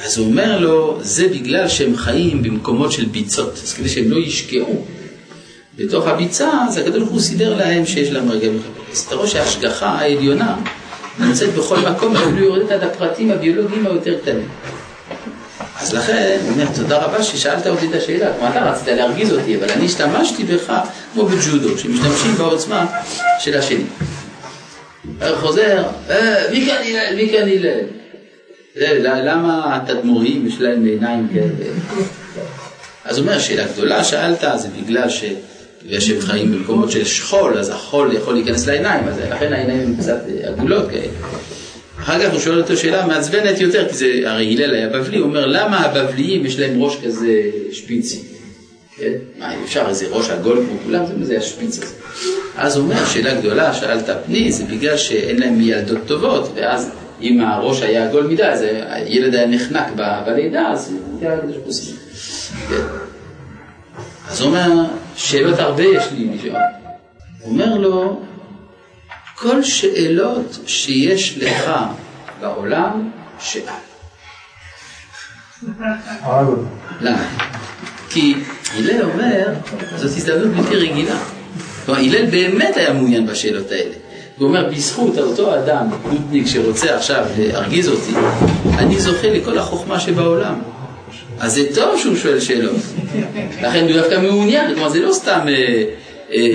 אז 0.00 0.18
הוא 0.18 0.26
אומר 0.26 0.58
לו, 0.58 0.98
זה 1.00 1.28
בגלל 1.28 1.68
שהם 1.68 1.96
חיים 1.96 2.42
במקומות 2.42 2.92
של 2.92 3.04
ביצות, 3.04 3.52
אז 3.52 3.72
כדי 3.72 3.88
שהם 3.88 4.10
לא 4.10 4.16
ישקעו 4.16 4.84
בתוך 5.76 6.06
הביצה, 6.06 6.50
אז 6.68 6.76
הקדוש 6.76 6.98
ברוך 6.98 7.10
הוא 7.10 7.20
סידר 7.20 7.56
להם 7.56 7.86
שיש 7.86 8.10
להם 8.10 8.30
רגעים 8.30 8.56
מחברים. 8.56 8.84
אז 8.92 8.98
אתה 8.98 9.14
רואה 9.14 9.28
שההשגחה 9.28 9.86
העליונה 9.88 10.56
נמצאת 11.18 11.54
בכל 11.54 11.78
מקום, 11.78 12.16
אפילו 12.16 12.44
יורדת 12.44 12.70
עד 12.70 12.82
הפרטים 12.82 13.30
הביולוגיים 13.30 13.86
היותר 13.86 14.18
קטנים. 14.22 14.48
אז 15.84 15.94
לכן, 15.94 16.38
הוא 16.42 16.50
אומר, 16.50 16.66
תודה 16.74 16.98
רבה 16.98 17.22
ששאלת 17.22 17.66
אותי 17.66 17.86
את 17.86 17.94
השאלה, 17.94 18.32
כלומר 18.32 18.50
אתה 18.50 18.70
רצית 18.70 18.88
להרגיז 18.88 19.32
אותי, 19.32 19.56
אבל 19.56 19.70
אני 19.70 19.84
השתמשתי 19.84 20.44
בך 20.44 20.72
כמו 21.12 21.26
בג'ודו, 21.26 21.78
שמשתמשים 21.78 22.34
בעוצמה 22.34 22.86
של 23.38 23.58
השני. 23.58 23.84
חוזר, 25.40 25.84
מי 26.50 26.66
כאן 26.66 26.76
הלל? 26.84 27.16
מי 27.16 27.28
כאן 27.28 27.48
הלל? 27.48 29.28
למה 29.28 29.76
התדמורים 29.76 30.46
יש 30.46 30.60
להם 30.60 30.84
עיניים 30.84 31.28
כאלה? 31.34 31.70
אז 33.04 33.18
הוא 33.18 33.26
אומר, 33.26 33.38
שאלה 33.38 33.64
גדולה 33.72 34.04
שאלת, 34.04 34.44
זה 34.56 34.68
בגלל 34.82 35.08
ש... 35.08 35.24
בגלל 35.86 36.00
שהם 36.00 36.20
חיים 36.20 36.52
במקומות 36.52 36.90
של 36.90 37.04
שכול, 37.04 37.58
אז 37.58 37.70
החול 37.70 38.12
יכול 38.12 38.34
להיכנס 38.34 38.66
לעיניים, 38.66 39.08
אז 39.08 39.18
לכן 39.30 39.52
העיניים 39.52 39.80
הן 39.80 39.96
קצת 39.96 40.20
עגולות 40.44 40.90
כאלה. 40.90 41.06
אחר 42.04 42.22
כך 42.22 42.32
הוא 42.32 42.40
שואל 42.40 42.60
אותו 42.60 42.76
שאלה 42.76 43.06
מעצבנת 43.06 43.60
יותר, 43.60 43.88
כי 43.88 43.94
זה 43.94 44.06
הרי 44.24 44.54
הלל 44.54 44.74
היה 44.74 44.88
בבלי, 44.88 45.18
הוא 45.18 45.26
אומר 45.26 45.46
למה 45.46 45.78
הבבליים 45.78 46.46
יש 46.46 46.58
להם 46.58 46.82
ראש 46.82 46.96
כזה 47.04 47.40
שפיצי? 47.72 48.22
כן? 48.96 49.12
מה, 49.38 49.62
אפשר 49.64 49.84
איזה 49.88 50.06
ראש 50.10 50.30
עגול 50.30 50.56
כמו 50.56 50.78
כולם? 50.84 51.04
זה 51.06 51.24
זה 51.24 51.38
השפיץ 51.38 51.78
הזה. 51.78 51.94
אז 52.56 52.76
הוא 52.76 52.84
אומר, 52.84 53.04
שאלה 53.06 53.34
גדולה, 53.34 53.74
שאלת 53.74 54.10
פני, 54.26 54.52
זה 54.52 54.64
בגלל 54.64 54.96
שאין 54.96 55.40
להם 55.40 55.60
ילדות 55.60 55.98
טובות, 56.06 56.52
ואז 56.54 56.90
אם 57.22 57.40
הראש 57.40 57.82
היה 57.82 58.08
עגול 58.08 58.26
מדי, 58.26 58.44
אז 58.44 58.64
הילד 58.88 59.34
היה 59.34 59.46
נחנק 59.46 59.86
בלידה, 60.26 60.68
אז 60.72 60.92
זה 61.20 61.28
היה 61.28 61.38
קדוש 61.38 61.56
פוסקים. 61.64 61.94
כן. 62.68 62.82
אז 64.28 64.40
הוא 64.40 64.48
אומר, 64.48 64.84
שאלות 65.16 65.58
הרבה 65.58 65.84
יש 65.84 66.04
לי. 66.18 66.28
הוא 67.40 67.52
אומר 67.52 67.78
לו, 67.78 68.20
כל 69.44 69.62
שאלות 69.62 70.58
שיש 70.66 71.38
לך 71.38 71.70
בעולם, 72.40 73.10
שאל. 73.40 73.60
למה? 77.00 77.28
כי 78.10 78.34
הלל 78.74 79.02
אומר, 79.02 79.48
זאת 79.96 80.16
הזדמנות 80.16 80.48
בלתי 80.48 80.76
רגילה. 80.76 81.18
כלומר, 81.86 82.00
הלל 82.00 82.26
באמת 82.26 82.76
היה 82.76 82.92
מעוניין 82.92 83.26
בשאלות 83.26 83.70
האלה. 83.70 83.94
הוא 84.38 84.48
אומר, 84.48 84.70
בזכות 84.70 85.18
אותו 85.18 85.54
אדם, 85.54 85.86
נודניק 86.12 86.46
שרוצה 86.46 86.96
עכשיו 86.96 87.26
להרגיז 87.38 87.88
אותי, 87.88 88.12
אני 88.78 89.00
זוכה 89.00 89.28
לכל 89.28 89.58
החוכמה 89.58 90.00
שבעולם. 90.00 90.54
אז 91.40 91.54
זה 91.54 91.62
טוב 91.74 92.00
שהוא 92.00 92.16
שואל 92.16 92.40
שאלות. 92.40 92.80
לכן 93.62 93.84
הוא 93.84 93.92
דווקא 93.92 94.20
מעוניין, 94.20 94.74
כלומר 94.74 94.88
זה 94.88 95.00
לא 95.00 95.12
סתם 95.12 95.40
אה, 95.48 95.84
אה, 96.32 96.50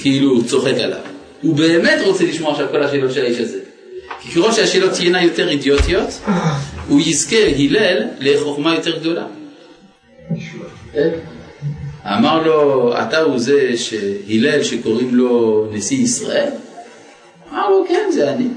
כאילו 0.00 0.44
צוחק 0.44 0.74
עליו. 0.74 1.17
הוא 1.42 1.56
באמת 1.56 2.00
רוצה 2.06 2.24
לשמוע 2.24 2.52
עכשיו 2.52 2.66
כל 2.70 2.82
השאלות 2.82 3.12
של 3.12 3.24
האיש 3.24 3.38
הזה. 3.38 3.58
כי 4.20 4.28
ככל 4.30 4.52
שהשאלות 4.52 4.92
תהיינה 4.92 5.22
יותר 5.22 5.48
אידיוטיות, 5.48 6.08
הוא 6.88 7.00
יזכה 7.00 7.36
הלל 7.58 8.02
לחוכמה 8.20 8.74
יותר 8.74 8.98
גדולה. 8.98 9.26
כן? 10.92 11.08
אמר 12.04 12.42
לו, 12.42 12.92
אתה 13.02 13.18
הוא 13.18 13.38
זה 13.38 13.70
שהלל 13.76 14.64
שקוראים 14.64 15.14
לו 15.14 15.66
נשיא 15.72 15.98
ישראל? 15.98 16.50
אמר 17.52 17.70
לו, 17.70 17.84
כן, 17.88 18.10
זה 18.12 18.32
אני. 18.32 18.48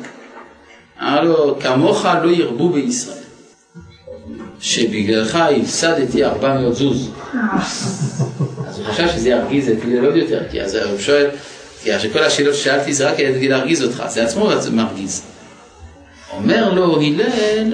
אמר 1.01 1.23
לו, 1.23 1.59
כמוך 1.59 2.05
לא 2.23 2.29
ירבו 2.29 2.69
בישראל, 2.69 3.17
שבגללך 4.59 5.36
הפסדתי 5.36 6.25
400 6.25 6.75
זוז. 6.75 7.11
אז 8.67 8.79
הוא 8.79 8.86
חשב 8.86 9.07
שזה 9.07 9.29
ירגיז 9.29 9.69
את 9.69 9.77
הלל 9.84 10.05
עוד 10.05 10.15
יותר, 10.15 10.41
כי 10.51 10.61
אז 10.61 10.75
הוא 10.75 10.99
שואל, 10.99 11.29
כי 11.84 11.99
שכל 11.99 12.23
השאלות 12.23 12.55
ששאלתי 12.55 12.93
זה 12.93 13.09
רק 13.09 13.17
כדי 13.17 13.47
להרגיז 13.47 13.84
אותך, 13.84 14.03
זה 14.07 14.23
עצמו 14.23 14.49
מרגיז. 14.71 15.23
אומר 16.32 16.73
לו 16.73 17.01
הלל, 17.01 17.73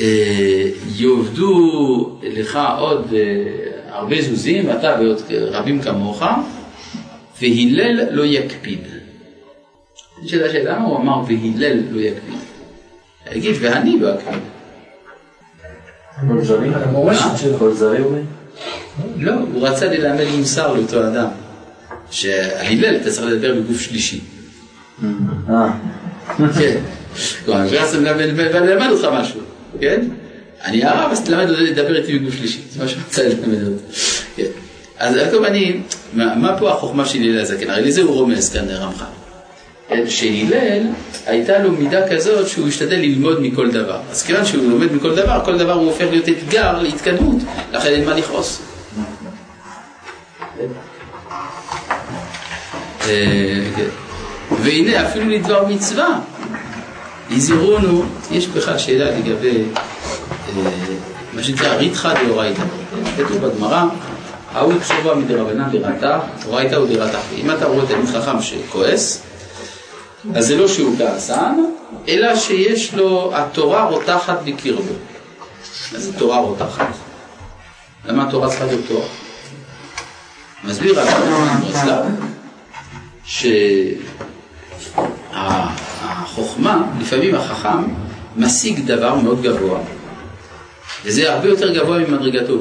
אה, 0.00 0.68
יאבדו 0.96 2.18
לך 2.22 2.58
עוד 2.78 3.14
הרבה 3.88 4.22
זוזים, 4.22 4.68
ואתה 4.68 4.96
ועוד 5.00 5.22
רבים 5.30 5.82
כמוך, 5.82 6.22
והלל 7.40 8.00
לא 8.10 8.24
יקפיד. 8.24 8.80
נשאלת 10.22 10.50
השאלה 10.50 10.76
למה 10.76 10.84
הוא 10.84 10.96
אמר 10.98 11.22
והלל 11.26 11.82
לא 11.90 12.00
יקפיד? 12.00 12.38
יגיד 13.32 13.56
ואני 13.60 14.00
לא 14.00 14.14
אקפיד. 14.14 14.42
כל 16.28 16.42
זרי? 16.42 16.68
המורשת 16.74 17.30
שלו. 17.36 17.58
כל 17.58 17.72
זרי 17.72 18.02
אומר? 18.02 18.20
לא, 19.16 19.32
הוא 19.32 19.68
רצה 19.68 19.86
ללמד 19.86 20.24
מוסר 20.38 20.74
לאותו 20.74 21.06
אדם. 21.06 21.28
שהלל 22.10 22.96
אתה 22.96 23.10
צריך 23.10 23.26
לדבר 23.26 23.54
בגוף 23.54 23.80
שלישי. 23.80 24.20
אה. 25.50 25.72
כן. 26.58 26.80
כלומר, 27.44 27.60
אני 27.60 27.76
רצה 27.76 27.98
ללמד 28.60 28.86
אותך 28.90 29.08
משהו, 29.12 29.40
כן? 29.80 30.00
אני 30.64 30.84
הרב, 30.84 31.10
אז 31.12 31.24
תלמד 31.24 31.48
לדבר 31.48 31.96
איתי 31.96 32.18
בגוף 32.18 32.34
שלישי. 32.34 32.60
זה 32.70 32.82
מה 32.82 32.88
שרצה 32.88 33.22
ללמד 33.28 33.62
אותי. 33.66 33.82
כן. 34.36 34.42
אז 34.98 35.16
על 35.16 35.30
כל 35.30 35.46
פנים, 35.46 35.82
מה 36.14 36.56
פה 36.58 36.70
החוכמה 36.70 37.06
של 37.06 37.18
הלל 37.18 37.40
הזקן? 37.40 37.70
הרי 37.70 37.82
לזה 37.82 38.02
הוא 38.02 38.14
רומז 38.14 38.52
כאן 38.52 38.68
רמח"ל. 38.68 39.04
כן, 39.88 40.10
שהלל, 40.10 40.82
הייתה 41.26 41.58
לו 41.58 41.72
מידה 41.72 42.08
כזאת 42.08 42.48
שהוא 42.48 42.68
השתדל 42.68 42.96
ללמוד 42.96 43.40
מכל 43.42 43.70
דבר. 43.70 44.00
אז 44.10 44.22
כיוון 44.22 44.44
שהוא 44.44 44.70
לומד 44.70 44.92
מכל 44.92 45.16
דבר, 45.16 45.40
כל 45.44 45.58
דבר 45.58 45.72
הוא 45.72 45.86
הופך 45.86 46.04
להיות 46.10 46.28
אתגר 46.28 46.82
להתקדמות, 46.82 47.36
לכן 47.72 47.88
אין 47.88 48.04
מה 48.04 48.14
לכעוס. 48.14 48.62
אה. 53.08 53.84
והנה, 54.62 55.08
אפילו 55.08 55.28
לדבר 55.28 55.66
מצווה, 55.68 56.20
הזהירונו, 57.30 58.04
יש 58.30 58.46
בכלל 58.46 58.78
שאלה 58.78 59.18
לגבי 59.18 59.64
אה, 60.56 60.70
מה 61.32 61.42
שנקרא 61.42 61.74
ריתחא 61.74 62.24
דאורייתא. 62.26 62.62
כתוב 63.16 63.46
בגמרא, 63.46 63.84
ההוא 64.52 64.72
תשובה 64.80 65.14
מדרבנן 65.14 65.70
דרתא, 65.70 66.18
אורייתא 66.46 66.74
הוא 66.74 66.88
דרתא. 66.88 67.18
אם 67.36 67.50
אתה 67.50 67.66
רואה 67.66 67.86
תלמיד 67.86 68.06
חכם 68.06 68.42
שכועס, 68.42 69.22
אז 70.34 70.46
זה 70.46 70.56
לא 70.56 70.68
שהוא 70.68 70.98
כעסן, 70.98 71.54
אלא 72.08 72.36
שיש 72.36 72.94
לו, 72.94 73.30
התורה 73.34 73.84
רותחת 73.84 74.38
בקרבו. 74.44 74.92
מה 75.92 75.98
זה 75.98 76.18
תורה 76.18 76.38
רותחת? 76.38 76.86
למה 78.06 78.28
התורה 78.28 78.48
צריכה 78.48 78.64
להיות 78.64 78.80
תורה? 78.88 79.06
מסביר 80.64 81.00
הרב 81.00 82.28
שהחוכמה, 85.32 86.82
לפעמים 87.00 87.34
החכם 87.34 87.84
משיג 88.36 88.80
דבר 88.86 89.14
מאוד 89.14 89.42
גבוה, 89.42 89.80
וזה 91.04 91.32
הרבה 91.32 91.48
יותר 91.48 91.74
גבוה 91.74 91.98
ממדרגתו. 91.98 92.58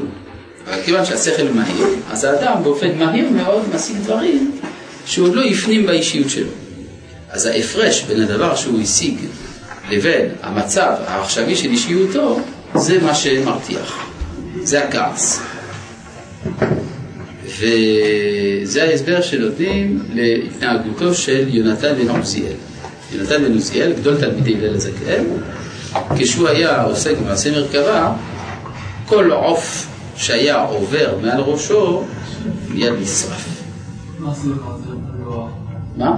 אבל 0.68 0.82
כיוון 0.86 1.06
שהשכל 1.06 1.44
מהיר, 1.54 1.88
אז 2.12 2.24
האדם 2.24 2.64
באופן 2.64 2.98
מהיר 2.98 3.30
מאוד 3.30 3.62
משיג 3.76 3.98
דברים 3.98 4.52
שהוא 5.06 5.28
עוד 5.28 5.36
לא 5.36 5.42
הפנים 5.42 5.86
באישיות 5.86 6.30
שלו. 6.30 6.50
אז 7.30 7.46
ההפרש 7.46 8.04
בין 8.04 8.22
הדבר 8.22 8.56
שהוא 8.56 8.82
השיג 8.82 9.18
לבין 9.90 10.30
המצב 10.44 10.94
העכשווי 11.08 11.56
של 11.56 11.70
אישיותו, 11.70 12.40
זה 12.76 13.00
מה 13.02 13.16
שמרתיח. 13.16 14.06
זה 14.64 14.84
הכעס. 14.84 15.42
וזה 17.60 18.84
ההסבר 18.84 19.22
שנותנים 19.22 20.04
להתנהגותו 20.14 21.14
של 21.14 21.46
יונתן 21.48 21.96
בן 21.96 22.10
עוזיאל. 22.10 22.54
יונתן 23.14 23.44
בן 23.44 23.54
עוזיאל, 23.54 23.94
גדול 23.94 24.18
תלמידי 24.18 24.56
הלל 24.56 24.76
הזקן, 24.76 25.24
כשהוא 26.18 26.48
היה 26.48 26.82
עוסק 26.82 27.18
במעשה 27.18 27.52
מרכבה, 27.52 28.14
כל 29.06 29.32
עוף 29.32 29.88
שהיה 30.16 30.62
עובר 30.62 31.18
מעל 31.22 31.42
ראשו 31.42 32.04
מיד 32.70 32.94
נשרף. 33.02 33.48
מה? 35.98 36.12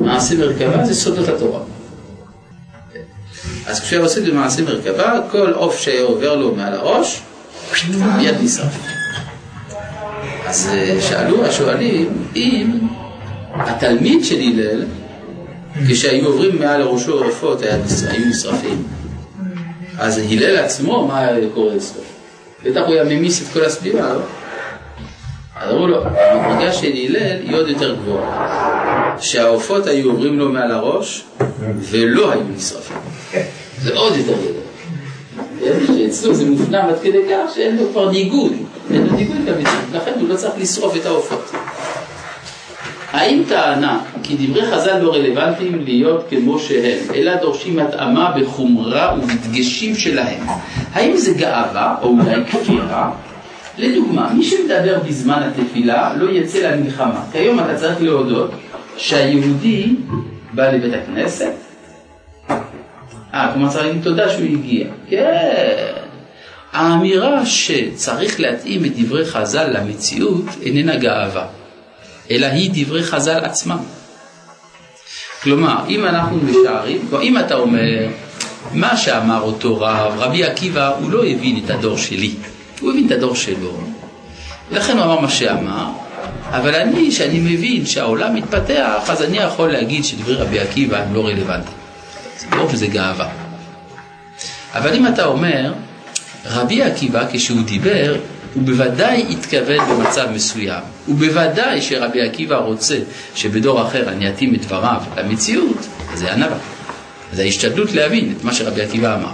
מעשה 0.00 0.34
מרכבה 0.36 0.84
זה 0.84 0.94
סודות 0.94 1.28
התורה. 1.28 1.60
אז 3.66 3.80
כשהוא 3.80 4.04
עושה 4.04 4.20
במעשה 4.30 4.62
מרכבה, 4.62 5.20
כל 5.30 5.52
עוף 5.52 5.78
שהיה 5.78 6.02
עובר 6.02 6.36
לו 6.36 6.54
מעל 6.54 6.72
הראש, 6.74 7.22
מיד 8.18 8.34
נשרף. 8.42 8.99
אז 10.50 10.70
אה, 10.72 11.00
שאלו 11.00 11.44
השואלים 11.44 12.08
אם 12.36 12.70
התלמיד 13.54 14.24
של 14.24 14.40
הלל, 14.40 14.84
כשהיו 15.88 16.26
עוברים 16.26 16.58
מעל 16.58 16.82
ראשו 16.82 17.24
עופות, 17.24 17.62
היו 17.62 18.26
נשרפים. 18.26 18.82
אז 19.98 20.18
הלל 20.18 20.56
עצמו, 20.56 21.06
מה 21.06 21.18
היה 21.18 21.48
קורה 21.54 21.76
אצלו? 21.76 22.02
בטח 22.64 22.80
הוא 22.86 22.94
היה 22.94 23.04
ממיס 23.04 23.42
את 23.42 23.52
כל 23.52 23.64
הסביבה, 23.64 24.14
לא? 24.14 24.20
אז 25.56 25.70
אמרו 25.70 25.86
לו, 25.86 26.04
המדרגה 26.04 26.72
של 26.72 26.86
הלל 26.86 27.42
היא 27.42 27.56
עוד 27.56 27.68
יותר 27.68 27.94
גבוהה. 27.94 29.16
שהעופות 29.20 29.86
היו 29.86 30.10
עוברים 30.10 30.38
לו 30.38 30.48
מעל 30.48 30.70
הראש 30.70 31.24
ולא 31.80 32.32
היו 32.32 32.42
נשרפים. 32.56 32.96
זה 33.82 33.96
עוד 33.96 34.16
יותר 34.16 34.32
גדול. 34.32 34.70
שאצלו 35.96 36.34
זה 36.34 36.44
מופנם 36.44 36.84
עד 36.88 36.98
כדי 37.02 37.22
כך 37.30 37.54
שאין 37.54 37.76
לו 37.76 37.90
כבר 37.92 38.10
ניגוד, 38.10 38.52
אין 38.92 39.06
לו 39.06 39.16
ניגוד 39.16 39.36
למציאות, 39.36 39.84
לכן 39.92 40.12
הוא 40.20 40.28
לא 40.28 40.36
צריך 40.36 40.54
לשרוף 40.58 40.96
את 40.96 41.06
העופות. 41.06 41.52
האם 43.12 43.42
טענה 43.48 44.00
כי 44.22 44.36
דברי 44.40 44.66
חז"ל 44.70 44.98
לא 44.98 45.14
רלוונטיים 45.14 45.84
להיות 45.84 46.24
כמו 46.30 46.58
שהם, 46.58 46.98
אלא 47.14 47.36
דורשים 47.36 47.78
התאמה 47.78 48.32
בחומרה 48.40 49.14
ובדגשים 49.18 49.94
שלהם? 49.94 50.46
האם 50.92 51.16
זה 51.16 51.32
גאווה 51.34 51.94
או 52.02 52.08
אולי 52.08 52.44
כפירה? 52.44 53.10
לדוגמה, 53.78 54.32
מי 54.34 54.44
שמדבר 54.44 54.98
בזמן 55.08 55.42
התפילה 55.42 56.14
לא 56.16 56.30
יצא 56.30 56.58
למלחמה. 56.58 57.22
כיום 57.32 57.60
אתה 57.60 57.74
צריך 57.74 58.02
להודות 58.02 58.50
שהיהודי 58.96 59.96
בא 60.52 60.70
לבית 60.70 60.92
הכנסת. 60.94 61.52
אה, 63.34 63.50
כלומר 63.52 63.68
צריך 63.68 63.84
להגיד 63.84 64.02
תודה 64.02 64.28
שהוא 64.28 64.44
הגיע. 64.44 64.86
כן. 65.08 65.99
האמירה 66.72 67.46
שצריך 67.46 68.40
להתאים 68.40 68.84
את 68.84 68.92
דברי 68.96 69.26
חז"ל 69.26 69.66
למציאות 69.78 70.44
איננה 70.62 70.96
גאווה, 70.96 71.46
אלא 72.30 72.46
היא 72.46 72.70
דברי 72.74 73.02
חז"ל 73.02 73.38
עצמם. 73.44 73.78
כלומר, 75.42 75.76
אם 75.88 76.04
אנחנו 76.04 76.36
משערים, 76.36 77.06
כלומר, 77.10 77.24
אם 77.24 77.38
אתה 77.38 77.54
אומר, 77.54 78.08
מה 78.72 78.96
שאמר 78.96 79.40
אותו 79.40 79.80
רב, 79.80 80.12
רבי 80.16 80.44
עקיבא, 80.44 80.94
הוא 81.00 81.10
לא 81.10 81.24
הבין 81.24 81.60
את 81.64 81.70
הדור 81.70 81.98
שלי, 81.98 82.34
הוא 82.80 82.90
הבין 82.90 83.06
את 83.06 83.10
הדור 83.10 83.34
שלו. 83.34 83.80
לכן 84.70 84.96
הוא 84.96 85.04
אמר 85.04 85.20
מה 85.20 85.30
שאמר, 85.30 85.86
אבל 86.50 86.74
אני, 86.74 87.10
שאני 87.10 87.38
מבין 87.40 87.86
שהעולם 87.86 88.34
מתפתח, 88.34 89.02
אז 89.08 89.22
אני 89.22 89.38
יכול 89.38 89.72
להגיד 89.72 90.04
שדברי 90.04 90.34
רבי 90.34 90.60
עקיבא 90.60 90.96
הם 90.96 91.14
לא 91.14 91.26
רלוונטיים. 91.26 91.76
זה 92.38 92.46
ברור 92.50 92.70
שזה 92.70 92.86
גאווה. 92.86 93.28
אבל 94.74 94.94
אם 94.94 95.06
אתה 95.06 95.24
אומר, 95.24 95.72
רבי 96.46 96.82
עקיבא 96.82 97.24
כשהוא 97.32 97.62
דיבר, 97.62 98.16
הוא 98.54 98.62
בוודאי 98.62 99.24
התכוון 99.30 99.78
במצב 99.90 100.26
מסוים. 100.34 100.82
ובוודאי 101.08 101.82
שרבי 101.82 102.22
עקיבא 102.22 102.56
רוצה 102.56 102.98
שבדור 103.34 103.82
אחר 103.82 104.08
אני 104.08 104.28
אתאים 104.28 104.54
את 104.54 104.64
דבריו 104.64 105.00
למציאות, 105.16 105.86
זה 106.14 106.32
ענווה. 106.32 106.56
זה 107.32 107.42
ההשתדלות 107.42 107.92
להבין 107.92 108.34
את 108.36 108.44
מה 108.44 108.54
שרבי 108.54 108.82
עקיבא 108.82 109.16
אמר. 109.16 109.32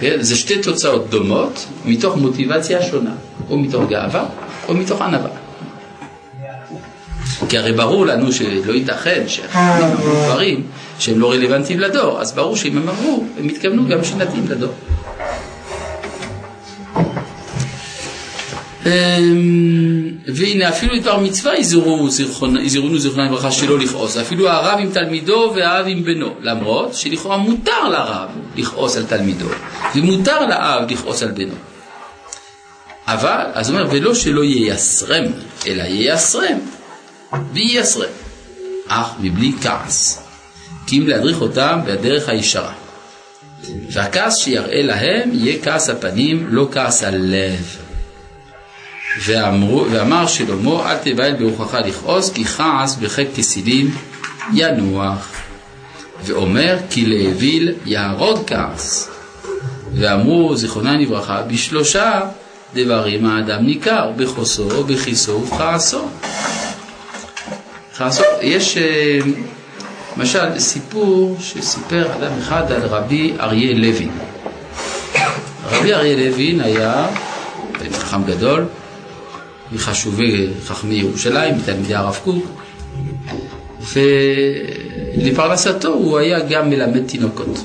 כן? 0.00 0.16
זה 0.20 0.36
שתי 0.36 0.62
תוצאות 0.62 1.10
דומות 1.10 1.66
מתוך 1.84 2.16
מוטיבציה 2.16 2.82
שונה, 2.82 3.12
או 3.50 3.58
מתוך 3.58 3.84
גאווה 3.88 4.24
או 4.68 4.74
מתוך 4.74 5.02
ענווה. 5.02 5.30
כי 7.48 7.58
הרי 7.58 7.72
ברור 7.72 8.06
לנו 8.06 8.32
שלא 8.32 8.72
ייתכן 8.72 9.22
אמרו 9.54 10.14
דברים 10.24 10.62
שהם 10.98 11.20
לא 11.20 11.32
רלוונטיים 11.32 11.80
לדור, 11.80 12.20
אז 12.20 12.32
ברור 12.32 12.56
שאם 12.56 12.78
הם 12.78 12.88
אמרו, 12.88 13.24
הם 13.38 13.48
התכוונו 13.48 13.88
גם 13.88 14.04
שנתאים 14.04 14.44
לדור. 14.48 14.72
והנה 20.26 20.68
אפילו 20.68 20.96
את 20.96 21.02
בר 21.02 21.18
מצווה 21.18 21.58
יזהרו 21.58 22.08
זיכרונ- 22.08 22.60
יזהרונו 22.60 22.98
זיכרונם 22.98 23.26
לברכה 23.26 23.50
שלא 23.50 23.78
לכעוס, 23.78 24.16
אפילו 24.16 24.48
הרב 24.48 24.78
עם 24.78 24.90
תלמידו 24.92 25.52
והאב 25.56 25.84
עם 25.88 26.04
בנו, 26.04 26.34
למרות 26.40 26.94
שלכאורה 26.94 27.36
מותר 27.36 27.88
לרב 27.88 28.28
לכעוס 28.56 28.96
על 28.96 29.04
תלמידו, 29.04 29.46
ומותר 29.94 30.46
לאב 30.46 30.90
לכעוס 30.90 31.22
על 31.22 31.30
בנו. 31.30 31.54
אבל, 33.06 33.40
אז 33.52 33.70
הוא 33.70 33.78
אומר, 33.78 33.90
ולא 33.92 34.14
שלא 34.14 34.44
ייסרם, 34.44 35.24
אלא 35.66 35.82
ייסרם, 35.82 36.58
וייסרם, 37.52 38.10
אך 38.88 39.10
מבלי 39.20 39.52
כעס, 39.62 40.22
כי 40.86 40.98
אם 40.98 41.06
להדריך 41.06 41.40
אותם 41.40 41.80
בדרך 41.86 42.28
הישרה. 42.28 42.72
והכעס 43.90 44.36
שיראה 44.36 44.82
להם 44.82 45.30
יהיה 45.32 45.62
כעס 45.62 45.88
הפנים, 45.88 46.46
לא 46.50 46.68
כעס 46.72 47.02
הלב. 47.02 47.87
ואמרו, 49.26 49.86
ואמר 49.90 50.26
שלמה, 50.26 50.90
אל 50.92 50.96
תבהל 50.96 51.34
ברוחך 51.34 51.74
לכעוס, 51.74 52.32
כי 52.32 52.44
כעס 52.44 52.96
בחיק 52.96 53.28
כסילים 53.36 53.94
ינוח. 54.54 55.28
ואומר, 56.24 56.76
כי 56.90 57.06
לאוויל 57.06 57.74
יהרוג 57.84 58.38
כעס. 58.46 59.10
ואמרו, 59.94 60.56
זיכרונם 60.56 61.00
לברכה, 61.00 61.42
בשלושה 61.42 62.20
דברים 62.74 63.26
האדם 63.26 63.66
ניכר 63.66 64.10
בכוסו, 64.16 64.84
בכיסו 64.84 65.32
ובכעסו. 65.32 66.08
בכעסו. 67.92 68.22
יש 68.40 68.76
אה, 68.76 69.18
למשל 70.16 70.58
סיפור 70.58 71.36
שסיפר 71.40 72.06
אדם 72.16 72.32
אחד 72.38 72.72
על 72.72 72.82
רבי 72.82 73.32
אריה 73.40 73.74
לוין. 73.74 74.10
רבי 75.70 75.94
אריה 75.94 76.16
לוין 76.16 76.60
היה 76.60 77.06
חכם 77.92 78.24
גדול, 78.24 78.64
מחשובי 79.72 80.48
חכמי 80.64 80.94
ירושלים, 80.94 81.56
מתלמידי 81.56 81.94
הרב 81.94 82.18
קוק, 82.24 82.44
ולפרנסתו 85.16 85.88
הוא 85.88 86.18
היה 86.18 86.40
גם 86.40 86.70
מלמד 86.70 87.06
תינוקות. 87.06 87.64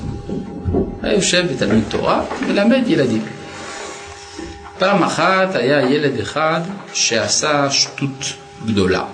היה 1.02 1.14
יושב 1.14 1.46
בתלמיד 1.52 1.84
תורה, 1.88 2.24
מלמד 2.48 2.82
ילדים. 2.86 3.24
פעם 4.78 5.02
אחת 5.02 5.54
היה 5.54 5.90
ילד 5.90 6.20
אחד 6.20 6.60
שעשה 6.92 7.70
שטות 7.70 8.32
גדולה. 8.66 9.04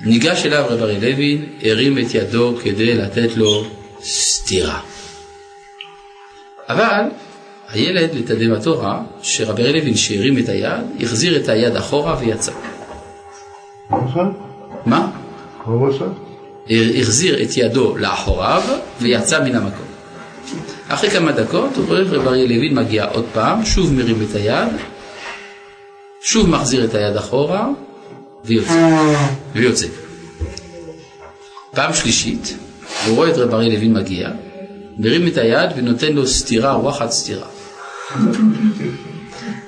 ניגש 0.00 0.46
אליו 0.46 0.64
רב 0.68 0.82
ארי 0.82 1.00
לוין, 1.00 1.46
הרים 1.62 1.98
את 1.98 2.14
ידו 2.14 2.54
כדי 2.62 2.94
לתת 2.94 3.36
לו 3.36 3.64
סטירה. 4.02 4.80
אבל 6.68 7.00
הילד, 7.74 8.14
לתדהמתו 8.14 8.78
רע, 8.78 9.02
שרבי 9.22 9.72
לוין 9.72 9.96
שהרים 9.96 10.38
את 10.38 10.48
היד, 10.48 10.84
החזיר 11.00 11.36
את 11.36 11.48
היד 11.48 11.76
אחורה 11.76 12.16
ויצא. 12.20 12.52
מה? 14.86 15.10
החזיר 17.00 17.42
את 17.42 17.56
ידו 17.56 17.96
לאחוריו 17.96 18.62
ויצא 19.00 19.44
מן 19.44 19.54
המקום. 19.54 19.86
אחרי 20.88 21.10
כמה 21.10 21.32
דקות 21.32 21.76
הוא 21.76 21.86
רואה 21.86 22.02
רב 22.02 22.28
אריה 22.28 22.46
לוין 22.46 22.74
מגיע 22.74 23.04
עוד 23.04 23.24
פעם, 23.32 23.64
שוב 23.64 23.92
מרים 23.92 24.26
את 24.30 24.34
היד, 24.34 24.68
שוב 26.22 26.50
מחזיר 26.50 26.84
את 26.84 26.94
היד 26.94 27.16
אחורה 27.16 27.68
ויוצא. 28.44 28.88
ויוצא. 29.54 29.86
פעם 31.70 31.94
שלישית, 31.94 32.56
הוא 33.06 33.16
רואה 33.16 33.30
את 33.30 33.36
רב 33.36 33.54
אריה 33.54 33.68
לוין 33.68 33.92
מגיע, 33.92 34.28
מרים 34.98 35.26
את 35.26 35.36
היד 35.36 35.70
ונותן 35.76 36.12
לו 36.12 36.26
סטירה, 36.26 36.78
וואחד 36.78 37.10
סטירה. 37.10 37.46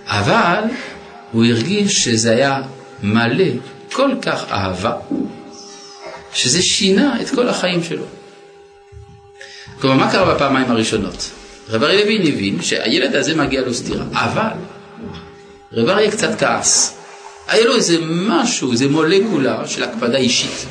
אבל 0.07 0.62
הוא 1.32 1.45
הרגיש 1.45 2.05
שזה 2.05 2.30
היה 2.30 2.62
מלא 3.03 3.45
כל 3.93 4.11
כך 4.22 4.45
אהבה, 4.51 4.93
שזה 6.32 6.62
שינה 6.62 7.20
את 7.22 7.30
כל 7.30 7.49
החיים 7.49 7.84
שלו. 7.84 8.05
כלומר, 9.80 9.97
מה 9.97 10.12
קרה 10.12 10.34
בפעמיים 10.34 10.70
הראשונות? 10.70 11.30
רב 11.68 11.82
אריה 11.82 12.05
לוין 12.05 12.22
הבין 12.22 12.62
שהילד 12.62 13.14
הזה 13.14 13.34
מגיע 13.34 13.61
לו 13.61 13.74
סטירה, 13.74 14.05
אבל 14.12 14.49
רב 15.72 15.89
אריה 15.89 16.11
קצת 16.11 16.39
כעס. 16.39 16.97
היה 17.49 17.64
לו 17.64 17.76
איזה 17.76 17.99
משהו, 18.03 18.72
איזה 18.72 18.89
מולקולה 18.89 19.68
של 19.68 19.82
הקפדה 19.82 20.18
אישית. 20.18 20.66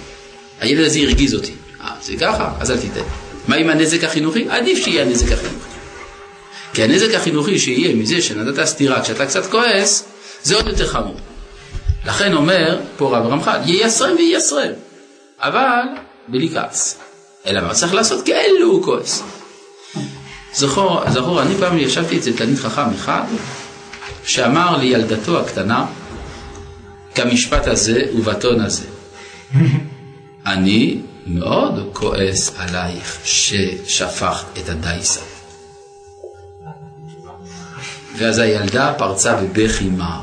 הילד 0.59 0.85
הזה 0.85 0.99
הרגיז 0.99 1.33
אותי. 1.33 1.51
אה, 1.81 1.91
זה 2.01 2.13
ככה? 2.19 2.51
אז 2.59 2.71
אל 2.71 2.77
תיתן. 2.77 3.01
מה 3.47 3.55
עם 3.55 3.69
הנזק 3.69 4.03
החינוכי? 4.03 4.45
עדיף 4.49 4.83
שיהיה 4.83 5.03
הנזק 5.03 5.31
החינוכי. 5.31 5.64
כי 6.75 6.83
הנזק 6.83 7.13
החינוכי 7.13 7.59
שיהיה 7.59 7.95
מזה 7.95 8.21
שנתת 8.21 8.65
סטירה 8.65 9.01
כשאתה 9.01 9.25
קצת 9.25 9.51
כועס, 9.51 10.05
זה 10.43 10.55
עוד 10.55 10.67
יותר 10.67 10.87
חמור. 10.87 11.15
לכן 12.05 12.33
אומר 12.33 12.79
פה 12.97 13.17
רב 13.17 13.25
רמח"ל, 13.25 13.59
ייסרם 13.65 14.15
וייסרם, 14.15 14.71
אבל 15.39 15.81
בלי 16.27 16.49
כעס. 16.49 16.97
אלא 17.45 17.61
מה 17.61 17.73
צריך 17.73 17.93
לעשות? 17.93 18.25
כאילו 18.25 18.67
הוא 18.71 18.83
כועס. 18.83 19.23
זכור, 20.53 21.09
זכור, 21.09 21.41
אני 21.41 21.55
פעם 21.59 21.77
ישבתי 21.77 22.17
אצל 22.17 22.33
תלמיד 22.33 22.57
חכם 22.57 22.93
אחד, 22.95 23.23
שאמר 24.25 24.77
לילדתו 24.77 25.39
הקטנה, 25.39 25.85
כמשפט 27.15 27.67
הזה 27.67 28.01
ובטון 28.15 28.61
הזה. 28.61 28.85
אני 30.45 30.99
מאוד 31.27 31.89
כועס 31.93 32.51
עלייך 32.57 33.17
ששפכת 33.23 34.45
את 34.57 34.69
הדייסה. 34.69 35.34
ואז 38.17 38.37
הילדה 38.39 38.93
פרצה 38.97 39.35
בבכי 39.35 39.89
מר. 39.89 40.21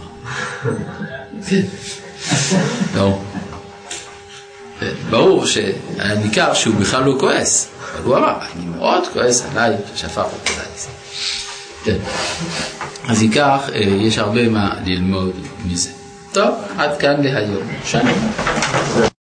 כן. 1.47 1.62
ברור. 2.95 3.24
ברור 5.11 5.45
ניכר 6.24 6.55
שהוא 6.55 6.74
בכלל 6.74 7.05
לא 7.05 7.16
כועס, 7.20 7.68
אבל 7.95 8.05
הוא 8.05 8.16
אמר, 8.16 8.34
אני 8.57 8.64
מאוד 8.64 9.03
כועס 9.12 9.45
עליי 9.51 9.76
ששפכת 9.95 10.26
את 10.45 10.51
הדייסה. 10.51 10.88
כן. 11.84 11.97
אז 13.09 13.22
אם 13.22 13.30
כך, 13.34 13.61
יש 13.74 14.18
הרבה 14.18 14.49
מה 14.49 14.74
ללמוד 14.84 15.32
מזה. 15.64 15.90
טוב, 16.32 16.55
עד 16.78 16.99
כאן 16.99 17.22
להיום. 17.22 17.68
שלום. 17.84 18.32